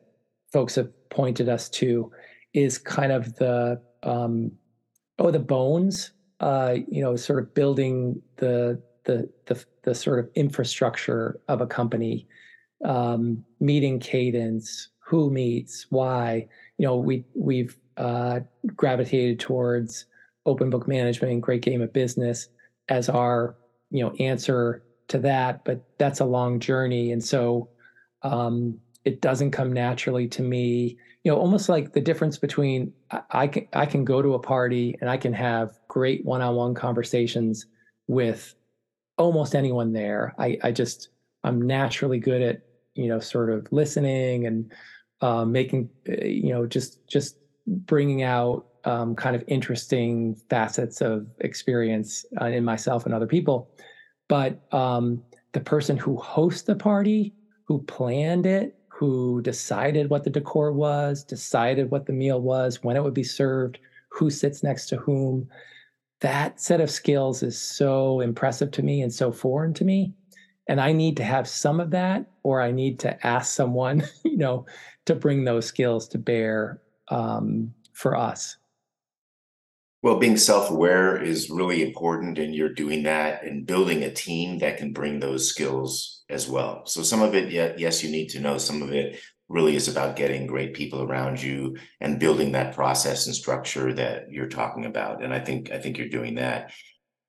folks 0.52 0.74
have 0.76 0.88
pointed 1.10 1.48
us 1.48 1.68
to, 1.70 2.10
is 2.54 2.78
kind 2.78 3.12
of 3.12 3.34
the 3.36 3.80
um, 4.04 4.52
oh 5.18 5.30
the 5.32 5.40
bones, 5.40 6.12
uh, 6.40 6.76
you 6.88 7.02
know, 7.02 7.16
sort 7.16 7.40
of 7.40 7.52
building 7.52 8.22
the 8.36 8.80
the 9.04 9.28
the, 9.46 9.64
the 9.82 9.94
sort 9.94 10.20
of 10.20 10.30
infrastructure 10.36 11.40
of 11.48 11.60
a 11.60 11.66
company, 11.66 12.28
um, 12.84 13.44
meeting 13.60 13.98
cadence, 13.98 14.88
who 15.04 15.30
meets, 15.30 15.86
why. 15.90 16.48
You 16.78 16.86
know, 16.86 16.96
we 16.96 17.24
we've 17.34 17.76
uh, 17.96 18.40
gravitated 18.74 19.40
towards 19.40 20.06
open 20.46 20.70
book 20.70 20.86
management 20.88 21.32
and 21.32 21.42
great 21.42 21.62
game 21.62 21.80
of 21.80 21.92
business 21.92 22.48
as 22.88 23.08
our 23.08 23.56
you 23.90 24.04
know 24.04 24.12
answer 24.18 24.82
to 25.08 25.18
that 25.18 25.64
but 25.64 25.82
that's 25.96 26.20
a 26.20 26.24
long 26.24 26.60
journey 26.60 27.12
and 27.12 27.24
so 27.24 27.68
um, 28.24 28.80
it 29.04 29.20
doesn't 29.20 29.52
come 29.52 29.72
naturally 29.72 30.26
to 30.28 30.42
me. 30.42 30.96
You 31.22 31.32
know, 31.32 31.38
almost 31.38 31.68
like 31.68 31.92
the 31.92 32.00
difference 32.00 32.38
between 32.38 32.92
I, 33.10 33.22
I 33.30 33.46
can 33.46 33.68
I 33.72 33.86
can 33.86 34.04
go 34.04 34.20
to 34.20 34.34
a 34.34 34.38
party 34.38 34.96
and 35.00 35.08
I 35.08 35.16
can 35.16 35.32
have 35.34 35.78
great 35.88 36.24
one-on-one 36.24 36.74
conversations 36.74 37.66
with 38.08 38.54
almost 39.16 39.54
anyone 39.54 39.92
there. 39.92 40.34
I 40.38 40.58
I 40.62 40.72
just 40.72 41.10
I'm 41.44 41.62
naturally 41.62 42.18
good 42.18 42.42
at 42.42 42.62
you 42.94 43.08
know 43.08 43.20
sort 43.20 43.50
of 43.50 43.70
listening 43.70 44.46
and 44.46 44.72
uh, 45.24 45.44
making 45.44 45.88
uh, 46.08 46.24
you 46.24 46.52
know 46.52 46.66
just 46.66 47.06
just 47.08 47.38
bringing 47.66 48.22
out 48.22 48.66
um, 48.84 49.16
kind 49.16 49.34
of 49.34 49.42
interesting 49.46 50.36
facets 50.50 51.00
of 51.00 51.26
experience 51.40 52.26
uh, 52.42 52.46
in 52.46 52.62
myself 52.62 53.06
and 53.06 53.14
other 53.14 53.26
people. 53.26 53.70
But 54.28 54.62
um, 54.72 55.22
the 55.52 55.60
person 55.60 55.96
who 55.96 56.16
hosts 56.16 56.62
the 56.62 56.74
party, 56.74 57.32
who 57.66 57.82
planned 57.84 58.44
it, 58.44 58.76
who 58.88 59.40
decided 59.40 60.10
what 60.10 60.24
the 60.24 60.30
decor 60.30 60.72
was, 60.72 61.24
decided 61.24 61.90
what 61.90 62.04
the 62.04 62.12
meal 62.12 62.42
was, 62.42 62.82
when 62.82 62.96
it 62.96 63.02
would 63.02 63.14
be 63.14 63.24
served, 63.24 63.78
who 64.10 64.28
sits 64.28 64.62
next 64.62 64.86
to 64.88 64.98
whom, 64.98 65.48
that 66.20 66.60
set 66.60 66.82
of 66.82 66.90
skills 66.90 67.42
is 67.42 67.58
so 67.58 68.20
impressive 68.20 68.70
to 68.72 68.82
me 68.82 69.00
and 69.00 69.12
so 69.12 69.32
foreign 69.32 69.72
to 69.74 69.84
me. 69.84 70.12
And 70.68 70.80
I 70.80 70.92
need 70.92 71.16
to 71.18 71.24
have 71.24 71.46
some 71.48 71.80
of 71.80 71.90
that, 71.90 72.26
or 72.42 72.60
I 72.60 72.70
need 72.70 72.98
to 73.00 73.26
ask 73.26 73.52
someone, 73.52 74.04
you 74.24 74.36
know, 74.36 74.66
to 75.06 75.14
bring 75.14 75.44
those 75.44 75.66
skills 75.66 76.08
to 76.08 76.18
bear 76.18 76.80
um, 77.08 77.74
for 77.92 78.16
us. 78.16 78.56
Well, 80.02 80.18
being 80.18 80.36
self-aware 80.36 81.22
is 81.22 81.48
really 81.48 81.82
important, 81.82 82.38
and 82.38 82.54
you're 82.54 82.74
doing 82.74 83.04
that 83.04 83.42
and 83.44 83.66
building 83.66 84.02
a 84.02 84.12
team 84.12 84.58
that 84.58 84.76
can 84.76 84.92
bring 84.92 85.18
those 85.18 85.48
skills 85.48 86.24
as 86.28 86.46
well. 86.46 86.84
So 86.84 87.02
some 87.02 87.22
of 87.22 87.34
it, 87.34 87.50
yes, 87.50 88.04
you 88.04 88.10
need 88.10 88.28
to 88.30 88.40
know. 88.40 88.58
Some 88.58 88.82
of 88.82 88.92
it 88.92 89.18
really 89.48 89.76
is 89.76 89.88
about 89.88 90.16
getting 90.16 90.46
great 90.46 90.74
people 90.74 91.02
around 91.02 91.42
you 91.42 91.76
and 92.00 92.18
building 92.18 92.52
that 92.52 92.74
process 92.74 93.26
and 93.26 93.34
structure 93.34 93.94
that 93.94 94.30
you're 94.30 94.48
talking 94.48 94.84
about. 94.84 95.22
And 95.22 95.32
I 95.32 95.40
think 95.40 95.70
I 95.70 95.78
think 95.78 95.96
you're 95.96 96.08
doing 96.08 96.34
that. 96.34 96.72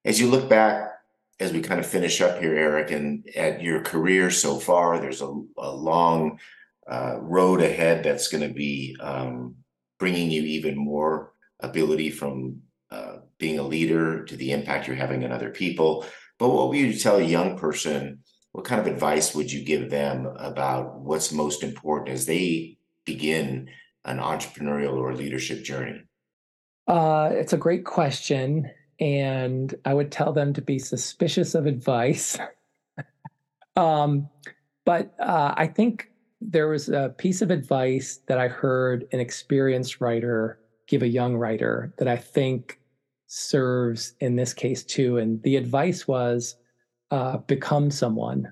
As 0.03 0.19
you 0.19 0.29
look 0.29 0.49
back, 0.49 0.91
as 1.39 1.53
we 1.53 1.61
kind 1.61 1.79
of 1.79 1.85
finish 1.85 2.19
up 2.21 2.39
here, 2.39 2.55
Eric, 2.55 2.91
and 2.91 3.25
at 3.35 3.61
your 3.61 3.81
career 3.81 4.31
so 4.31 4.57
far, 4.59 4.99
there's 4.99 5.21
a, 5.21 5.33
a 5.57 5.71
long 5.71 6.39
uh, 6.87 7.17
road 7.19 7.61
ahead 7.61 8.03
that's 8.03 8.27
going 8.27 8.47
to 8.47 8.53
be 8.53 8.95
um, 8.99 9.55
bringing 9.99 10.29
you 10.29 10.43
even 10.43 10.77
more 10.77 11.33
ability 11.59 12.09
from 12.09 12.61
uh, 12.91 13.17
being 13.37 13.59
a 13.59 13.63
leader 13.63 14.23
to 14.25 14.35
the 14.35 14.51
impact 14.51 14.87
you're 14.87 14.95
having 14.95 15.23
on 15.23 15.31
other 15.31 15.49
people. 15.49 16.05
But 16.37 16.49
what 16.49 16.69
would 16.69 16.77
you 16.77 16.93
tell 16.93 17.17
a 17.17 17.23
young 17.23 17.57
person? 17.57 18.19
What 18.51 18.65
kind 18.65 18.79
of 18.79 18.87
advice 18.87 19.33
would 19.33 19.51
you 19.51 19.63
give 19.63 19.89
them 19.89 20.27
about 20.37 20.99
what's 20.99 21.31
most 21.31 21.63
important 21.63 22.09
as 22.09 22.25
they 22.25 22.77
begin 23.05 23.69
an 24.05 24.19
entrepreneurial 24.19 24.93
or 24.93 25.13
leadership 25.13 25.63
journey? 25.63 26.01
Uh, 26.87 27.29
it's 27.31 27.53
a 27.53 27.57
great 27.57 27.85
question. 27.85 28.69
And 28.99 29.73
I 29.83 29.93
would 29.93 30.11
tell 30.11 30.31
them 30.31 30.53
to 30.53 30.61
be 30.61 30.79
suspicious 30.79 31.55
of 31.55 31.65
advice. 31.65 32.37
um, 33.75 34.29
but 34.85 35.13
uh, 35.19 35.53
I 35.57 35.67
think 35.67 36.11
there 36.41 36.67
was 36.67 36.89
a 36.89 37.13
piece 37.17 37.41
of 37.41 37.51
advice 37.51 38.19
that 38.27 38.37
I 38.37 38.47
heard 38.47 39.07
an 39.11 39.19
experienced 39.19 40.01
writer 40.01 40.59
give 40.87 41.01
a 41.01 41.07
young 41.07 41.35
writer 41.35 41.93
that 41.97 42.07
I 42.07 42.17
think 42.17 42.79
serves 43.27 44.13
in 44.19 44.35
this 44.35 44.53
case 44.53 44.83
too. 44.83 45.17
And 45.17 45.41
the 45.43 45.55
advice 45.55 46.07
was 46.07 46.55
uh, 47.11 47.37
become 47.37 47.89
someone. 47.89 48.51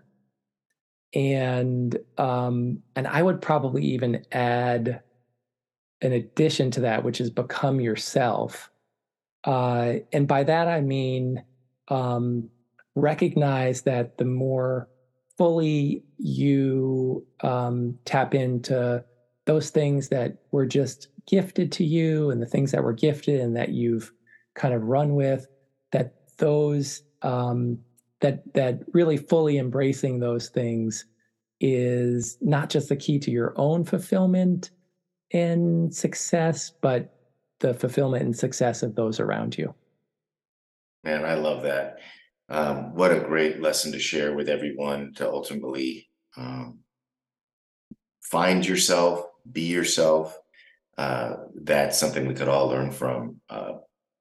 And 1.14 1.98
um, 2.18 2.80
and 2.96 3.08
I 3.08 3.22
would 3.22 3.42
probably 3.42 3.84
even 3.86 4.26
add 4.32 5.02
an 6.02 6.12
addition 6.12 6.72
to 6.72 6.82
that, 6.82 7.04
which 7.04 7.22
is 7.22 7.30
become 7.30 7.80
yourself. 7.80 8.72
Uh, 9.44 9.96
and 10.12 10.28
by 10.28 10.44
that 10.44 10.68
I 10.68 10.82
mean 10.82 11.44
um, 11.90 12.50
recognize 12.96 13.82
that 13.84 14.18
the 14.18 14.26
more 14.26 14.88
fully 15.38 16.04
you 16.18 17.26
um, 17.42 17.98
tap 18.06 18.34
into 18.34 19.04
those 19.46 19.70
things 19.70 20.10
that 20.10 20.38
were 20.52 20.66
just 20.66 21.08
gifted 21.28 21.72
to 21.72 21.84
you 21.84 22.30
and 22.30 22.42
the 22.42 22.46
things 22.46 22.72
that 22.72 22.84
were 22.84 22.94
gifted 22.94 23.40
and 23.40 23.56
that 23.56 23.70
you've 23.70 24.12
kind 24.56 24.74
of 24.74 24.84
run 24.84 25.16
with 25.16 25.48
that 25.92 26.14
those 26.38 27.04
um, 27.22 27.80
that 28.20 28.54
that 28.54 28.82
really 28.94 29.18
fully 29.18 29.58
embracing 29.58 30.20
those 30.20 30.50
things 30.50 31.06
is 31.60 32.38
not 32.42 32.70
just 32.70 32.90
the 32.90 32.96
key 32.96 33.20
to 33.20 33.32
your 33.32 33.54
own 33.56 33.84
fulfillment 33.84 34.72
and 35.32 35.94
success 35.94 36.72
but 36.82 37.16
the 37.60 37.74
fulfillment 37.74 38.24
and 38.24 38.38
success 38.38 38.84
of 38.84 38.96
those 38.96 39.20
around 39.20 39.58
you. 39.58 39.74
Man 41.04 41.26
i 41.26 41.36
love 41.36 41.64
that 41.64 42.00
um, 42.50 42.94
what 42.94 43.12
a 43.12 43.20
great 43.20 43.62
lesson 43.62 43.91
to 43.91 44.00
share 44.00 44.36
with 44.36 44.50
everyone 44.50 45.14
to 45.16 45.30
ultimately 45.30 46.10
um, 46.38 46.80
find 48.22 48.66
yourself 48.66 49.26
be 49.52 49.62
yourself 49.62 50.38
uh, 50.98 51.36
that's 51.56 51.98
something 51.98 52.28
we 52.28 52.34
could 52.34 52.48
all 52.48 52.68
learn 52.68 52.91
from. 52.91 53.41
Uh, 53.50 53.74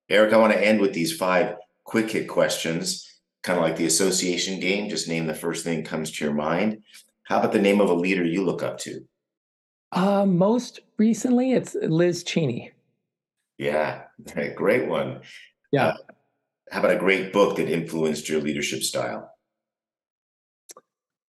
Eric, 0.08 0.32
I 0.32 0.38
want 0.38 0.52
to 0.52 0.64
end 0.64 0.80
with 0.80 0.92
these 0.92 1.16
five 1.16 1.56
quick 1.84 2.10
hit 2.10 2.28
questions, 2.28 3.20
kind 3.42 3.58
of 3.58 3.64
like 3.64 3.76
the 3.76 3.86
association 3.86 4.60
game. 4.60 4.88
Just 4.88 5.08
name 5.08 5.26
the 5.26 5.34
first 5.34 5.64
thing 5.64 5.84
comes 5.84 6.10
to 6.12 6.24
your 6.24 6.34
mind. 6.34 6.82
How 7.24 7.38
about 7.38 7.52
the 7.52 7.60
name 7.60 7.80
of 7.80 7.90
a 7.90 7.94
leader 7.94 8.24
you 8.24 8.44
look 8.44 8.62
up 8.62 8.78
to? 8.78 9.06
Uh, 9.92 10.24
most 10.24 10.80
recently, 10.96 11.52
it's 11.52 11.76
Liz 11.82 12.24
Cheney. 12.24 12.72
Yeah, 13.58 14.04
great 14.56 14.88
one. 14.88 15.20
Yeah. 15.70 15.94
How 16.72 16.78
about 16.78 16.96
a 16.96 16.98
great 16.98 17.34
book 17.34 17.56
that 17.56 17.68
influenced 17.68 18.30
your 18.30 18.40
leadership 18.40 18.82
style? 18.82 19.30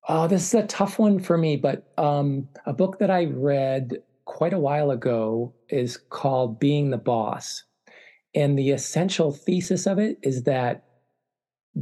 Oh, 0.08 0.26
this 0.26 0.48
is 0.48 0.54
a 0.54 0.66
tough 0.68 0.98
one 0.98 1.20
for 1.20 1.38
me, 1.38 1.58
but 1.58 1.92
um, 1.98 2.48
a 2.66 2.72
book 2.72 2.98
that 3.00 3.12
I 3.12 3.26
read 3.26 3.98
quite 4.24 4.54
a 4.54 4.60
while 4.60 4.90
ago 4.90 5.54
is 5.68 5.98
called 5.98 6.62
Being 6.62 6.92
the 6.92 6.98
Boss. 6.98 7.66
And 8.34 8.58
the 8.58 8.72
essential 8.72 9.34
thesis 9.34 9.86
of 9.86 10.00
it 10.00 10.18
is 10.24 10.44
that 10.44 10.86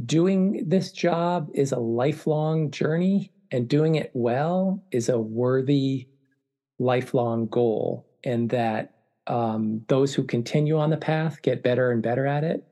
doing 0.06 0.64
this 0.68 0.90
job 0.90 1.48
is 1.54 1.70
a 1.70 1.78
lifelong 1.78 2.72
journey 2.72 3.30
and 3.52 3.68
doing 3.68 3.94
it 3.94 4.10
well 4.12 4.82
is 4.90 5.08
a 5.08 5.20
worthy 5.20 6.08
lifelong 6.80 7.46
goal. 7.46 8.08
And 8.24 8.50
that 8.50 8.96
um, 9.28 9.84
those 9.86 10.14
who 10.14 10.24
continue 10.24 10.80
on 10.80 10.90
the 10.90 10.96
path 10.96 11.42
get 11.42 11.62
better 11.62 11.92
and 11.92 12.02
better 12.02 12.26
at 12.26 12.42
it. 12.42 12.66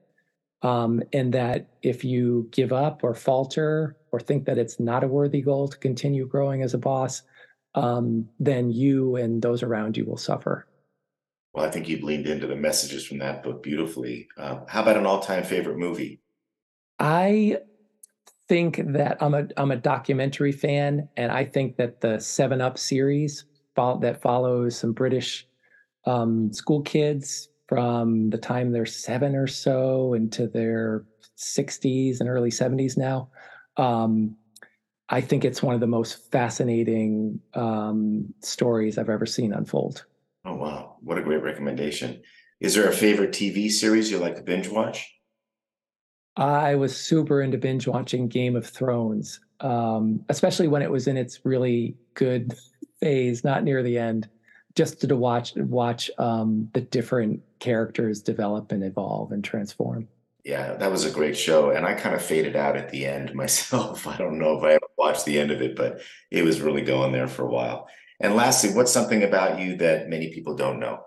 Um, 0.63 1.03
and 1.13 1.33
that 1.33 1.69
if 1.83 2.05
you 2.05 2.49
give 2.51 2.73
up 2.73 3.03
or 3.03 3.15
falter 3.15 3.97
or 4.13 4.21
think 4.21 4.45
that 4.45 4.59
it's 4.59 4.79
not 4.79 5.05
a 5.05 5.09
worthy 5.09 5.41
goal 5.41 5.69
to 5.69 5.79
continue 5.79 6.27
growing 6.27 6.63
as 6.63 6.75
a 6.75 6.79
boss, 6.79 7.23
um, 7.75 8.29
then 8.39 8.71
you 8.71 9.17
and 9.17 9.41
those 9.41 9.63
around 9.63 9.97
you 9.97 10.05
will 10.05 10.19
suffer. 10.19 10.67
Well, 11.55 11.65
I 11.65 11.71
think 11.71 11.89
you've 11.89 12.03
leaned 12.03 12.27
into 12.27 12.47
the 12.47 12.57
messages 12.57 13.07
from 13.07 13.19
that 13.19 13.43
book 13.43 13.63
beautifully. 13.63 14.29
Uh, 14.37 14.61
how 14.69 14.83
about 14.83 14.97
an 14.97 15.07
all-time 15.07 15.45
favorite 15.45 15.79
movie? 15.79 16.21
I 16.99 17.59
think 18.49 18.83
that 18.93 19.17
I'm 19.23 19.35
a 19.35 19.49
I'm 19.57 19.71
a 19.71 19.77
documentary 19.77 20.53
fan, 20.53 21.09
and 21.17 21.33
I 21.33 21.45
think 21.45 21.77
that 21.77 22.01
the 22.01 22.21
Seven 22.21 22.61
Up 22.61 22.79
series 22.79 23.47
that 23.77 24.21
follows 24.21 24.77
some 24.77 24.93
British 24.93 25.47
um, 26.05 26.53
school 26.53 26.83
kids 26.83 27.49
from 27.71 28.31
the 28.31 28.37
time 28.37 28.73
they're 28.73 28.85
seven 28.85 29.37
or 29.37 29.47
so 29.47 30.13
into 30.13 30.49
their 30.49 31.05
60s 31.39 32.19
and 32.19 32.29
early 32.29 32.51
70s 32.51 32.99
now. 32.99 33.31
Um, 33.77 34.35
I 35.09 35.21
think 35.21 35.45
it's 35.45 35.63
one 35.63 35.77
of 35.77 35.81
the 35.81 35.87
most 35.87 36.33
fascinating 36.33 37.39
um, 37.55 38.35
stories 38.43 38.99
I've 38.99 39.09
ever 39.09 39.25
seen 39.25 39.53
unfold. 39.53 40.05
Oh 40.45 40.57
wow, 40.57 40.97
what 41.01 41.17
a 41.17 41.23
great 41.23 41.45
recommendation! 41.45 42.21
Is 42.59 42.75
there 42.75 42.89
a 42.89 42.93
favorite 42.93 43.31
TV 43.31 43.71
series 43.71 44.11
you 44.11 44.19
like 44.19 44.35
to 44.35 44.43
binge 44.43 44.69
watch? 44.69 45.09
I 46.37 46.75
was 46.75 46.97
super 46.97 47.41
into 47.41 47.59
binge 47.59 47.87
watching 47.87 48.27
Game 48.27 48.57
of 48.57 48.67
Thrones, 48.67 49.39
um, 49.61 50.25
especially 50.29 50.67
when 50.67 50.83
it 50.83 50.91
was 50.91 51.07
in 51.07 51.17
its 51.17 51.45
really 51.45 51.97
good 52.15 52.53
phase, 53.01 53.45
not 53.45 53.63
near 53.63 53.85
the 53.85 53.99
end, 53.99 54.29
just 54.75 55.01
to 55.03 55.17
watch 55.17 55.55
watch 55.55 56.11
um, 56.19 56.69
the 56.73 56.81
different 56.81 57.43
characters 57.61 58.23
develop 58.23 58.73
and 58.73 58.83
evolve 58.83 59.33
and 59.33 59.45
transform. 59.45 60.09
Yeah, 60.45 60.75
that 60.75 60.91
was 60.91 61.05
a 61.05 61.11
great 61.11 61.37
show, 61.37 61.71
and 61.71 61.85
I 61.85 61.95
kind 61.95 62.15
of 62.15 62.23
faded 62.23 62.57
out 62.57 62.77
at 62.77 62.91
the 62.91 63.07
end 63.07 63.35
myself. 63.35 64.07
I 64.07 64.17
don't 64.17 64.39
know 64.39 64.59
if 64.59 64.65
I 64.65 64.73
ever 64.73 64.87
watched 64.99 65.25
the 65.25 65.39
end 65.39 65.51
of 65.51 65.63
it, 65.63 65.77
but 65.77 66.01
it 66.31 66.43
was 66.43 66.61
really 66.61 66.83
going 66.83 67.13
there 67.13 67.29
for 67.29 67.45
a 67.45 67.51
while. 67.51 67.89
And 68.21 68.35
lastly, 68.35 68.73
what's 68.75 68.93
something 68.93 69.23
about 69.23 69.59
you 69.59 69.77
that 69.77 70.09
many 70.09 70.33
people 70.33 70.55
don't 70.55 70.79
know? 70.79 71.05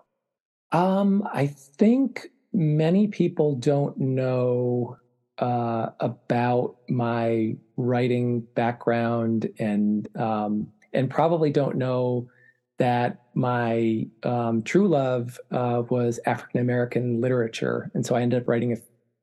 Um, 0.72 1.28
I 1.32 1.47
think 1.47 2.28
many 2.51 3.08
people 3.08 3.56
don't 3.56 3.97
know 3.97 4.97
uh, 5.38 5.89
about 5.99 6.78
my 6.89 7.56
writing 7.78 8.41
background 8.56 9.49
and 9.60 10.08
um, 10.18 10.68
and 10.93 11.10
probably 11.10 11.51
don't 11.51 11.76
know 11.76 12.28
that 12.78 13.23
my 13.36 14.06
um, 14.24 14.64
true 14.64 14.88
love 14.88 15.40
uh, 15.52 15.84
was 15.90 16.20
African 16.26 16.60
American 16.62 17.22
literature. 17.22 17.92
And 17.94 18.06
so 18.06 18.16
I 18.16 18.22
ended 18.22 18.42
up 18.42 18.48
writing 18.48 18.74
a 18.74 18.78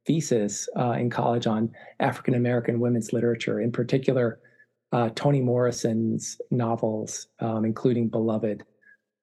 thesis 0.06 0.68
uh, 0.76 0.92
in 0.92 1.10
college 1.10 1.46
on 1.46 1.70
African 2.00 2.34
American 2.34 2.80
women's 2.80 3.12
literature, 3.12 3.60
in 3.60 3.70
particular, 3.70 4.40
uh, 4.92 5.10
Toni 5.14 5.40
Morrison's 5.40 6.40
novels, 6.50 7.28
um, 7.38 7.64
including 7.64 8.08
Beloved, 8.08 8.64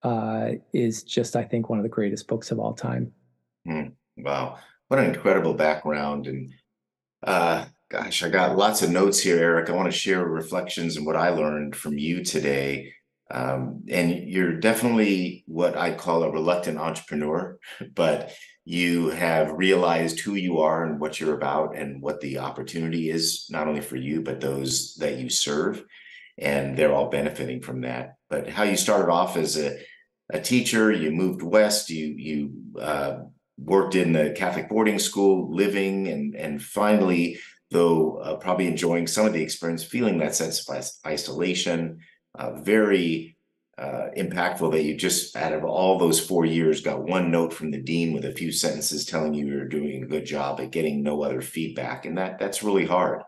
uh, 0.04 0.52
is 0.74 1.04
just, 1.04 1.36
I 1.36 1.44
think, 1.44 1.70
one 1.70 1.80
of 1.80 1.84
the 1.84 1.90
greatest 1.90 2.28
books 2.28 2.52
of 2.52 2.60
all 2.60 2.74
time. 2.74 3.12
Mm, 3.68 3.94
wow. 4.18 4.58
What 4.88 5.00
an 5.00 5.14
incredible 5.14 5.54
background. 5.54 6.28
And 6.28 6.54
uh, 7.24 7.66
gosh, 7.90 8.24
I 8.24 8.30
got 8.30 8.58
lots 8.58 8.82
of 8.82 8.92
notes 8.92 9.20
here, 9.20 9.38
Eric. 9.38 9.70
I 9.70 9.74
want 9.74 9.92
to 9.92 9.98
share 9.98 10.24
reflections 10.24 10.96
and 10.96 11.06
what 11.06 11.18
I 11.18 11.30
learned 11.30 11.76
from 11.76 11.98
you 11.98 12.24
today. 12.24 12.94
Um, 13.30 13.84
and 13.90 14.30
you're 14.30 14.60
definitely 14.60 15.44
what 15.48 15.76
I 15.78 15.94
call 15.94 16.24
a 16.24 16.32
reluctant 16.32 16.78
entrepreneur, 16.78 17.60
but 17.94 18.34
you 18.64 19.10
have 19.10 19.52
realized 19.54 20.20
who 20.20 20.36
you 20.36 20.60
are 20.60 20.84
and 20.86 21.00
what 21.00 21.20
you're 21.20 21.36
about 21.36 21.78
and 21.78 22.02
what 22.02 22.20
the 22.20 22.40
opportunity 22.40 23.10
is, 23.10 23.48
not 23.50 23.68
only 23.68 23.82
for 23.82 23.96
you, 23.96 24.22
but 24.22 24.42
those 24.42 24.96
that 24.96 25.18
you 25.18 25.30
serve. 25.30 25.84
And 26.38 26.78
they're 26.78 26.94
all 26.94 27.10
benefiting 27.10 27.62
from 27.62 27.82
that. 27.82 28.16
But 28.30 28.50
how 28.50 28.64
you 28.64 28.78
started 28.78 29.10
off 29.10 29.38
as 29.38 29.58
a, 29.58 29.78
a 30.32 30.40
teacher, 30.40 30.92
you 30.92 31.12
moved 31.12 31.42
west, 31.42 31.90
you, 31.90 32.08
you 32.18 32.54
uh, 32.80 33.20
worked 33.58 33.96
in 33.96 34.14
the 34.14 34.34
Catholic 34.38 34.70
boarding 34.70 35.00
school, 35.00 35.54
living, 35.54 36.08
and, 36.08 36.36
and 36.36 36.62
finally, 36.62 37.40
though 37.72 38.18
uh, 38.18 38.36
probably 38.36 38.68
enjoying 38.68 39.08
some 39.08 39.26
of 39.26 39.34
the 39.34 39.42
experience, 39.42 39.84
feeling 39.84 40.18
that 40.20 40.36
sense 40.36 40.70
of 40.70 40.86
isolation, 41.06 42.00
uh, 42.38 42.54
very 42.54 43.36
uh, 43.78 44.08
impactful 44.18 44.72
that 44.72 44.84
you 44.84 44.96
just 44.96 45.36
out 45.36 45.54
of 45.54 45.64
all 45.64 46.00
those 46.00 46.20
four 46.20 46.46
years 46.46 46.82
got 46.82 47.04
one 47.04 47.30
note 47.30 47.54
from 47.54 47.70
the 47.70 47.82
dean 47.82 48.12
with 48.14 48.26
a 48.26 48.32
few 48.32 48.52
sentences 48.52 49.06
telling 49.06 49.34
you 49.34 49.46
you're 49.46 49.68
doing 49.68 50.02
a 50.02 50.08
good 50.08 50.26
job 50.26 50.60
at 50.60 50.72
getting 50.72 51.04
no 51.04 51.22
other 51.22 51.42
feedback 51.42 52.06
and 52.06 52.18
that 52.18 52.40
that's 52.40 52.64
really 52.64 52.86
hard 52.86 53.22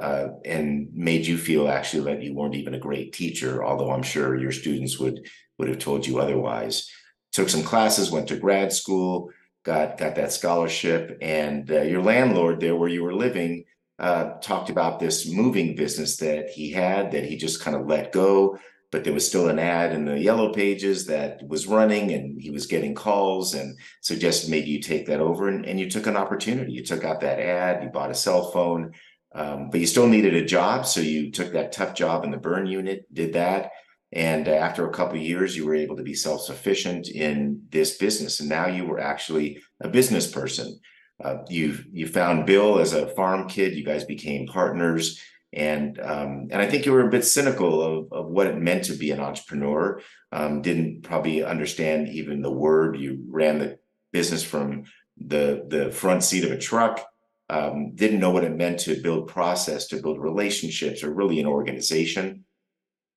uh, 0.00 0.28
and 0.44 0.88
made 0.94 1.26
you 1.26 1.36
feel 1.36 1.68
actually 1.68 2.04
that 2.04 2.22
you 2.22 2.32
weren't 2.32 2.54
even 2.54 2.74
a 2.74 2.78
great 2.78 3.12
teacher 3.12 3.64
although 3.64 3.90
i'm 3.90 4.04
sure 4.04 4.38
your 4.38 4.52
students 4.52 5.00
would 5.00 5.20
would 5.58 5.68
have 5.68 5.78
told 5.78 6.06
you 6.06 6.18
otherwise. 6.18 6.90
Took 7.32 7.48
some 7.48 7.62
classes 7.62 8.10
went 8.10 8.28
to 8.28 8.36
grad 8.36 8.72
school 8.72 9.30
got 9.64 9.98
got 9.98 10.14
that 10.14 10.32
scholarship 10.32 11.18
and 11.20 11.70
uh, 11.70 11.82
your 11.82 12.00
landlord 12.00 12.60
there 12.60 12.76
where 12.76 12.88
you 12.88 13.02
were 13.02 13.14
living 13.14 13.64
uh, 13.98 14.34
talked 14.40 14.70
about 14.70 15.00
this 15.00 15.28
moving 15.28 15.74
business 15.74 16.16
that 16.18 16.50
he 16.50 16.70
had 16.70 17.10
that 17.12 17.24
he 17.24 17.36
just 17.36 17.62
kind 17.62 17.76
of 17.76 17.86
let 17.86 18.12
go 18.12 18.58
but 18.90 19.04
there 19.04 19.12
was 19.12 19.26
still 19.26 19.48
an 19.48 19.58
ad 19.58 19.92
in 19.92 20.04
the 20.06 20.18
yellow 20.18 20.52
pages 20.52 21.06
that 21.06 21.46
was 21.46 21.66
running 21.66 22.12
and 22.12 22.40
he 22.40 22.50
was 22.50 22.66
getting 22.66 22.94
calls 22.94 23.54
and 23.54 23.78
suggested 24.00 24.50
maybe 24.50 24.70
you 24.70 24.80
take 24.80 25.06
that 25.06 25.20
over 25.20 25.48
and, 25.48 25.66
and 25.66 25.78
you 25.78 25.90
took 25.90 26.06
an 26.06 26.16
opportunity. 26.16 26.72
You 26.72 26.82
took 26.82 27.04
out 27.04 27.20
that 27.20 27.38
ad 27.38 27.82
you 27.82 27.90
bought 27.90 28.10
a 28.10 28.14
cell 28.14 28.50
phone 28.50 28.92
um, 29.34 29.68
but 29.70 29.80
you 29.80 29.86
still 29.86 30.06
needed 30.06 30.34
a 30.34 30.44
job 30.44 30.86
so 30.86 31.00
you 31.00 31.30
took 31.30 31.52
that 31.52 31.72
tough 31.72 31.94
job 31.94 32.24
in 32.24 32.30
the 32.30 32.38
burn 32.38 32.66
unit 32.66 33.12
did 33.12 33.34
that 33.34 33.70
and 34.12 34.48
uh, 34.48 34.52
after 34.52 34.88
a 34.88 34.92
couple 34.92 35.18
years 35.18 35.54
you 35.54 35.66
were 35.66 35.74
able 35.74 35.96
to 35.96 36.02
be 36.02 36.14
self-sufficient 36.14 37.08
in 37.08 37.62
this 37.68 37.98
business 37.98 38.40
and 38.40 38.48
now 38.48 38.66
you 38.66 38.86
were 38.86 39.00
actually 39.00 39.60
a 39.82 39.88
business 39.88 40.30
person 40.30 40.78
uh, 41.22 41.38
you 41.48 41.78
you 41.92 42.06
found 42.06 42.46
bill 42.46 42.78
as 42.78 42.92
a 42.92 43.08
farm 43.14 43.48
kid 43.48 43.74
you 43.74 43.84
guys 43.84 44.04
became 44.04 44.46
partners 44.46 45.20
and 45.52 45.98
um, 46.00 46.48
and 46.50 46.60
I 46.60 46.66
think 46.66 46.84
you 46.84 46.92
were 46.92 47.06
a 47.06 47.10
bit 47.10 47.24
cynical 47.24 47.80
of, 47.80 48.12
of 48.12 48.26
what 48.26 48.46
it 48.46 48.58
meant 48.58 48.84
to 48.84 48.92
be 48.92 49.10
an 49.10 49.20
entrepreneur. 49.20 50.00
Um, 50.30 50.60
didn't 50.60 51.02
probably 51.02 51.42
understand 51.42 52.08
even 52.08 52.42
the 52.42 52.50
word. 52.50 52.98
You 52.98 53.24
ran 53.28 53.58
the 53.58 53.78
business 54.12 54.44
from 54.44 54.84
the 55.16 55.64
the 55.68 55.90
front 55.90 56.22
seat 56.22 56.44
of 56.44 56.52
a 56.52 56.58
truck. 56.58 57.04
Um, 57.48 57.94
didn't 57.94 58.20
know 58.20 58.30
what 58.30 58.44
it 58.44 58.54
meant 58.54 58.80
to 58.80 59.00
build 59.00 59.28
process, 59.28 59.86
to 59.86 60.02
build 60.02 60.20
relationships, 60.20 61.02
or 61.02 61.14
really 61.14 61.40
an 61.40 61.46
organization. 61.46 62.44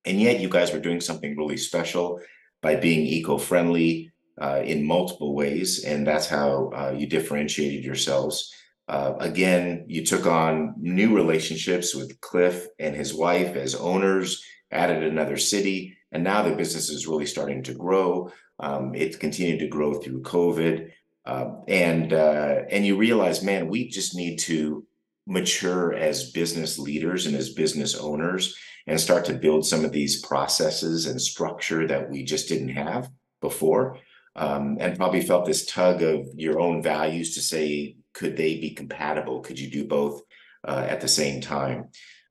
And 0.06 0.18
yet, 0.18 0.40
you 0.40 0.48
guys 0.48 0.72
were 0.72 0.80
doing 0.80 1.02
something 1.02 1.36
really 1.36 1.58
special 1.58 2.18
by 2.62 2.76
being 2.76 3.06
eco-friendly 3.06 4.11
uh, 4.40 4.62
in 4.64 4.84
multiple 4.84 5.34
ways, 5.34 5.84
and 5.84 6.06
that's 6.06 6.28
how 6.28 6.70
uh, 6.74 6.94
you 6.96 7.06
differentiated 7.06 7.84
yourselves. 7.84 8.52
Uh, 8.88 9.14
again, 9.20 9.84
you 9.88 10.04
took 10.04 10.26
on 10.26 10.74
new 10.78 11.14
relationships 11.14 11.94
with 11.94 12.20
Cliff 12.20 12.66
and 12.78 12.96
his 12.96 13.14
wife 13.14 13.56
as 13.56 13.74
owners, 13.74 14.44
added 14.70 15.02
another 15.02 15.36
city, 15.36 15.96
and 16.10 16.24
now 16.24 16.42
the 16.42 16.54
business 16.54 16.90
is 16.90 17.06
really 17.06 17.26
starting 17.26 17.62
to 17.62 17.74
grow. 17.74 18.30
Um, 18.58 18.94
it 18.94 19.20
continued 19.20 19.60
to 19.60 19.68
grow 19.68 19.94
through 19.94 20.22
COVID, 20.22 20.90
uh, 21.24 21.50
and 21.68 22.12
uh, 22.12 22.62
and 22.70 22.84
you 22.84 22.96
realize, 22.96 23.42
man, 23.42 23.68
we 23.68 23.88
just 23.88 24.14
need 24.14 24.38
to 24.40 24.84
mature 25.26 25.94
as 25.94 26.32
business 26.32 26.78
leaders 26.78 27.26
and 27.26 27.36
as 27.36 27.54
business 27.54 27.94
owners, 27.94 28.56
and 28.86 29.00
start 29.00 29.24
to 29.26 29.34
build 29.34 29.64
some 29.64 29.84
of 29.84 29.92
these 29.92 30.24
processes 30.24 31.06
and 31.06 31.20
structure 31.20 31.86
that 31.86 32.10
we 32.10 32.24
just 32.24 32.48
didn't 32.48 32.70
have 32.70 33.08
before. 33.40 33.98
Um, 34.34 34.78
and 34.80 34.96
probably 34.96 35.20
felt 35.20 35.44
this 35.44 35.66
tug 35.66 36.02
of 36.02 36.26
your 36.34 36.58
own 36.58 36.82
values 36.82 37.34
to 37.34 37.42
say 37.42 37.96
could 38.14 38.36
they 38.36 38.58
be 38.58 38.70
compatible? 38.70 39.40
Could 39.40 39.58
you 39.58 39.70
do 39.70 39.86
both 39.86 40.22
uh, 40.66 40.86
at 40.88 41.00
the 41.00 41.08
same 41.08 41.40
time? 41.40 41.88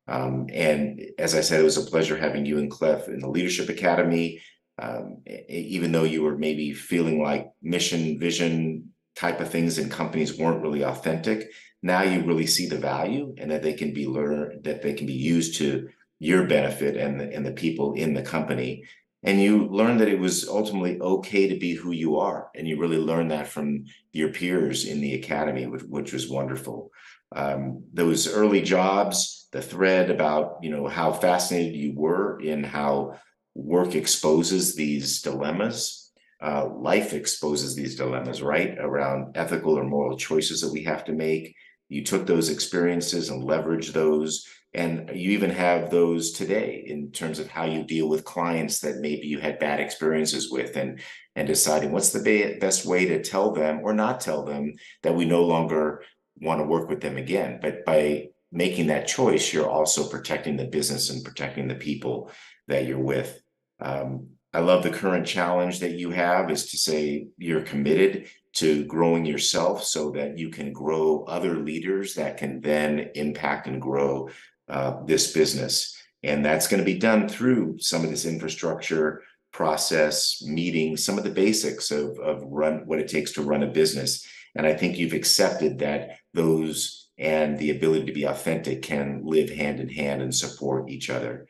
Um, 0.07 0.47
and 0.51 1.01
as 1.17 1.35
I 1.35 1.41
said, 1.41 1.59
it 1.59 1.63
was 1.63 1.77
a 1.77 1.89
pleasure 1.89 2.17
having 2.17 2.45
you 2.45 2.57
and 2.57 2.69
Cliff 2.69 3.07
in 3.07 3.19
the 3.19 3.29
Leadership 3.29 3.69
Academy. 3.69 4.41
Um, 4.81 5.21
even 5.47 5.91
though 5.91 6.03
you 6.03 6.23
were 6.23 6.37
maybe 6.37 6.73
feeling 6.73 7.21
like 7.21 7.51
mission, 7.61 8.19
vision 8.19 8.89
type 9.15 9.39
of 9.39 9.49
things 9.49 9.77
in 9.77 9.89
companies 9.89 10.37
weren't 10.37 10.63
really 10.63 10.83
authentic, 10.83 11.51
now 11.83 12.01
you 12.01 12.23
really 12.23 12.47
see 12.47 12.67
the 12.67 12.77
value 12.77 13.35
and 13.37 13.51
that 13.51 13.63
they 13.63 13.73
can 13.73 13.93
be 13.93 14.07
learned, 14.07 14.63
that 14.63 14.81
they 14.81 14.93
can 14.93 15.05
be 15.05 15.13
used 15.13 15.57
to 15.57 15.89
your 16.19 16.45
benefit 16.45 16.95
and 16.97 17.19
the, 17.19 17.31
and 17.33 17.45
the 17.45 17.51
people 17.51 17.93
in 17.93 18.13
the 18.13 18.21
company 18.21 18.83
and 19.23 19.39
you 19.39 19.67
learn 19.67 19.97
that 19.97 20.07
it 20.07 20.19
was 20.19 20.47
ultimately 20.47 20.99
okay 20.99 21.47
to 21.47 21.59
be 21.59 21.73
who 21.73 21.91
you 21.91 22.17
are. 22.17 22.49
And 22.55 22.67
you 22.67 22.79
really 22.79 22.97
learn 22.97 23.27
that 23.27 23.47
from 23.47 23.85
your 24.11 24.29
peers 24.29 24.85
in 24.85 24.99
the 24.99 25.13
academy 25.13 25.67
which, 25.67 25.83
which 25.83 26.13
was 26.13 26.29
wonderful. 26.29 26.91
Um, 27.33 27.83
those 27.93 28.27
early 28.27 28.61
jobs 28.61 29.41
the 29.51 29.61
thread 29.61 30.09
about 30.09 30.57
you 30.61 30.69
know 30.69 30.87
how 30.87 31.11
fascinated 31.11 31.75
you 31.75 31.93
were 31.95 32.39
in 32.39 32.63
how 32.63 33.19
work 33.53 33.95
exposes 33.95 34.75
these 34.75 35.21
dilemmas. 35.21 36.11
Uh, 36.41 36.67
life 36.73 37.13
exposes 37.13 37.75
these 37.75 37.95
dilemmas 37.95 38.41
right? 38.41 38.77
Around 38.79 39.37
ethical 39.37 39.77
or 39.77 39.83
moral 39.83 40.17
choices 40.17 40.61
that 40.61 40.71
we 40.71 40.83
have 40.83 41.05
to 41.05 41.13
make. 41.13 41.53
You 41.89 42.03
took 42.03 42.25
those 42.25 42.49
experiences 42.49 43.29
and 43.29 43.43
leveraged 43.43 43.91
those 43.91 44.47
and 44.73 45.09
you 45.13 45.31
even 45.31 45.49
have 45.49 45.89
those 45.89 46.31
today 46.31 46.83
in 46.87 47.11
terms 47.11 47.39
of 47.39 47.49
how 47.49 47.65
you 47.65 47.83
deal 47.83 48.07
with 48.07 48.23
clients 48.23 48.79
that 48.79 48.99
maybe 48.99 49.27
you 49.27 49.39
had 49.39 49.59
bad 49.59 49.79
experiences 49.79 50.49
with 50.49 50.77
and 50.77 51.01
and 51.35 51.47
deciding 51.47 51.91
what's 51.91 52.11
the 52.11 52.57
best 52.59 52.85
way 52.85 53.05
to 53.05 53.21
tell 53.21 53.51
them 53.51 53.81
or 53.83 53.93
not 53.93 54.19
tell 54.19 54.43
them 54.43 54.73
that 55.03 55.15
we 55.15 55.25
no 55.25 55.43
longer 55.43 56.03
want 56.41 56.59
to 56.59 56.65
work 56.65 56.89
with 56.89 57.01
them 57.01 57.17
again. 57.17 57.59
But 57.61 57.85
by 57.85 58.27
making 58.51 58.87
that 58.87 59.07
choice 59.07 59.53
you're 59.53 59.69
also 59.69 60.07
protecting 60.09 60.57
the 60.57 60.65
business 60.65 61.09
and 61.09 61.23
protecting 61.23 61.67
the 61.67 61.75
people 61.75 62.31
that 62.67 62.85
you're 62.85 62.99
with. 62.99 63.41
Um, 63.79 64.27
i 64.53 64.59
love 64.59 64.83
the 64.83 64.89
current 64.89 65.25
challenge 65.25 65.79
that 65.79 65.91
you 65.91 66.11
have 66.11 66.51
is 66.51 66.71
to 66.71 66.77
say 66.77 67.27
you're 67.37 67.61
committed 67.61 68.27
to 68.53 68.83
growing 68.85 69.25
yourself 69.25 69.83
so 69.83 70.11
that 70.11 70.37
you 70.37 70.49
can 70.49 70.73
grow 70.73 71.23
other 71.23 71.55
leaders 71.55 72.15
that 72.15 72.37
can 72.37 72.59
then 72.59 73.09
impact 73.15 73.67
and 73.67 73.81
grow 73.81 74.29
uh, 74.71 75.03
this 75.05 75.33
business. 75.33 75.95
And 76.23 76.45
that's 76.45 76.67
going 76.67 76.79
to 76.79 76.85
be 76.85 76.97
done 76.97 77.27
through 77.27 77.77
some 77.79 78.03
of 78.03 78.09
this 78.09 78.25
infrastructure 78.25 79.23
process, 79.51 80.41
meetings, 80.43 81.03
some 81.03 81.17
of 81.17 81.23
the 81.23 81.29
basics 81.29 81.91
of, 81.91 82.17
of 82.19 82.41
run 82.43 82.83
what 82.85 82.99
it 82.99 83.07
takes 83.07 83.33
to 83.33 83.41
run 83.41 83.63
a 83.63 83.67
business. 83.67 84.25
And 84.55 84.65
I 84.65 84.73
think 84.73 84.97
you've 84.97 85.13
accepted 85.13 85.79
that 85.79 86.17
those 86.33 87.09
and 87.17 87.59
the 87.59 87.71
ability 87.71 88.05
to 88.05 88.13
be 88.13 88.23
authentic 88.23 88.81
can 88.81 89.21
live 89.23 89.49
hand 89.49 89.79
in 89.79 89.89
hand 89.89 90.21
and 90.21 90.33
support 90.33 90.89
each 90.89 91.09
other. 91.09 91.47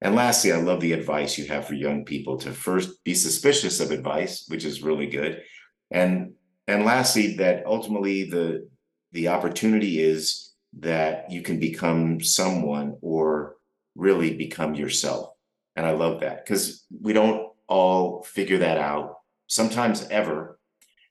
And 0.00 0.16
lastly, 0.16 0.52
I 0.52 0.56
love 0.56 0.80
the 0.80 0.94
advice 0.94 1.38
you 1.38 1.46
have 1.46 1.66
for 1.66 1.74
young 1.74 2.04
people 2.04 2.36
to 2.38 2.50
first 2.52 3.04
be 3.04 3.14
suspicious 3.14 3.78
of 3.78 3.92
advice, 3.92 4.46
which 4.48 4.64
is 4.64 4.82
really 4.82 5.06
good. 5.06 5.42
And 5.90 6.32
and 6.66 6.84
lastly, 6.84 7.36
that 7.36 7.66
ultimately 7.66 8.24
the 8.24 8.68
the 9.12 9.28
opportunity 9.28 10.00
is 10.00 10.51
that 10.78 11.30
you 11.30 11.42
can 11.42 11.60
become 11.60 12.20
someone 12.20 12.96
or 13.02 13.56
really 13.94 14.36
become 14.36 14.74
yourself. 14.74 15.30
And 15.76 15.86
I 15.86 15.92
love 15.92 16.20
that 16.20 16.44
because 16.44 16.84
we 17.00 17.12
don't 17.12 17.50
all 17.68 18.22
figure 18.22 18.58
that 18.58 18.78
out 18.78 19.16
sometimes 19.46 20.06
ever. 20.10 20.58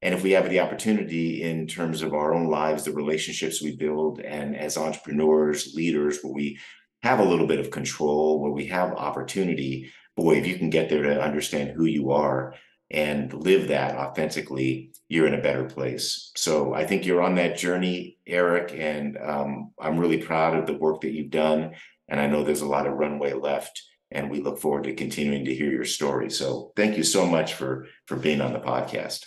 And 0.02 0.16
if 0.16 0.24
we 0.24 0.32
have 0.32 0.50
the 0.50 0.60
opportunity 0.60 1.44
in 1.44 1.68
terms 1.68 2.02
of 2.02 2.14
our 2.14 2.34
own 2.34 2.48
lives, 2.48 2.84
the 2.84 2.92
relationships 2.92 3.62
we 3.62 3.76
build, 3.76 4.20
and 4.20 4.56
as 4.56 4.78
entrepreneurs, 4.78 5.74
leaders, 5.76 6.20
where 6.22 6.34
we 6.34 6.60
have 7.04 7.20
a 7.20 7.24
little 7.26 7.46
bit 7.46 7.60
of 7.60 7.70
control, 7.70 8.40
where 8.40 8.52
we 8.52 8.66
have 8.68 8.94
opportunity, 8.94 9.92
boy, 10.16 10.38
if 10.38 10.48
you 10.48 10.58
can 10.58 10.72
get 10.72 10.90
there 10.90 11.04
to 11.04 11.22
understand 11.22 11.70
who 11.70 11.86
you 11.86 12.12
are 12.12 12.56
and 12.92 13.34
live 13.34 13.70
that 13.70 13.96
authentically, 13.96 14.92
you're 15.08 15.28
in 15.28 15.34
a 15.34 15.42
better 15.42 15.64
place. 15.64 16.32
So 16.36 16.74
I 16.74 16.86
think 16.86 17.06
you're 17.06 17.22
on 17.22 17.36
that 17.36 17.58
journey, 17.58 18.18
Eric, 18.28 18.74
and 18.78 19.18
um, 19.18 19.72
I'm 19.80 19.98
really 19.98 20.22
proud 20.22 20.58
of 20.58 20.68
the 20.68 20.78
work 20.78 21.02
that 21.02 21.12
you've 21.12 21.32
done. 21.32 21.74
And 22.10 22.20
I 22.20 22.28
know 22.28 22.44
there's 22.44 22.62
a 22.62 22.68
lot 22.68 22.88
of 22.88 22.94
runway 22.94 23.34
left, 23.34 23.82
and 24.12 24.30
we 24.30 24.42
look 24.42 24.60
forward 24.60 24.84
to 24.84 24.94
continuing 24.94 25.46
to 25.46 25.56
hear 25.56 25.72
your 25.72 25.86
story. 25.86 26.30
So 26.30 26.74
thank 26.76 26.98
you 26.98 27.04
so 27.04 27.26
much 27.26 27.54
for 27.54 27.88
for 28.08 28.18
being 28.18 28.42
on 28.42 28.52
the 28.52 28.60
podcast. 28.60 29.26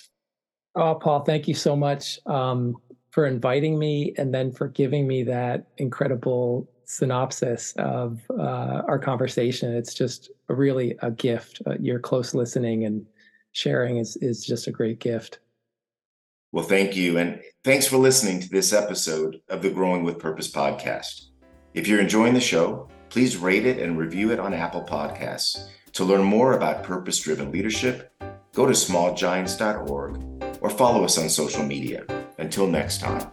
Oh, 0.77 0.97
Paul, 0.97 1.21
thank 1.25 1.49
you 1.49 1.55
so 1.55 1.75
much 1.75 2.19
um, 2.27 2.77
for 3.11 3.27
inviting 3.27 3.79
me 3.79 4.13
and 4.19 4.35
then 4.35 4.53
for 4.53 4.69
giving 4.69 5.07
me 5.07 5.23
that 5.23 5.69
incredible 5.79 6.69
synopsis 6.85 7.73
of 7.79 8.21
uh, 8.31 8.83
our 8.87 8.99
conversation. 8.99 9.75
It's 9.75 9.95
just 9.95 10.31
really 10.49 10.97
a 11.01 11.11
gift. 11.11 11.63
Uh, 11.67 11.77
your 11.81 11.99
close 11.99 12.35
listening 12.35 12.85
and 12.85 13.07
sharing 13.55 13.97
is 13.97 14.17
is 14.17 14.45
just 14.45 14.67
a 14.67 14.71
great 14.71 15.01
gift. 15.01 15.39
Well, 16.53 16.65
thank 16.65 16.95
you. 16.95 17.19
And 17.19 17.41
thanks 17.65 17.87
for 17.87 17.97
listening 17.97 18.41
to 18.41 18.49
this 18.49 18.73
episode 18.73 19.41
of 19.49 19.63
the 19.63 19.71
Growing 19.71 20.05
with 20.05 20.21
Purpose 20.21 20.51
podcast. 20.51 21.31
If 21.73 21.89
you're 21.89 22.01
enjoying 22.01 22.35
the 22.35 22.41
show, 22.41 22.89
please 23.09 23.37
rate 23.37 23.67
it 23.67 23.81
and 23.81 23.99
review 23.99 24.31
it 24.31 24.39
on 24.39 24.55
Apple 24.55 24.83
Podcasts. 24.83 25.69
To 25.95 26.05
learn 26.05 26.23
more 26.23 26.53
about 26.53 26.85
purpose 26.85 27.19
driven 27.19 27.51
leadership, 27.51 28.13
go 28.53 28.67
to 28.67 28.73
smallgiants.org 28.73 30.61
or 30.61 30.71
follow 30.71 31.05
us 31.05 31.19
on 31.19 31.29
social 31.29 31.65
media. 31.65 32.05
Until 32.39 32.69
next 32.69 33.01
time. 33.01 33.31